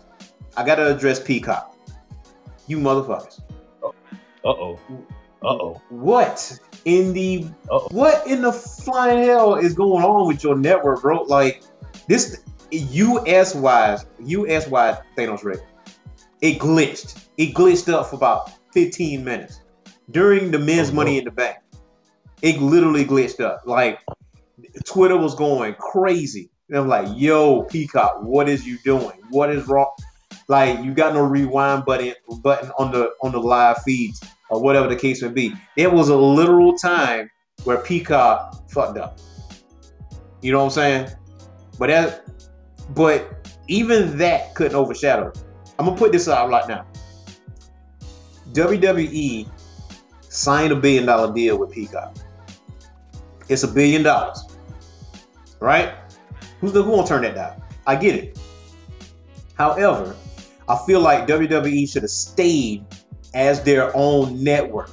[0.55, 1.75] I gotta address Peacock.
[2.67, 3.41] You motherfuckers.
[3.83, 3.89] Uh
[4.43, 4.79] oh.
[5.41, 5.81] Uh oh.
[5.89, 7.87] What in the Uh-oh.
[7.91, 11.23] what in the flying hell is going on with your network, bro?
[11.23, 11.63] Like
[12.07, 12.43] this
[12.81, 15.63] US wise, US wide Thanos Red.
[16.41, 17.25] It glitched.
[17.37, 19.61] It glitched up for about 15 minutes
[20.11, 21.57] during the men's oh, money in the bank.
[22.41, 23.61] It literally glitched up.
[23.65, 23.99] Like
[24.85, 26.49] Twitter was going crazy.
[26.69, 29.19] And I'm like, yo, Peacock, what is you doing?
[29.29, 29.91] What is wrong?
[30.47, 34.87] Like you got no rewind button button on the on the live feeds or whatever
[34.87, 35.53] the case may be.
[35.77, 37.29] There was a literal time
[37.63, 39.19] where Peacock fucked up.
[40.41, 41.09] You know what I'm saying?
[41.79, 42.32] But that
[42.89, 45.31] but even that couldn't overshadow.
[45.79, 46.85] I'm gonna put this out right now.
[48.51, 49.49] WWE
[50.29, 52.15] signed a billion dollar deal with Peacock.
[53.49, 54.43] It's a billion dollars,
[55.59, 55.93] right?
[56.61, 57.61] Who's the who turn that down?
[57.85, 58.39] I get it.
[59.55, 60.15] However,
[60.67, 62.85] I feel like WWE should have stayed
[63.33, 64.91] as their own network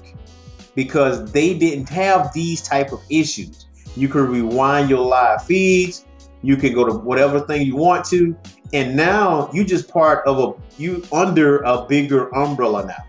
[0.74, 3.66] because they didn't have these type of issues.
[3.96, 6.06] You could rewind your live feeds.
[6.42, 8.36] You can go to whatever thing you want to,
[8.72, 13.04] and now you just part of a you under a bigger umbrella now.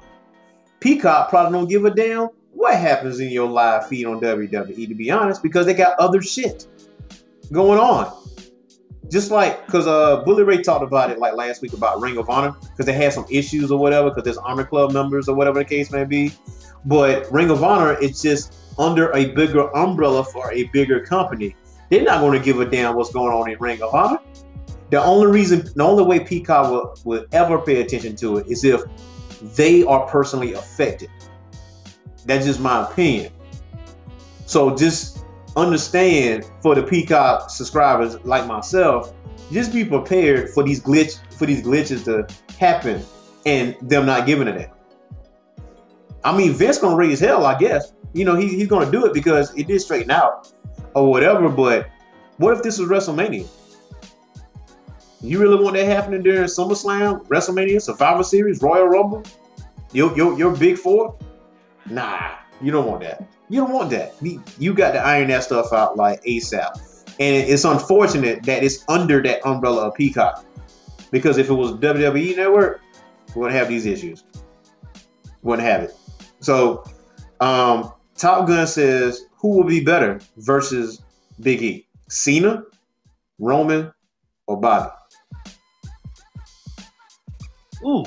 [0.79, 4.95] Peacock probably don't give a damn what happens in your live feed on WWE, to
[4.95, 6.67] be honest, because they got other shit
[7.51, 8.17] going on.
[9.09, 12.29] Just like, because uh, Bully Ray talked about it like last week about Ring of
[12.29, 15.59] Honor, because they had some issues or whatever, because there's Honor Club members or whatever
[15.59, 16.31] the case may be.
[16.85, 21.55] But Ring of Honor, it's just under a bigger umbrella for a bigger company.
[21.91, 24.19] They're not going to give a damn what's going on in Ring of Honor.
[24.91, 28.63] The only reason, the only way Peacock will, will ever pay attention to it is
[28.63, 28.81] if
[29.55, 31.09] they are personally affected.
[32.25, 33.33] That's just my opinion.
[34.45, 35.25] So just
[35.57, 39.13] understand for the Peacock subscribers like myself,
[39.51, 43.03] just be prepared for these glitch for these glitches to happen
[43.45, 44.77] and them not giving it that.
[46.23, 47.91] I mean, Vince gonna raise hell, I guess.
[48.13, 50.53] You know, he, he's gonna do it because it did straighten out
[50.95, 51.49] or whatever.
[51.49, 51.89] But
[52.37, 53.47] what if this was WrestleMania?
[55.21, 59.23] You really want that happening during SummerSlam, WrestleMania, Survivor Series, Royal Rumble?
[59.93, 61.15] Your your your big four?
[61.89, 62.31] Nah,
[62.61, 63.27] you don't want that.
[63.49, 64.15] You don't want that.
[64.57, 66.79] You got to iron that stuff out like ASAP.
[67.19, 70.45] and it's unfortunate that it's under that umbrella of Peacock.
[71.11, 72.81] Because if it was WWE Network,
[73.35, 74.23] we wouldn't have these issues.
[75.43, 75.95] Wouldn't have it.
[76.39, 76.83] So,
[77.41, 81.01] um, Top Gun says, who will be better versus
[81.39, 81.87] Big E?
[82.07, 82.63] Cena,
[83.39, 83.91] Roman,
[84.45, 84.91] or Bobby?
[87.83, 88.05] Ooh.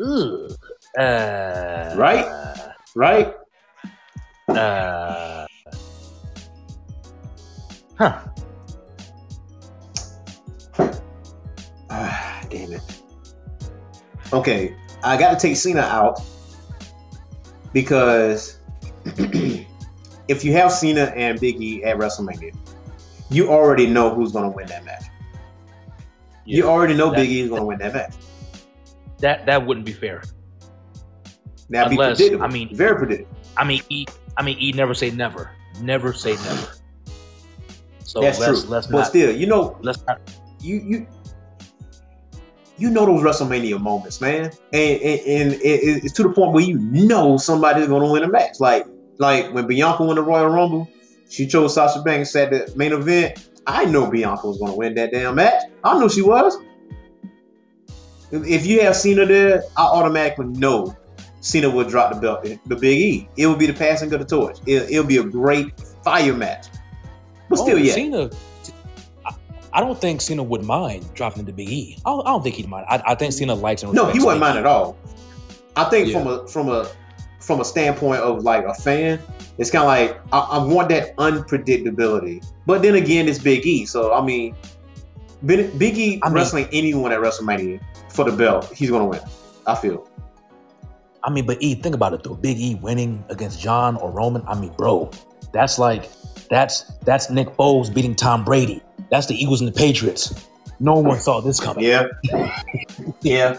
[0.00, 0.48] Ooh.
[0.96, 2.64] Uh, Right?
[2.94, 3.34] Right?
[4.46, 5.46] Uh,
[7.98, 8.20] huh.
[11.90, 12.82] Ah, damn it.
[14.32, 16.20] Okay, I got to take Cena out
[17.72, 18.59] because
[20.28, 22.54] if you have Cena and Big E at WrestleMania,
[23.30, 25.04] you already know who's going to win that match.
[26.44, 28.14] you already know that- Big E is going to win that match.
[29.18, 30.22] That that wouldn't be fair.
[31.68, 32.44] That'd be Unless- predictable.
[32.44, 33.36] I mean- very predictable.
[33.56, 34.06] I mean, E.
[34.36, 34.72] I mean, E.
[34.72, 35.50] Never say never.
[35.80, 36.68] Never say never.
[38.04, 38.70] So That's let's true.
[38.70, 40.20] let's but not still, you know, let's not.
[40.60, 41.06] you you
[42.80, 46.64] you know those WrestleMania moments, man, and and, and it, it's to the point where
[46.64, 48.58] you know somebody's going to win a match.
[48.58, 48.86] Like
[49.18, 50.88] like when Bianca won the Royal Rumble,
[51.28, 53.48] she chose Sasha Banks at the main event.
[53.66, 55.62] I know Bianca was going to win that damn match.
[55.84, 56.56] I knew she was.
[58.32, 60.96] If- you have Cena there, I automatically know
[61.40, 63.28] Cena would drop the belt, the Big E.
[63.36, 64.58] It would be the passing of the torch.
[64.66, 66.66] It, it'll be a great fire match.
[67.48, 68.30] But oh, still, Oh, yeah, Cena.
[69.72, 71.96] I- don't think Cena would mind dropping to Big E.
[72.04, 72.86] I don't, I don't think he'd mind.
[72.88, 74.96] I, I think Cena likes and No, he wasn't mind at all.
[75.76, 76.18] I think Yeah.
[76.18, 76.86] from a from a
[77.40, 79.18] from a standpoint of like a fan,
[79.58, 82.44] it's kind of like I, I want that unpredictability.
[82.66, 84.54] But then again, it's Big E, so I mean,
[85.46, 87.80] Big, E I mean- wrestling anyone at WrestleMania
[88.10, 89.20] for the belt, he's gonna win.
[89.66, 90.06] I feel.
[91.22, 92.34] I mean, but E, think about it though.
[92.34, 94.42] Big E winning against John or Roman.
[94.46, 95.10] I mean, bro,
[95.52, 96.10] that's like
[96.48, 98.82] that's that's Nick Foles beating Tom Brady.
[99.10, 100.46] That's the Eagles and the Patriots.
[100.82, 101.84] No one saw this coming.
[101.84, 102.06] Yeah,
[103.20, 103.56] yeah.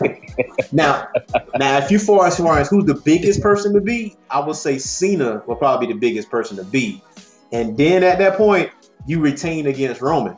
[0.71, 1.07] now,
[1.55, 4.55] now, if you far as far as who's the biggest person to be, I would
[4.55, 7.03] say Cena will probably be the biggest person to be.
[7.51, 8.71] and then at that point,
[9.05, 10.35] you retain against Roman.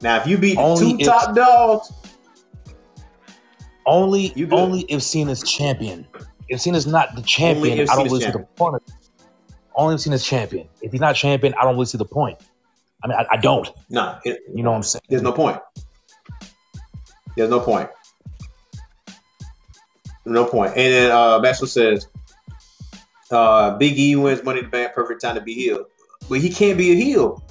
[0.00, 1.92] Now, if you beat Only two if- top dogs,
[3.84, 4.58] Only You good.
[4.58, 6.06] only if Cena's champion.
[6.48, 8.82] If Cena's not the champion, I don't really see the point.
[9.74, 10.68] Only if Cena's champion.
[10.82, 12.38] If he's not champion, I don't really see the point.
[13.04, 13.68] I mean, I, I don't.
[13.90, 15.02] No, it, You know what I'm saying?
[15.08, 15.58] there's no point.
[17.36, 17.88] There's no point.
[20.24, 20.70] No point.
[20.76, 22.06] And then uh, Maxwell says,
[23.30, 25.86] uh, Big E wins Money in the Bank, perfect time to be heel.
[26.28, 27.42] But he can't be a heel.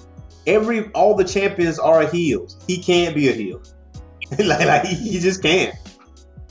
[0.48, 2.58] Every all the champions are heels.
[2.68, 3.62] He can't be a heel.
[4.40, 5.76] like, like, he, he just can't.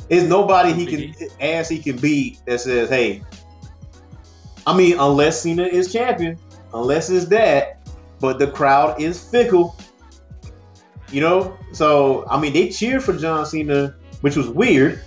[0.08, 3.22] There's nobody he can ass he can beat that says, hey.
[4.66, 6.38] I mean, unless Cena is champion,
[6.74, 7.79] unless it's that,
[8.20, 9.76] but the crowd is fickle.
[11.10, 15.02] You know, so I mean, they cheered for John Cena, which was weird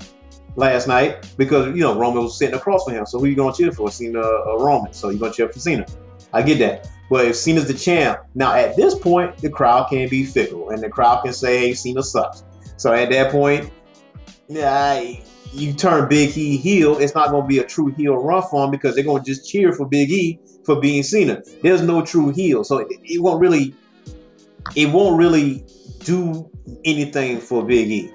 [0.56, 3.06] last night because you know Roman was sitting across from him.
[3.06, 3.90] So who are you gonna cheer for?
[3.90, 4.94] Cena or Roman?
[4.94, 5.86] So you're gonna cheer for Cena?
[6.34, 6.90] I get that.
[7.10, 10.82] But if Cena's the champ, now at this point, the crowd can be fickle, and
[10.82, 12.44] the crowd can say, "Hey, Cena sucks."
[12.78, 13.72] So at that point,
[14.48, 15.02] yeah,
[15.54, 16.98] you turn Big E heel.
[16.98, 19.72] It's not gonna be a true heel run for him because they're gonna just cheer
[19.72, 21.42] for Big E for being Cena.
[21.62, 23.74] There's no true heel, so it, it won't really,
[24.76, 25.66] it won't really
[26.00, 26.50] do
[26.86, 28.12] anything for Big E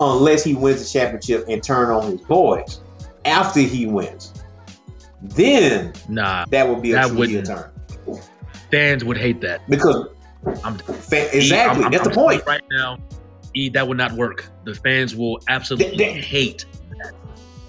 [0.00, 2.80] unless he wins the championship and turn on his boys
[3.24, 4.32] after he wins.
[5.22, 7.70] Then Nah, that would be a true heel turn
[8.72, 9.60] fans would hate that.
[9.68, 10.08] because
[10.64, 10.74] I'm
[11.12, 12.42] exactly I'm- I'm- that's I'm the point.
[12.46, 12.98] Right now,
[13.54, 14.46] E, that would not work.
[14.64, 16.64] The fans will absolutely hate.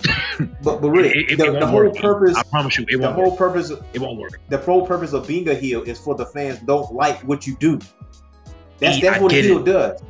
[0.64, 1.96] But but really, It- it- the, it the whole work.
[1.96, 3.38] purpose, I promise you, it the won't whole work.
[3.38, 4.40] purpose, It won't work.
[4.50, 7.56] the whole purpose of being a heel is for the fans don't like what you
[7.58, 7.80] do.
[8.80, 9.66] That's E, that's I what a heel it.
[9.66, 10.02] does.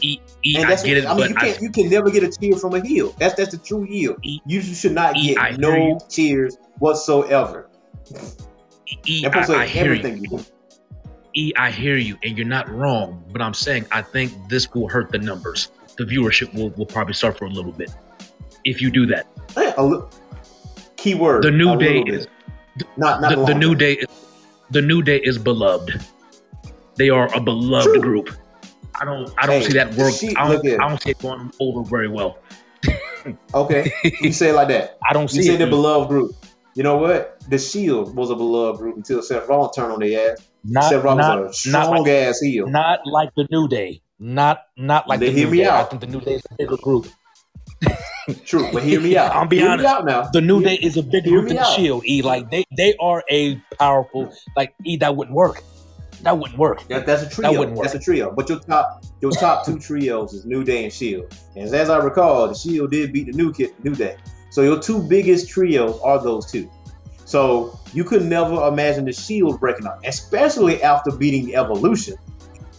[0.00, 2.22] E, E, And I that's get it, I mean, you can't you can never get
[2.24, 3.14] a cheer from a heel.
[3.18, 4.16] That's that's the true heel.
[4.22, 5.98] E- You should not get I no you.
[6.08, 7.68] cheers whatsoever.
[9.06, 9.90] E, That's I, I hear you.
[9.98, 10.44] everything you do.
[11.34, 13.24] E, I hear you, and you're not wrong.
[13.32, 15.68] But I'm saying I think this will hurt the numbers.
[15.96, 17.90] The viewership will, will probably suffer a little bit
[18.64, 19.26] if you do that.
[19.76, 20.02] A li-
[20.96, 21.42] Keyword.
[21.42, 22.26] The new day little is
[22.96, 23.94] not not the, the new day.
[23.94, 24.06] Is,
[24.70, 26.00] the new day is beloved.
[26.96, 28.00] They are a beloved True.
[28.00, 28.30] group.
[29.00, 29.30] I don't.
[29.38, 30.12] I don't Hey, see that work.
[30.14, 32.38] she- I don't, I don't see it going over very well.
[33.54, 34.98] Okay, you say it like that.
[35.08, 35.58] I don't You see say it.
[35.58, 36.34] the beloved group.
[36.74, 37.38] You know what?
[37.48, 40.48] The Shield was a beloved group until Seth Rollins turned on their ass.
[40.64, 42.68] not, Seth Rollins not, was a strong like, ass heel.
[42.68, 44.02] not like the New Day.
[44.18, 45.68] Not not like They the New Day.
[45.68, 47.06] I think the New Day is a bigger group.
[48.44, 49.34] True, but hear me out.
[49.34, 49.88] I'll be hear honest.
[49.88, 50.22] Out now.
[50.32, 51.74] The New Hear- Day is a bigger hear group the out.
[51.76, 52.04] Shield.
[52.06, 55.62] E like they they are a powerful like E that wouldn't work.
[56.22, 56.86] that wouldn't work.
[56.88, 57.58] That, that's a trio.
[57.58, 57.84] wouldn't work.
[57.84, 58.30] That's a trio.
[58.32, 61.36] But your top your top two trios is New Day and Shield.
[61.56, 64.16] And as I recall, the Shield did beat the New Kid New Day.
[64.50, 66.70] So your two biggest trios are those two.
[67.24, 72.14] So you could never imagine the Shield breaking up, especially after beating the Evolution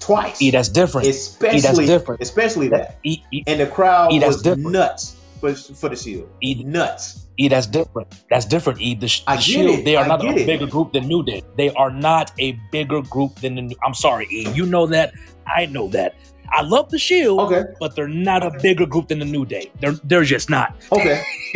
[0.03, 0.41] twice.
[0.41, 1.07] E, that's different.
[1.07, 2.21] especially different.
[2.21, 2.97] especially that.
[3.03, 4.71] E, e, And the crowd E, that's was different.
[4.71, 6.29] nuts for, for the Shield.
[6.41, 7.25] E, Nuts.
[7.37, 8.07] E, that's different.
[8.29, 8.79] That's different.
[8.81, 9.85] E, the, the Shield, it.
[9.85, 10.45] they are I not a it.
[10.45, 11.41] bigger group than New Day.
[11.57, 13.75] They are not a bigger group than the New.
[13.85, 14.47] I'm sorry, E.
[14.53, 15.13] You know that.
[15.47, 16.15] I know that.
[16.55, 17.63] I love the Shield, Okay.
[17.79, 19.71] but they're not a bigger group than the New Day.
[19.81, 20.75] They're they're just not.
[20.91, 21.23] Okay.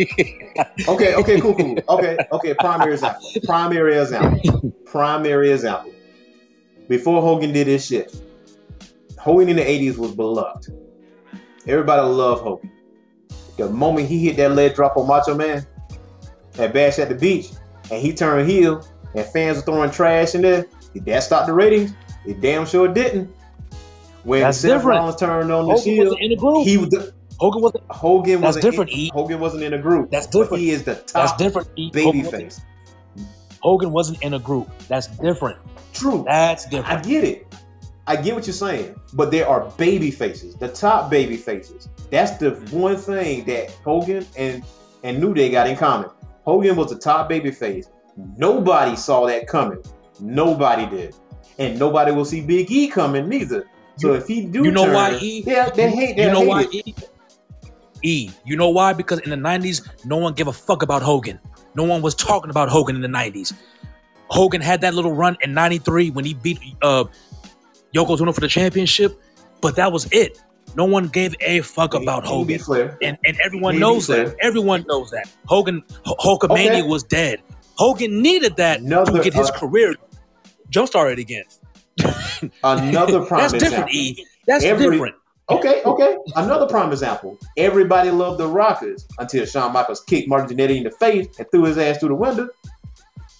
[0.88, 1.14] okay.
[1.14, 1.40] Okay.
[1.40, 1.54] Cool.
[1.54, 1.78] Cool.
[1.88, 2.16] Okay.
[2.32, 2.54] Okay.
[2.54, 3.22] Primary example.
[3.44, 4.72] Primary example.
[4.86, 5.92] Primary example.
[6.88, 8.10] Before Hogan did his shit,
[9.18, 10.68] Hogan in the '80s was beloved.
[11.66, 12.70] Everybody loved Hogan.
[13.56, 15.66] The moment he hit that leg drop on Macho Man
[16.58, 17.48] at Bash at the Beach,
[17.90, 21.52] and he turned heel, and fans were throwing trash in there, did that stop the
[21.52, 21.92] ratings?
[22.26, 23.34] It damn sure didn't.
[24.24, 24.98] When That's Seth different.
[24.98, 26.66] Rollins turned on the Hogan Shield, wasn't in a group.
[26.66, 27.84] he was the, Hogan wasn't.
[27.90, 29.10] Hogan That's wasn't different, In, E.
[29.14, 30.10] Hogan wasn't in a group.
[30.10, 30.62] That's but different.
[30.62, 31.68] he is the That's top different.
[31.76, 31.90] E.
[31.90, 32.60] baby Hogan wasn't-.
[33.60, 34.68] Hogan wasn't in a group.
[34.88, 35.58] That's different.
[35.92, 36.24] True.
[36.26, 37.00] That's different.
[37.00, 37.47] I get it.
[38.08, 38.98] I get what you're saying.
[39.12, 41.88] But there are baby faces, the top baby faces.
[42.10, 44.64] That's the one thing that Hogan and,
[45.04, 46.08] and New Day got in common.
[46.44, 47.90] Hogan was the top baby face.
[48.38, 49.82] Nobody saw that coming.
[50.20, 51.14] Nobody did.
[51.58, 53.68] And nobody will see Big E coming neither.
[53.98, 55.42] So if he do you know turn, why, E?
[55.46, 56.62] Yeah, they hate they you know why?
[56.62, 56.74] it.
[56.74, 56.94] E?
[58.02, 58.30] E.
[58.44, 58.92] You know why?
[58.92, 61.38] Because in the '90s, no one gave a fuck about Hogan.
[61.74, 63.52] No one was talking about Hogan in the '90s.
[64.28, 67.04] Hogan had that little run in '93 when he beat uh,
[67.94, 69.20] Yokozuna for the championship,
[69.60, 70.40] but that was it.
[70.76, 74.36] No one gave a fuck about He- he be Hogan, and and everyone knows that.
[74.40, 76.82] Everyone knows that Hogan Hulkamania Okay.
[76.82, 77.40] was dead.
[77.76, 79.94] Hogan needed that Another, to get his uh, career
[80.70, 81.44] jump started again.
[82.62, 83.50] Another prime example.
[83.50, 83.90] That's different, example.
[83.94, 84.26] E.
[84.46, 85.14] That's Every- different.
[85.50, 86.16] Okay, okay.
[86.36, 87.38] Another prime example.
[87.56, 91.64] Everybody loved the Rockers until Shawn Michaels kicked Marty Jannetty in the face and threw
[91.64, 92.50] his ass through the window.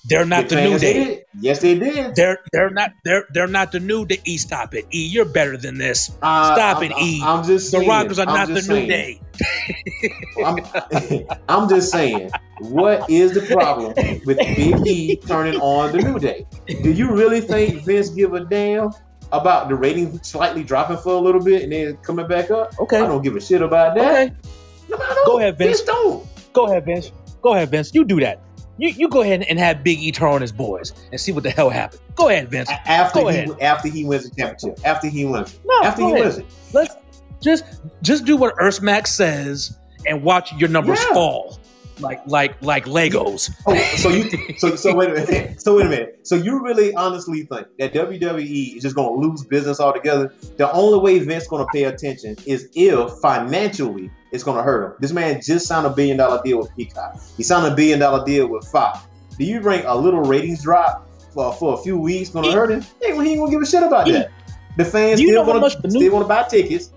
[0.09, 1.23] They're not the new day.
[1.41, 2.15] Yes, they did.
[2.17, 4.19] They're they're not they're they're not the new day.
[4.25, 4.87] E, stop it.
[4.93, 6.11] E, you're better than this.
[6.23, 7.21] Uh, Stop I'm, it, E.
[7.23, 8.89] I'm just The saying, Rockers are I'm not the just new saying.
[8.89, 9.21] day.
[10.45, 12.31] I'm, I'm just saying.
[12.61, 13.93] What is the problem
[14.25, 16.47] with Big E turning on the New Day?
[16.83, 18.91] Do you really think Vince give a damn
[19.31, 22.73] about the rating slightly dropping for a little bit and then coming back up?
[22.81, 22.97] Okay.
[23.01, 24.29] I don't give a shit about that.
[24.29, 24.35] Okay.
[24.89, 25.27] No, I don't.
[25.27, 25.83] Go ahead, Vince.
[25.83, 26.27] don't.
[26.53, 27.13] Go ahead, Vince.
[27.43, 27.95] Go ahead, Vince.
[27.95, 28.41] You do that.
[28.79, 31.43] You you go ahead and have Big E turn on his boys and see what
[31.43, 32.01] the hell happened.
[32.15, 32.71] Go ahead, Vince.
[32.87, 33.61] After Go he ahead.
[33.61, 34.79] after he wins the championship.
[34.85, 35.61] After he wins it.
[35.67, 36.21] No, after he ahead.
[36.21, 36.47] wins it.
[36.73, 36.95] Let's
[37.43, 37.65] just
[38.03, 39.77] just do what Earthmax says
[40.07, 41.15] and watch your numbers Yeah.
[41.15, 41.59] fall.
[42.01, 43.51] Like like like Legos.
[43.67, 45.61] Oh, so you so so wait a minute.
[45.61, 46.21] So wait a minute.
[46.23, 50.33] So you really honestly think that WWE is just going to lose business altogether?
[50.57, 54.85] The only way Vince going to pay attention is if financially it's going to hurt
[54.87, 54.97] him.
[55.01, 57.21] This man just signed a billion dollar deal with Peacock.
[57.37, 59.01] He signed a billion dollar deal with Fox.
[59.39, 62.71] Do you bring a little ratings drop for, for a few weeks going to hurt
[62.71, 62.81] him?
[63.01, 64.31] Hey, he ain't going to give a shit about that.
[64.77, 66.93] The fans still want to still want to buy tickets.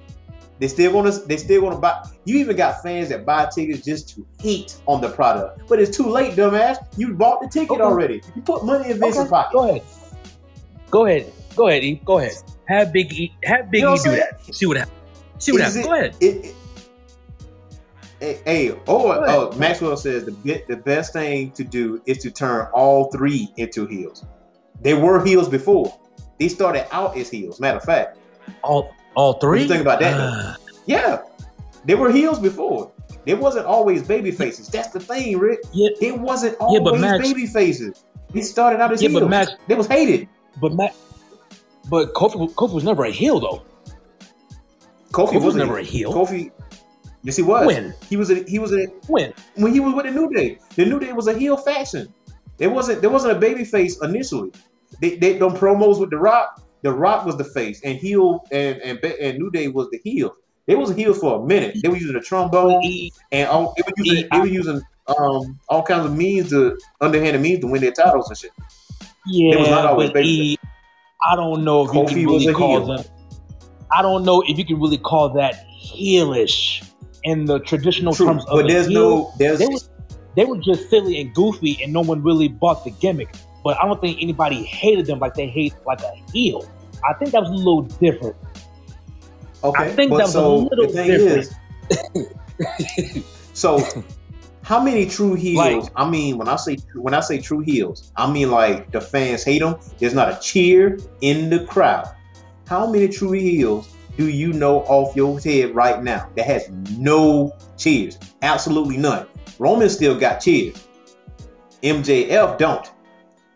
[0.60, 1.20] They still want to.
[1.22, 2.08] They still want to buy.
[2.26, 5.68] You even got fans that buy tickets just to hate on the product.
[5.68, 6.78] But it's too late, dumbass.
[6.98, 7.82] You bought the ticket Okay.
[7.82, 8.22] already.
[8.36, 9.54] You put money in Vince's Okay, pocket.
[9.54, 9.84] Go ahead.
[10.92, 11.34] Go ahead.
[11.56, 12.02] Go ahead, E.
[12.06, 12.34] Go ahead.
[12.68, 14.46] Have Big E have Big You know E do that.
[14.54, 14.98] See what happens.
[15.40, 15.84] See what happens.
[15.84, 16.16] Go ahead.
[16.20, 16.56] It, it,
[18.22, 19.30] Hey, hey, oh, Go ahead.
[19.36, 23.52] oh, Maxwell says the bit, the best thing to do is to turn all three
[23.58, 24.26] into heels.
[24.80, 25.98] They were heels before.
[26.40, 27.60] They started out as heels.
[27.60, 28.18] Matter of fact,
[28.64, 29.64] All all three.
[29.64, 30.20] you think about that.
[30.20, 31.24] Uh, yeah,
[31.86, 32.92] they were heels before.
[33.26, 34.68] They wasn't always baby faces.
[34.70, 35.60] That's the thing, Rick.
[35.74, 38.06] yeah, It wasn't Yeah, but always Max- baby faces.
[38.34, 39.30] They started out as Yeah, but heels.
[39.32, 40.28] Max- they was hated.
[40.62, 40.96] but Matt,
[41.90, 43.64] but Kofi Kofi was never a heel though.
[45.12, 46.14] Kofi, Kofi was wasn't never a heel.
[46.14, 46.52] Kofi,
[47.24, 47.66] yes, he was.
[47.66, 47.94] When?
[48.10, 49.34] he was, a, he was a, When?
[49.56, 50.60] when he was with the New Day.
[50.76, 52.14] The New Day was a heel faction.
[52.60, 53.02] It wasn't.
[53.02, 54.52] There wasn't a baby face initially.
[55.02, 56.62] They, they them promos with The Rock.
[56.84, 60.36] The Rock was the face, and heel and and, and New Day was the heel.
[60.68, 61.76] They was a heel for a minute.
[61.82, 62.82] They were using a trombone
[63.32, 67.42] and all, they were using they were using um all kinds of means to underhanded
[67.42, 68.52] means to win their titles and shit.
[69.26, 70.58] yeah, it was not always baby E,
[71.30, 72.98] I don't know if you Kofi can was really call heel.
[72.98, 73.06] them.
[73.92, 76.88] I don't know if you can really call that heelish
[77.24, 79.02] in the traditional True, terms of but there's heel.
[79.02, 79.80] no there's They were,
[80.36, 83.34] they were just silly and goofy, and no one really bought the gimmick.
[83.64, 86.66] But I don't think anybody hated them like they hate like a heel.
[87.08, 88.36] I think that was a little different.
[89.64, 89.84] okay.
[89.84, 91.54] I think that was a little different.
[91.90, 93.24] is,
[93.54, 93.84] so
[94.64, 95.58] How many true heels?
[95.58, 99.02] Like- I mean, when I say when I say true heels, I mean like the
[99.02, 99.76] fans hate them.
[100.00, 102.08] There's not a cheer in the crowd.
[102.68, 107.56] How many true heels do you know off your head right now that has no
[107.78, 108.18] cheers?
[108.42, 109.26] Absolutely none.
[109.60, 110.88] Roman still got cheers.
[111.84, 112.92] MJF don't.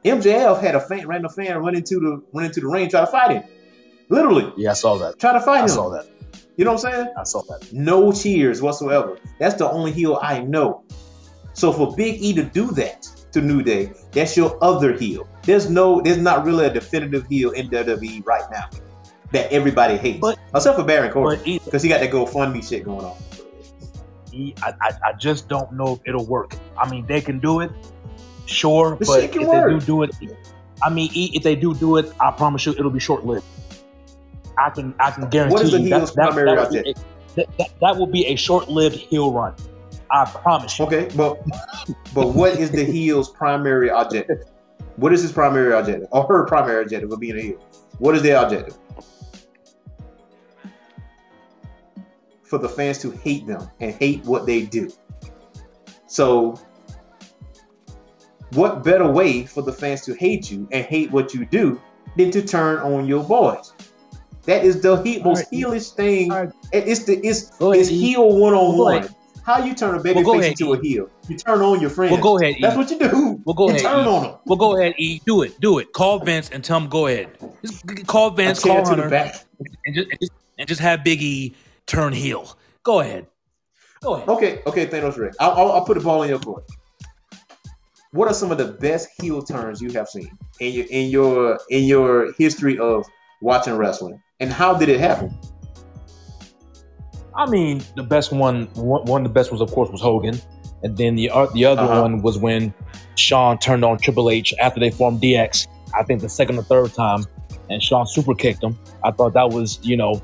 [0.03, 3.07] MJF had a fan, random fan run into the run into the ring, try to
[3.07, 3.43] fight him.
[4.09, 5.19] Literally, Yeah, I saw that.
[5.19, 5.63] try to fight I him.
[5.65, 6.07] I saw that.
[6.57, 7.13] You know what I'm saying?
[7.17, 7.73] I saw that.
[7.73, 9.17] No cheers whatsoever.
[9.39, 10.83] That's the only heel I know.
[11.53, 15.27] So for Big E to do that to New Day, that's your other heel.
[15.43, 18.69] There's no, there's not really a definitive heel in WWE right now
[19.31, 23.05] that everybody hates, But- except for Baron Corbin because he got that GoFundMe shit going
[23.05, 23.15] on.
[24.61, 26.55] I I just don't know if it'll work.
[26.77, 27.71] I mean, they can do it,
[28.45, 29.69] sure, but if work.
[29.69, 30.11] they do do it,
[30.83, 33.45] I mean, if they do do it, I promise you, it'll be short lived.
[34.57, 36.83] I can I can guarantee What is the you that, heel's that, primary that, will
[36.83, 36.93] be a,
[37.35, 39.53] that, that, that will be a short lived heel run.
[40.11, 40.85] I promise you.
[40.85, 41.41] Okay, but
[42.13, 44.45] but what is the heel's primary objective?
[44.97, 47.59] What is his primary objective or her primary objective of being a heel?
[47.99, 48.77] What is their objective?
[52.55, 54.89] For the fans to hate them and hate what they do.
[56.07, 56.57] So,
[58.53, 61.81] what better way for the fans to hate you and hate what you do
[62.15, 63.73] than to turn on your boys?
[64.43, 65.51] That is the he- most Alright.
[65.51, 66.31] heelish thing.
[66.31, 66.53] Alright.
[66.71, 69.09] It- It's the it's ahead, it's heel one on one.
[69.43, 70.77] How you turn a baby Well, face ahead, into E.
[70.77, 71.09] a heel?
[71.27, 72.13] You turn on your friends.
[72.13, 72.61] Well, go ahead, E.
[72.61, 73.41] That's what you do.
[73.43, 74.07] Well, go you ahead, turn E.
[74.07, 74.35] on them.
[74.45, 75.19] Well, go ahead, E.
[75.25, 75.59] Do it.
[75.59, 75.91] Do it.
[75.91, 77.37] Call Vince and tell him go ahead.
[77.61, 79.43] Just call Vince, call to the Hunter, back.
[79.85, 81.53] and just, and just and just have Big E
[81.87, 82.57] turn heel.
[82.83, 83.27] Go ahead.
[84.01, 84.29] Go ahead.
[84.29, 85.33] Okay, okay, Thanos Rick.
[85.39, 86.63] I'll, I'll, I'll put the ball in your court.
[88.11, 90.29] What are some of the best heel turns you have seen
[90.61, 93.05] in your in your in your history of
[93.41, 95.37] watching wrestling, and how did it happen?
[97.35, 100.39] I mean, the best one, one, one of the best ones, of course, was Hogan,
[100.83, 102.03] and then the uh, the other Uh-huh.
[102.03, 102.73] one was when
[103.15, 105.67] Shawn turned on Triple H after they formed DX.
[105.93, 107.25] I think the second or third time,
[107.69, 108.77] and Shawn super kicked him.
[109.03, 110.21] I thought that was, you know,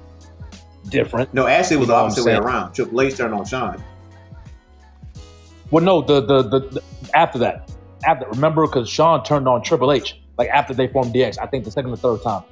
[0.90, 1.34] different.
[1.34, 2.74] No, actually, it was the know what I'm opposite way around.
[2.74, 3.84] Triple H turned on Shawn.
[5.70, 6.84] Well, no, the the the, the
[7.14, 7.72] after that,
[8.06, 11.38] after remember because Shawn turned on Triple H like after they formed DX.
[11.40, 12.44] I think the second or third time.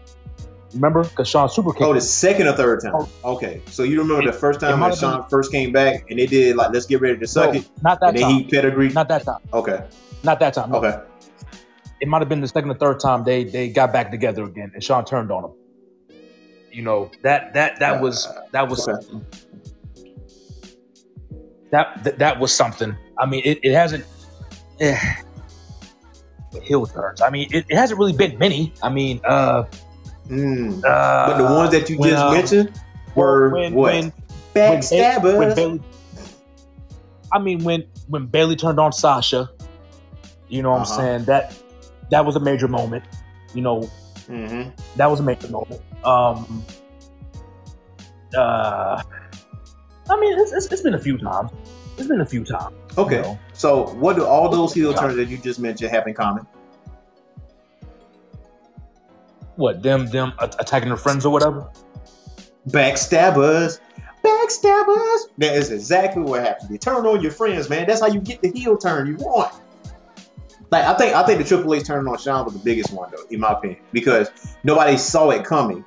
[0.73, 1.81] Remember because Shawn super kicked.
[1.81, 2.93] Oh, the second or third time.
[2.95, 3.09] Oh.
[3.25, 6.27] Okay, so you remember the first time when have been- first came back and they
[6.27, 8.89] did like, let's get ready to suck No, it, not that and then he pedigree.
[8.89, 9.39] Not that time.
[9.51, 9.83] Okay,
[10.23, 10.69] Not that time.
[10.71, 10.77] No.
[10.77, 10.99] okay.
[12.01, 14.71] it might have been the second or third time they they got back together again,
[14.75, 15.51] and Shawn turned on him.
[16.71, 19.25] You know that that that was that was something.
[21.71, 22.95] That, that that was something.
[23.17, 24.05] I mean, it, it hasn't.
[24.79, 24.97] Eh,
[26.63, 27.21] heel turns.
[27.21, 28.73] I mean, it, it hasn't really been many.
[28.81, 29.63] I mean, uh,
[30.27, 30.83] Mm.
[30.85, 32.81] uh But the ones that you when, just um, mentioned
[33.15, 33.93] were when, what?
[33.93, 34.13] When, when,
[34.53, 35.37] Backstabbers.
[35.39, 35.81] when Bayley,
[37.33, 39.49] I mean, when when Bayley turned on Sasha,
[40.47, 40.93] you know what Uh-huh.
[40.93, 41.25] I'm saying?
[41.25, 41.55] That
[42.11, 43.03] that was a major moment.
[43.55, 43.89] You know,
[44.29, 44.71] Mhm.
[44.95, 45.81] that was a major moment.
[46.03, 46.63] Um,
[48.37, 49.01] uh,
[50.09, 51.51] I mean, it's, it's, it's been a few times.
[51.97, 52.75] It's been a few times.
[52.97, 53.21] you Okay.
[53.21, 53.39] know.
[53.53, 56.45] So, what do all those heel turns that you just mentioned have in common?
[59.55, 61.67] What them them attacking their friends or whatever?
[62.69, 63.79] Backstabbers.
[64.23, 65.19] Backstabbers.
[65.37, 66.69] That is exactly what happens.
[66.71, 67.87] You turn on your friends, man.
[67.87, 69.53] That's how you get the heel turn you want.
[70.71, 73.09] Like I think I think the Triple H turn on Shawn was the biggest one
[73.11, 74.29] though, in my opinion, because
[74.63, 75.83] nobody saw it coming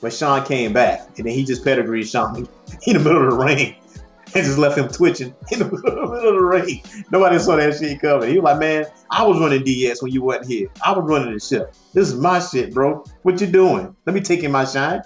[0.00, 2.36] when Shawn came back, and then he just pedigreed Shawn
[2.86, 3.76] in the middle of the ring
[4.34, 6.82] and just left him twitching in the middle of the ring.
[7.10, 8.30] Nobody saw that shit coming.
[8.30, 10.68] He was like, "Man, I was running DX when you wasn't here.
[10.84, 11.74] I was running the ship.
[11.92, 13.04] This is my shit, bro.
[13.22, 13.94] What you doing?
[14.06, 15.02] Let me take in my shine."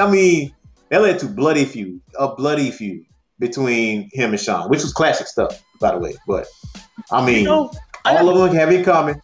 [0.00, 0.54] I mean,
[0.90, 3.04] that led to bloody feud, a bloody feud
[3.38, 6.14] between him and Shawn, which was classic stuff, by the way.
[6.26, 6.46] But
[7.12, 7.72] I mean, You know,
[8.10, 9.20] all never, of them have in common.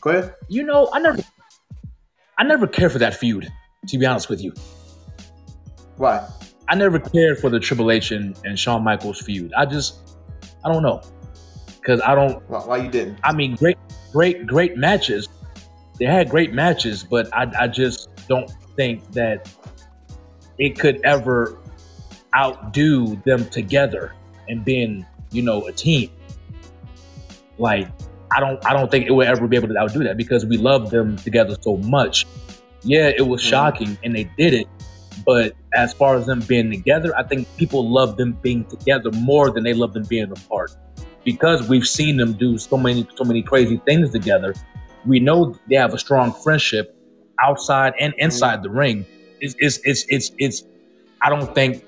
[0.00, 0.34] Go ahead.
[0.48, 1.18] you know, I never,
[2.38, 3.48] I never cared for that feud.
[3.88, 4.52] To be honest with you,
[5.96, 6.28] Why?
[6.68, 9.52] I never cared for the Triple H and, and Shawn Michaels feud.
[9.56, 10.16] I just,
[10.64, 11.00] I don't know,
[11.80, 12.42] because I don't.
[12.50, 13.18] Why, why you didn't?
[13.24, 13.78] I mean, great,
[14.12, 15.28] great, great matches.
[15.98, 19.50] They had great matches, but I, I just don't think that
[20.58, 21.58] it could ever
[22.36, 24.12] outdo them together
[24.48, 26.10] and being, you know, a team.
[27.58, 27.88] Like,
[28.30, 30.56] I don't, I don't think it would ever be able to outdo that because we
[30.56, 32.26] love them together so much.
[32.82, 33.48] Yeah, it was Mhm.
[33.48, 34.66] shocking and they did it,
[35.26, 39.50] but as far as them being together, I think people love them being together more
[39.50, 40.70] than they love them being apart
[41.24, 44.54] because we've seen them do so many so many crazy things together
[45.04, 46.96] we know they have a strong friendship
[47.42, 49.04] outside and inside the ring
[49.40, 50.64] it's it's it's it's, it's
[51.20, 51.84] i don't think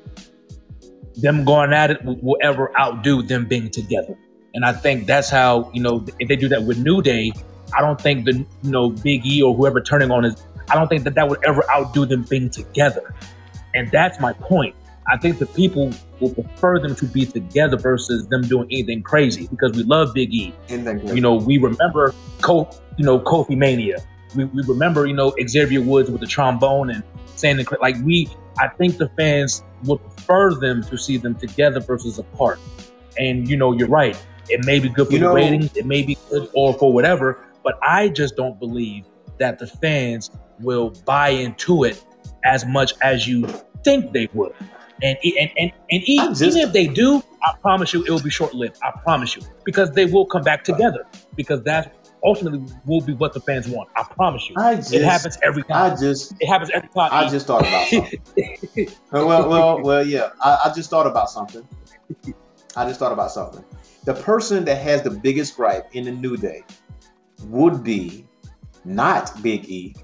[1.17, 4.17] them going at it will, will ever outdo them being together.
[4.55, 7.33] And I think that's how you know if they do that with New Day,
[7.77, 10.45] I don't think the you know Big E or whoever turning on is.
[10.71, 13.15] I don't think that that would ever outdo them being together.
[13.75, 14.75] And that's my point.
[15.09, 19.49] I think the people will prefer them to be together versus them doing anything crazy
[19.49, 20.55] because we love Big E.
[21.15, 22.15] You know, we remember
[22.97, 23.99] you know, Kofi Mania.
[24.37, 27.03] We, we remember, you know, Xavier Woods with the trombone and
[27.35, 28.29] saying like we
[28.59, 32.61] I think the fans would prefer them to see them together versus apart.
[33.19, 34.21] And you know, you're right.
[34.51, 36.93] It may be good for You the know- ratings, it may be good or for
[36.93, 39.05] whatever, but I just don't believe
[39.39, 42.03] that the fans will buy into it
[42.45, 43.47] as much as you
[43.85, 44.53] think they would.
[45.03, 48.11] And and and, and e- I just- even if they do, I promise you it
[48.11, 48.79] will be short lived.
[48.83, 49.43] I promise you.
[49.65, 51.07] Because they will come back together.
[51.37, 53.89] Because that ultimately will be what the fans want.
[53.97, 54.57] I promise you.
[54.59, 55.93] I just, it happens every time.
[55.93, 57.09] I just, it happens every time.
[57.13, 58.21] I just thought about something.
[59.11, 60.29] well, well, well, yeah.
[60.43, 61.67] I, I just thought about something.
[62.77, 63.65] I just thought about something.
[64.05, 66.63] The person that has the biggest gripe in the New Day
[67.47, 68.27] would be
[68.85, 69.95] not Big E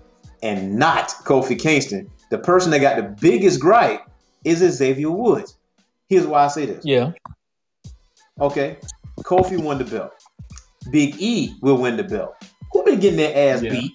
[0.42, 2.10] and not Kofi Kingston.
[2.30, 4.02] The person that got the biggest gripe
[4.44, 5.56] is Xavier Woods.
[6.08, 6.84] Here's why I say this.
[6.84, 7.12] yeah.
[8.40, 8.76] Okay,
[9.20, 10.12] Kofi won the belt.
[10.90, 12.34] Big E will win the belt.
[12.72, 13.70] Who been getting their ass Yeah.
[13.70, 13.92] beat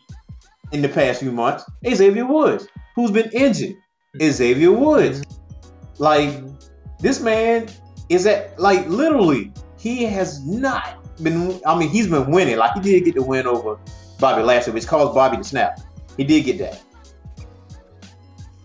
[0.71, 1.63] in the past few months?
[1.87, 2.67] Xavier Woods.
[2.95, 3.75] Who's been injured?
[4.21, 5.21] Xavier Woods.
[5.99, 6.41] Like
[6.99, 7.69] this man
[8.09, 11.59] is at like literally he has not been.
[11.65, 12.57] I mean, he's been winning.
[12.57, 13.79] Like he did get the win over
[14.19, 15.81] Bobby Lashley, which caused Bobby to snap.
[16.17, 16.81] He did get that.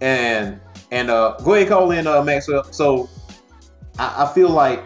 [0.02, 0.60] And
[0.90, 2.64] and uh go ahead call in uh Maxwell.
[2.64, 3.09] So
[3.98, 4.84] I, I feel like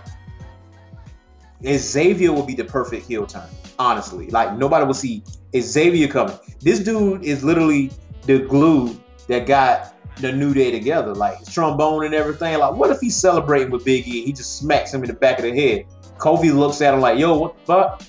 [1.67, 3.49] Xavier will be the perfect heel turn.
[3.81, 5.25] Honestly, like nobody will see
[5.59, 6.39] Xavier coming.
[6.61, 7.91] This dude is literally
[8.23, 8.97] the glue
[9.27, 11.13] that got the New Day together.
[11.13, 12.57] Like his trombone and everything.
[12.61, 14.25] Like, what if he's celebrating with Big E?
[14.25, 15.87] He just smacks him in the back of the head.
[16.21, 18.03] Kofi looks at him like, "Yo, what the fuck?"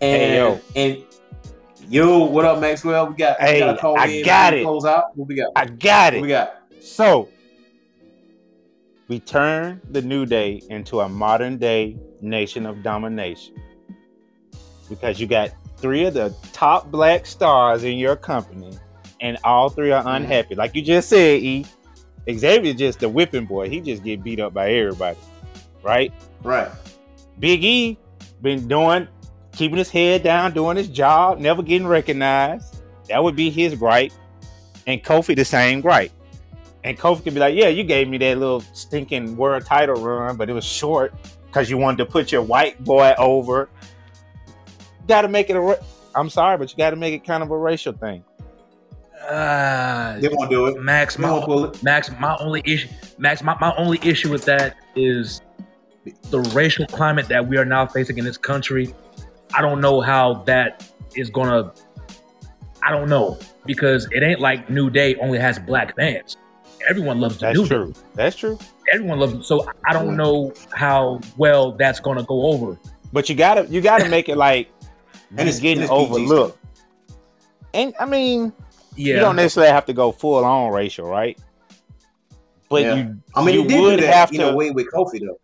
[0.00, 0.60] And Hey, yo.
[0.74, 1.04] and
[1.88, 3.08] yo, what up, Maxwell?
[3.08, 4.24] We got, we Hey, got a call I in.
[4.24, 4.64] got we it.
[4.64, 5.16] Close out.
[5.16, 5.52] What we got?
[5.54, 6.32] I got What we it.
[6.32, 6.62] got?
[6.80, 7.28] So
[9.08, 13.54] we turn the New Day into a modern day nation of domination
[14.88, 18.76] because you got three of the top black stars in your company,
[19.20, 20.24] and all three are mm-hmm.
[20.24, 20.54] unhappy.
[20.54, 21.66] Like you just said, E.
[22.30, 23.68] Xavier just the whipping boy.
[23.70, 25.18] He just get beat up by everybody,
[25.82, 26.12] right?
[26.42, 26.70] Right.
[27.38, 27.98] Big E
[28.42, 29.08] been doing,
[29.52, 32.82] keeping his head down, doing his job, never getting recognized.
[33.08, 34.12] That would be his gripe.
[34.86, 36.12] And Kofi the same gripe.
[36.84, 40.36] And Kofi could be like, "Yeah, you gave me that little stinking world title run,
[40.36, 41.12] but it was short
[41.46, 43.68] because you wanted to put your white boy over."
[45.06, 45.60] Got to make it a.
[45.60, 45.74] ra-
[46.14, 48.24] I'm sorry, but you got to make it kind of a racial thing.
[49.28, 50.80] Uh, They won't do it.
[50.80, 51.82] Max, They my, it.
[51.82, 52.88] Max, my only issue,
[53.18, 55.42] Max, my, my only issue with that is
[56.30, 58.94] the racial climate that we are now facing in this country.
[59.54, 61.72] I don't know how that is gonna.
[62.82, 66.36] I don't know because it ain't like New Day only has black fans.
[66.88, 67.68] Everyone loves the That's New Day.
[67.68, 67.94] true.
[68.14, 68.58] That's true.
[68.92, 69.46] Everyone loves.
[69.46, 72.78] So I don't know how well that's gonna go over.
[73.12, 74.68] But you gotta you gotta make it like
[75.30, 76.58] And and it's- it's getting and it's overlooked.
[77.74, 78.52] And I mean,
[78.96, 81.38] Yeah, you don't necessarily have to go full on racial, right?
[82.70, 82.94] But Yeah.
[82.94, 85.38] you I mean, you would do that have in to a way with Kofi though.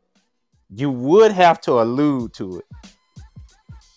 [0.74, 2.64] You would have to allude to it.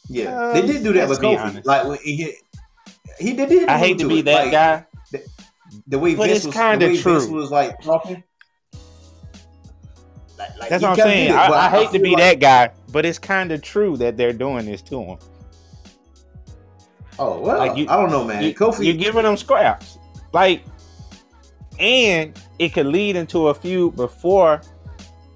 [0.10, 1.40] Yeah, Uh, they did do that with be Kofi.
[1.40, 1.66] honest.
[1.68, 2.34] Like when he,
[3.20, 3.50] he did.
[3.50, 4.26] did I hate allude to be it.
[4.26, 4.86] that Like, guy.
[5.88, 7.36] The way but Vince it's was, kinda the way Vince true.
[7.36, 8.24] was like talking.
[10.38, 11.28] Like, like, That's what I'm saying.
[11.28, 13.62] did it, I, but I hate to be like- that guy, but it's kind of
[13.62, 15.18] true that they're doing this to him.
[17.20, 18.44] Oh well, Like, you- I don't know, man.
[18.44, 19.98] You, Kofi, you're giving them scraps,
[20.34, 20.62] like,
[21.80, 24.62] and it could lead into a feud before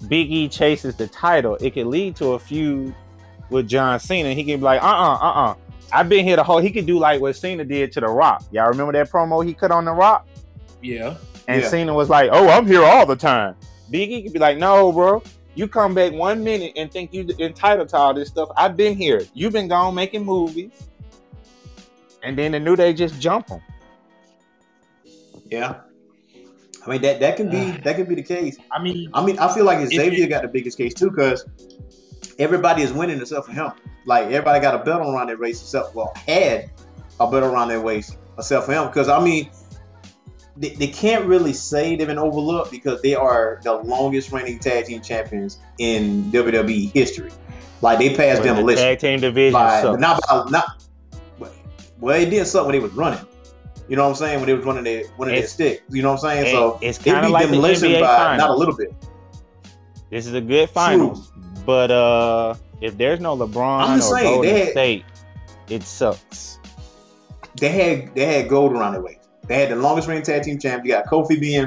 [0.08, 1.56] Big E chases the title.
[1.60, 2.94] It could lead to a feud
[3.50, 4.32] with John Cena.
[4.34, 5.54] He can be like, uh, uh-uh, uh, uh
[5.92, 6.58] I've been here the whole.
[6.58, 8.44] He could do like what Cena did to The Rock.
[8.50, 10.26] Y'all remember that promo he cut on The Rock?
[10.80, 11.16] yeah.
[11.48, 11.68] And Yeah.
[11.68, 13.56] Cena was like, "Oh, I'm here all the time."
[13.90, 15.22] Big E could be like, "No, bro,
[15.54, 18.48] you come back one minute and think you're entitled to all this stuff.
[18.56, 19.22] I've been here.
[19.34, 20.70] You've been gone making movies."
[22.22, 23.60] And then the New Day just jump them.
[25.50, 25.80] yeah.
[26.84, 28.56] I mean that that can be that can be the case.
[28.70, 31.44] I mean, I mean, I feel like Xavier you- got the biggest case too, because
[32.38, 33.70] everybody is winning except for him.
[34.04, 36.70] Like everybody got a belt around their waist except well had
[37.20, 38.86] a belt around their waist except for him.
[38.88, 39.48] Because I mean,
[40.56, 44.86] they, they can't really say they've been overlooked because they are the longest reigning tag
[44.86, 47.30] team champions in WWE history.
[47.80, 48.82] Like they passed But the demolition.
[48.84, 50.00] tag team division By, sucks.
[50.00, 50.84] not by, not
[52.00, 53.24] well, it did something when they was running.
[53.92, 54.38] You know what I'm saying?
[54.40, 55.82] When they was running their running their It's- stick.
[55.90, 56.46] You know what I'm saying?
[56.46, 58.38] It- so it's kind of like the NBA by finals.
[58.38, 58.90] not a little bit.
[60.08, 61.30] This is a good finals.
[61.66, 65.04] But uh if there's no LeBron I'm just or saying, Golden had- State,
[65.68, 66.58] it sucks.
[67.60, 69.28] They had they had gold around their waist.
[69.46, 70.86] They had the longest reigning tag team champion.
[70.86, 71.66] You got Kofi being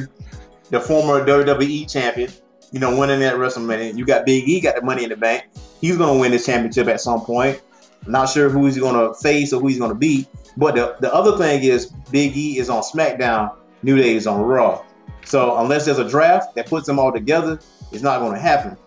[0.71, 2.31] the former WWE champion,
[2.71, 3.95] you know, winning that WrestleMania.
[3.95, 5.43] You got Big E got the money in the bank.
[5.79, 7.61] He's gonna win this championship at some point.
[8.07, 10.27] Not sure who he's gonna face or who he's gonna beat.
[10.57, 14.41] But the, the other thing is Big E is on SmackDown, New Day is on
[14.41, 14.83] Raw.
[15.25, 17.59] So unless there's a draft that puts them all together,
[17.91, 18.77] it's not gonna happen.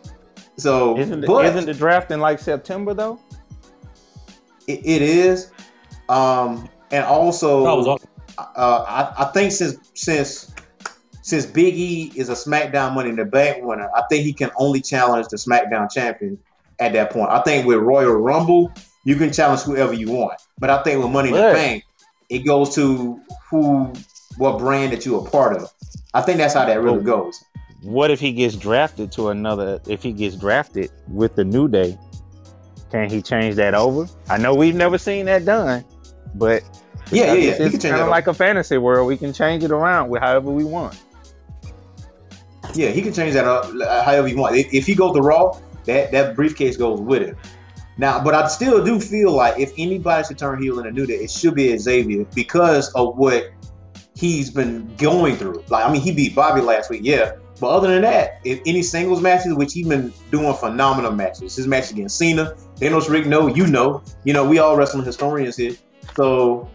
[0.56, 3.20] So Isn't the, but isn't the draft in like September though?
[4.66, 5.50] it, it is.
[6.08, 8.00] Um and also That was all-
[8.38, 10.54] uh, I, I think since since
[11.22, 14.50] since Big E is a SmackDown Money in the Bank winner, I think he can
[14.56, 16.38] only challenge the SmackDown champion
[16.78, 17.30] at that point.
[17.30, 18.72] I think with Royal Rumble,
[19.04, 21.84] you can challenge whoever you want, but I think with Money in the Bank,
[22.28, 23.20] it goes to
[23.50, 23.92] who,
[24.36, 25.72] what brand that you're a part of.
[26.14, 27.42] I think that's how that really goes.
[27.82, 29.80] What if he gets drafted to another?
[29.86, 31.96] If he gets drafted with the New Day,
[32.90, 34.08] can he change that over?
[34.28, 35.84] I know we've never seen that done,
[36.34, 36.62] but
[37.10, 37.66] Yeah, yeah, yeah.
[37.66, 39.06] It's kind of like a fantasy world.
[39.06, 41.00] We can change it around with however we want.
[42.74, 44.56] Yeah, he can change that up uh, however you want.
[44.56, 47.36] If, if he goes to Raw, that that briefcase goes with it.
[47.98, 51.04] Now, but I still do feel like if anybody should turn heel in a new
[51.04, 53.50] day, it should be Xavier because of what
[54.14, 55.64] he's been going through.
[55.68, 57.32] Like, I mean, he beat Bobby last week, yeah.
[57.60, 61.66] But other than that, if any singles matches, which he's been doing phenomenal matches, his
[61.66, 65.74] match against Cena, Thanos Rick, no, you know, you know, we all wrestling historians here.
[66.14, 66.68] So,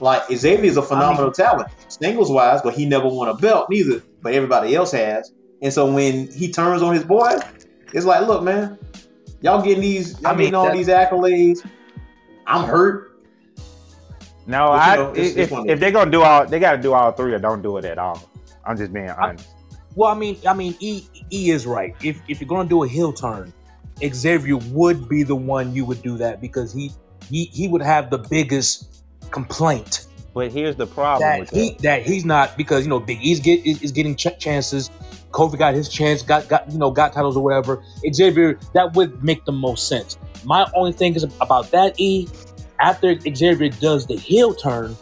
[0.00, 4.02] like, Xavier is a phenomenal talent, singles wise, but he never won a belt neither.
[4.22, 5.30] But everybody else has.
[5.60, 7.36] And so when he turns on his boy,
[7.92, 8.78] it's like, look, man,
[9.40, 11.66] y'all getting these, y'all I mean, getting all that- these accolades.
[12.46, 13.06] I'm hurt.
[14.46, 16.78] No, But, I know, it's- if, it's if they're gonna do all, they got to
[16.82, 18.20] do all three or don't do it at all.
[18.64, 19.46] I'm just being honest.
[19.94, 21.94] Well, I mean, I mean, E E is right.
[22.02, 23.52] If if you're gonna do a heel turn,
[24.02, 26.90] Xavier would be the one you would do that because he
[27.28, 31.82] he he would have the biggest complaint But here's the problem that with he that.
[31.82, 34.90] that he's not because you know Big E's get is, is getting ch- chances.
[35.30, 37.82] Kofi got his chance, got got you know got titles or whatever.
[38.12, 40.18] Xavier that would make the most sense.
[40.44, 42.28] My only thing is about that E.
[42.80, 44.96] After Xavier does the heel turn,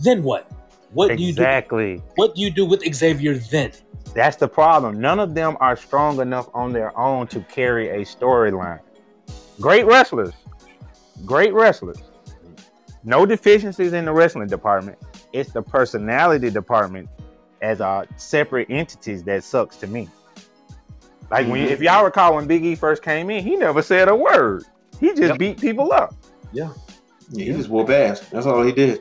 [0.00, 0.50] then what?
[0.92, 1.42] What do you do?
[1.42, 2.02] Exactly.
[2.16, 3.72] What do you do with Xavier then?
[4.14, 5.00] That's the problem.
[5.00, 8.80] None of them are strong enough on their own to carry a storyline.
[9.60, 10.34] Great wrestlers,
[11.24, 12.02] great wrestlers.
[13.04, 14.98] No deficiencies in the wrestling department.
[15.32, 17.08] It's the personality department
[17.62, 20.08] as a separate entities that sucks to me.
[21.30, 24.14] Like when, if y'all recall when Big E first came in, he never said a
[24.14, 24.64] word.
[25.00, 25.38] He just Yep.
[25.38, 26.14] beat people up.
[26.52, 26.72] Yeah,
[27.34, 28.20] he just whoop ass.
[28.28, 29.00] That's all he did.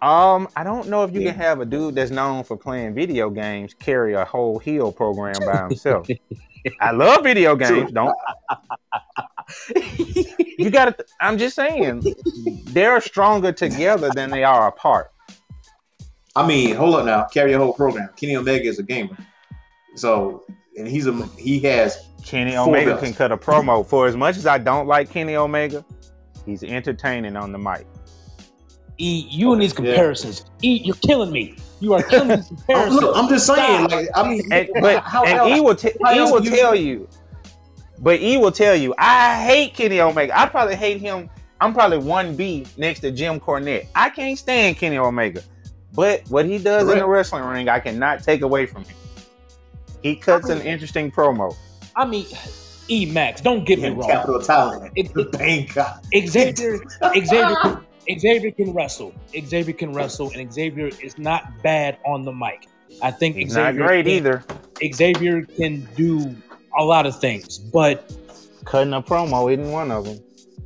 [0.00, 1.32] Um, I don't know if you Yeah.
[1.32, 5.44] can have a dude that's known for playing video games carry a whole heel program
[5.44, 6.06] by himself.
[6.80, 7.90] I love video games.
[7.92, 8.14] Don't
[10.58, 11.04] you got to?
[11.20, 12.02] I'm just saying,
[12.66, 15.10] they're stronger together than they are apart.
[16.36, 17.24] I mean, hold up now.
[17.24, 18.08] Carry a whole program.
[18.16, 19.16] Kenny Omega is a gamer,
[19.94, 20.44] so
[20.76, 23.02] and he's a he has Kenny Four Omega belts.
[23.04, 23.86] can cut a promo.
[23.86, 25.84] For as much as I don't like Kenny Omega,
[26.44, 27.86] he's entertaining on the mic.
[28.98, 30.44] E, you and these comparisons.
[30.62, 31.56] E, you're killing me.
[31.80, 33.00] You are killing these I'm, comparisons.
[33.02, 33.88] look, I'm just saying.
[33.90, 35.50] Like, I mean, And, but how and else?
[35.56, 37.08] E will, t- how e will you- tell you.
[38.00, 40.38] But E will tell you, I hate Kenny Omega.
[40.38, 41.30] I probably hate him.
[41.60, 43.86] I'm probably one B next to Jim Cornette.
[43.94, 45.42] I can't stand Kenny Omega.
[45.94, 48.96] But what he does in the wrestling ring, I cannot take away from him.
[50.02, 51.54] He cuts an interesting promo.
[51.96, 52.26] I mean,
[52.88, 54.08] E Max, don't get me wrong.
[54.08, 54.92] capital talent.
[54.96, 56.00] It- it- Thank God.
[56.14, 56.78] Xavier,
[57.14, 57.86] Xavier, can-
[58.18, 59.14] Xavier can wrestle.
[59.46, 62.66] Xavier can wrestle, and Xavier is not bad on the mic.
[63.02, 64.44] I think He's Xavier not great can- either.
[64.92, 66.34] Xavier can do
[66.76, 68.12] a lot of things, but
[68.64, 70.18] Cutting a promo isn't one of them.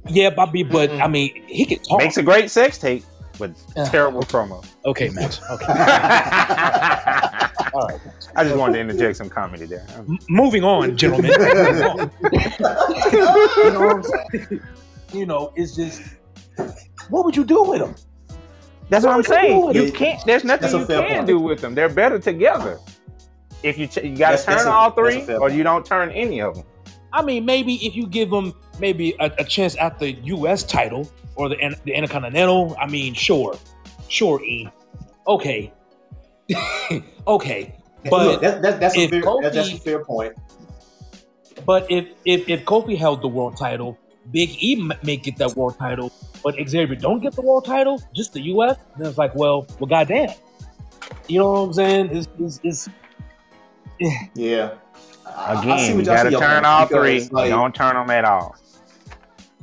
[0.09, 0.63] yeah, Bobby.
[0.63, 1.03] But Mm-mm.
[1.03, 1.99] I mean, he can talk.
[1.99, 3.05] Makes a great sex tape,
[3.39, 3.85] but Uh.
[3.89, 4.65] terrible promo.
[4.85, 5.41] okay, Max.
[5.51, 5.67] Okay.
[7.75, 8.01] All right.
[8.37, 9.85] I just wanted to interject some comedy there.
[9.97, 11.31] M- moving on, gentlemen.
[11.39, 12.11] Moving on.
[12.23, 14.61] you know what I'm saying?
[15.13, 16.03] You know, it's just
[17.11, 17.95] what would you do with them?
[18.91, 19.75] That's what I'm What you saying.
[19.75, 19.95] You it?
[19.95, 20.25] can't.
[20.25, 21.27] There's nothing you can point.
[21.27, 21.75] do with them.
[21.75, 22.79] They're better together.
[23.63, 25.55] If you ch- you got to That's- that's turn all three, or point.
[25.55, 26.65] you don't turn any of them.
[27.13, 30.63] I mean, maybe if you give them maybe a, a chance at the U.S.
[30.63, 32.77] title or the the Intercontinental.
[32.81, 33.57] I mean, sure,
[34.09, 34.69] sure, E.
[35.27, 35.73] Okay,
[37.27, 37.75] okay,
[38.05, 40.35] Look, but that, that, that's, a fair, that, that's a fair point.
[41.67, 43.99] but if if if Kofi held the world title,
[44.31, 46.13] Big E may get that world title,
[46.43, 48.77] but Xavier don't get the world title, just the U.S.
[48.97, 50.31] Then it's like, well, well, goddamn,
[51.29, 52.17] you know what I'm saying?
[52.17, 52.89] It's, it's, it's
[54.01, 54.11] eh.
[54.35, 54.75] Yeah.
[55.39, 57.29] I- I Again, you gotta turn all three.
[57.31, 58.57] like, Don't turn them at all.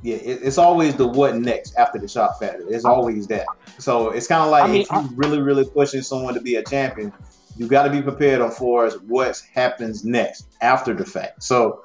[0.02, 2.64] yeah, it, it's always the what next after the shock factor.
[2.70, 3.46] It's always that.
[3.80, 6.56] So it's kind of like I mean, if you're really, really pushing someone to be
[6.56, 7.12] a champion,
[7.58, 11.44] you got to be prepared on for as what happens next after the fact.
[11.44, 11.84] So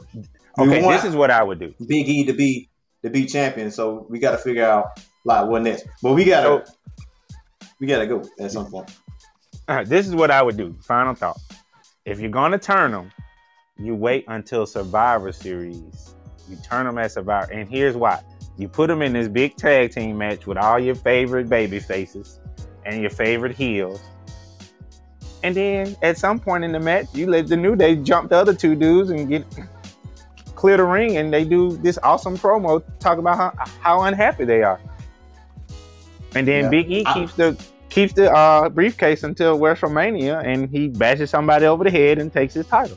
[0.59, 1.73] Okay, this is what I would do.
[1.87, 2.69] Big E to be
[3.03, 3.71] to be champion.
[3.71, 5.87] So we got to figure out like what next.
[6.03, 6.65] But we gotta
[7.81, 8.95] we gotta go at some point.
[9.69, 10.77] Uh, this is what I would do.
[10.83, 11.39] Final thought.
[12.05, 13.11] If you're gonna turn them,
[13.81, 16.15] you wait until Survivor Series.
[16.49, 18.21] You turn them at Survivor, and here's why:
[18.57, 22.41] you put them in this big tag team match with all your favorite baby faces
[22.85, 24.01] and your favorite heels,
[25.43, 28.37] and then at some point in the match, you let the New Day jump the
[28.37, 29.45] other two dudes and get
[30.55, 34.63] clear the ring, and they do this awesome promo talk about how, how unhappy they
[34.63, 34.81] are.
[36.35, 36.71] And then Yeah.
[36.71, 41.67] Big E I- keeps the keeps the uh, briefcase until WrestleMania, and he bashes somebody
[41.67, 42.97] over the head and takes his title.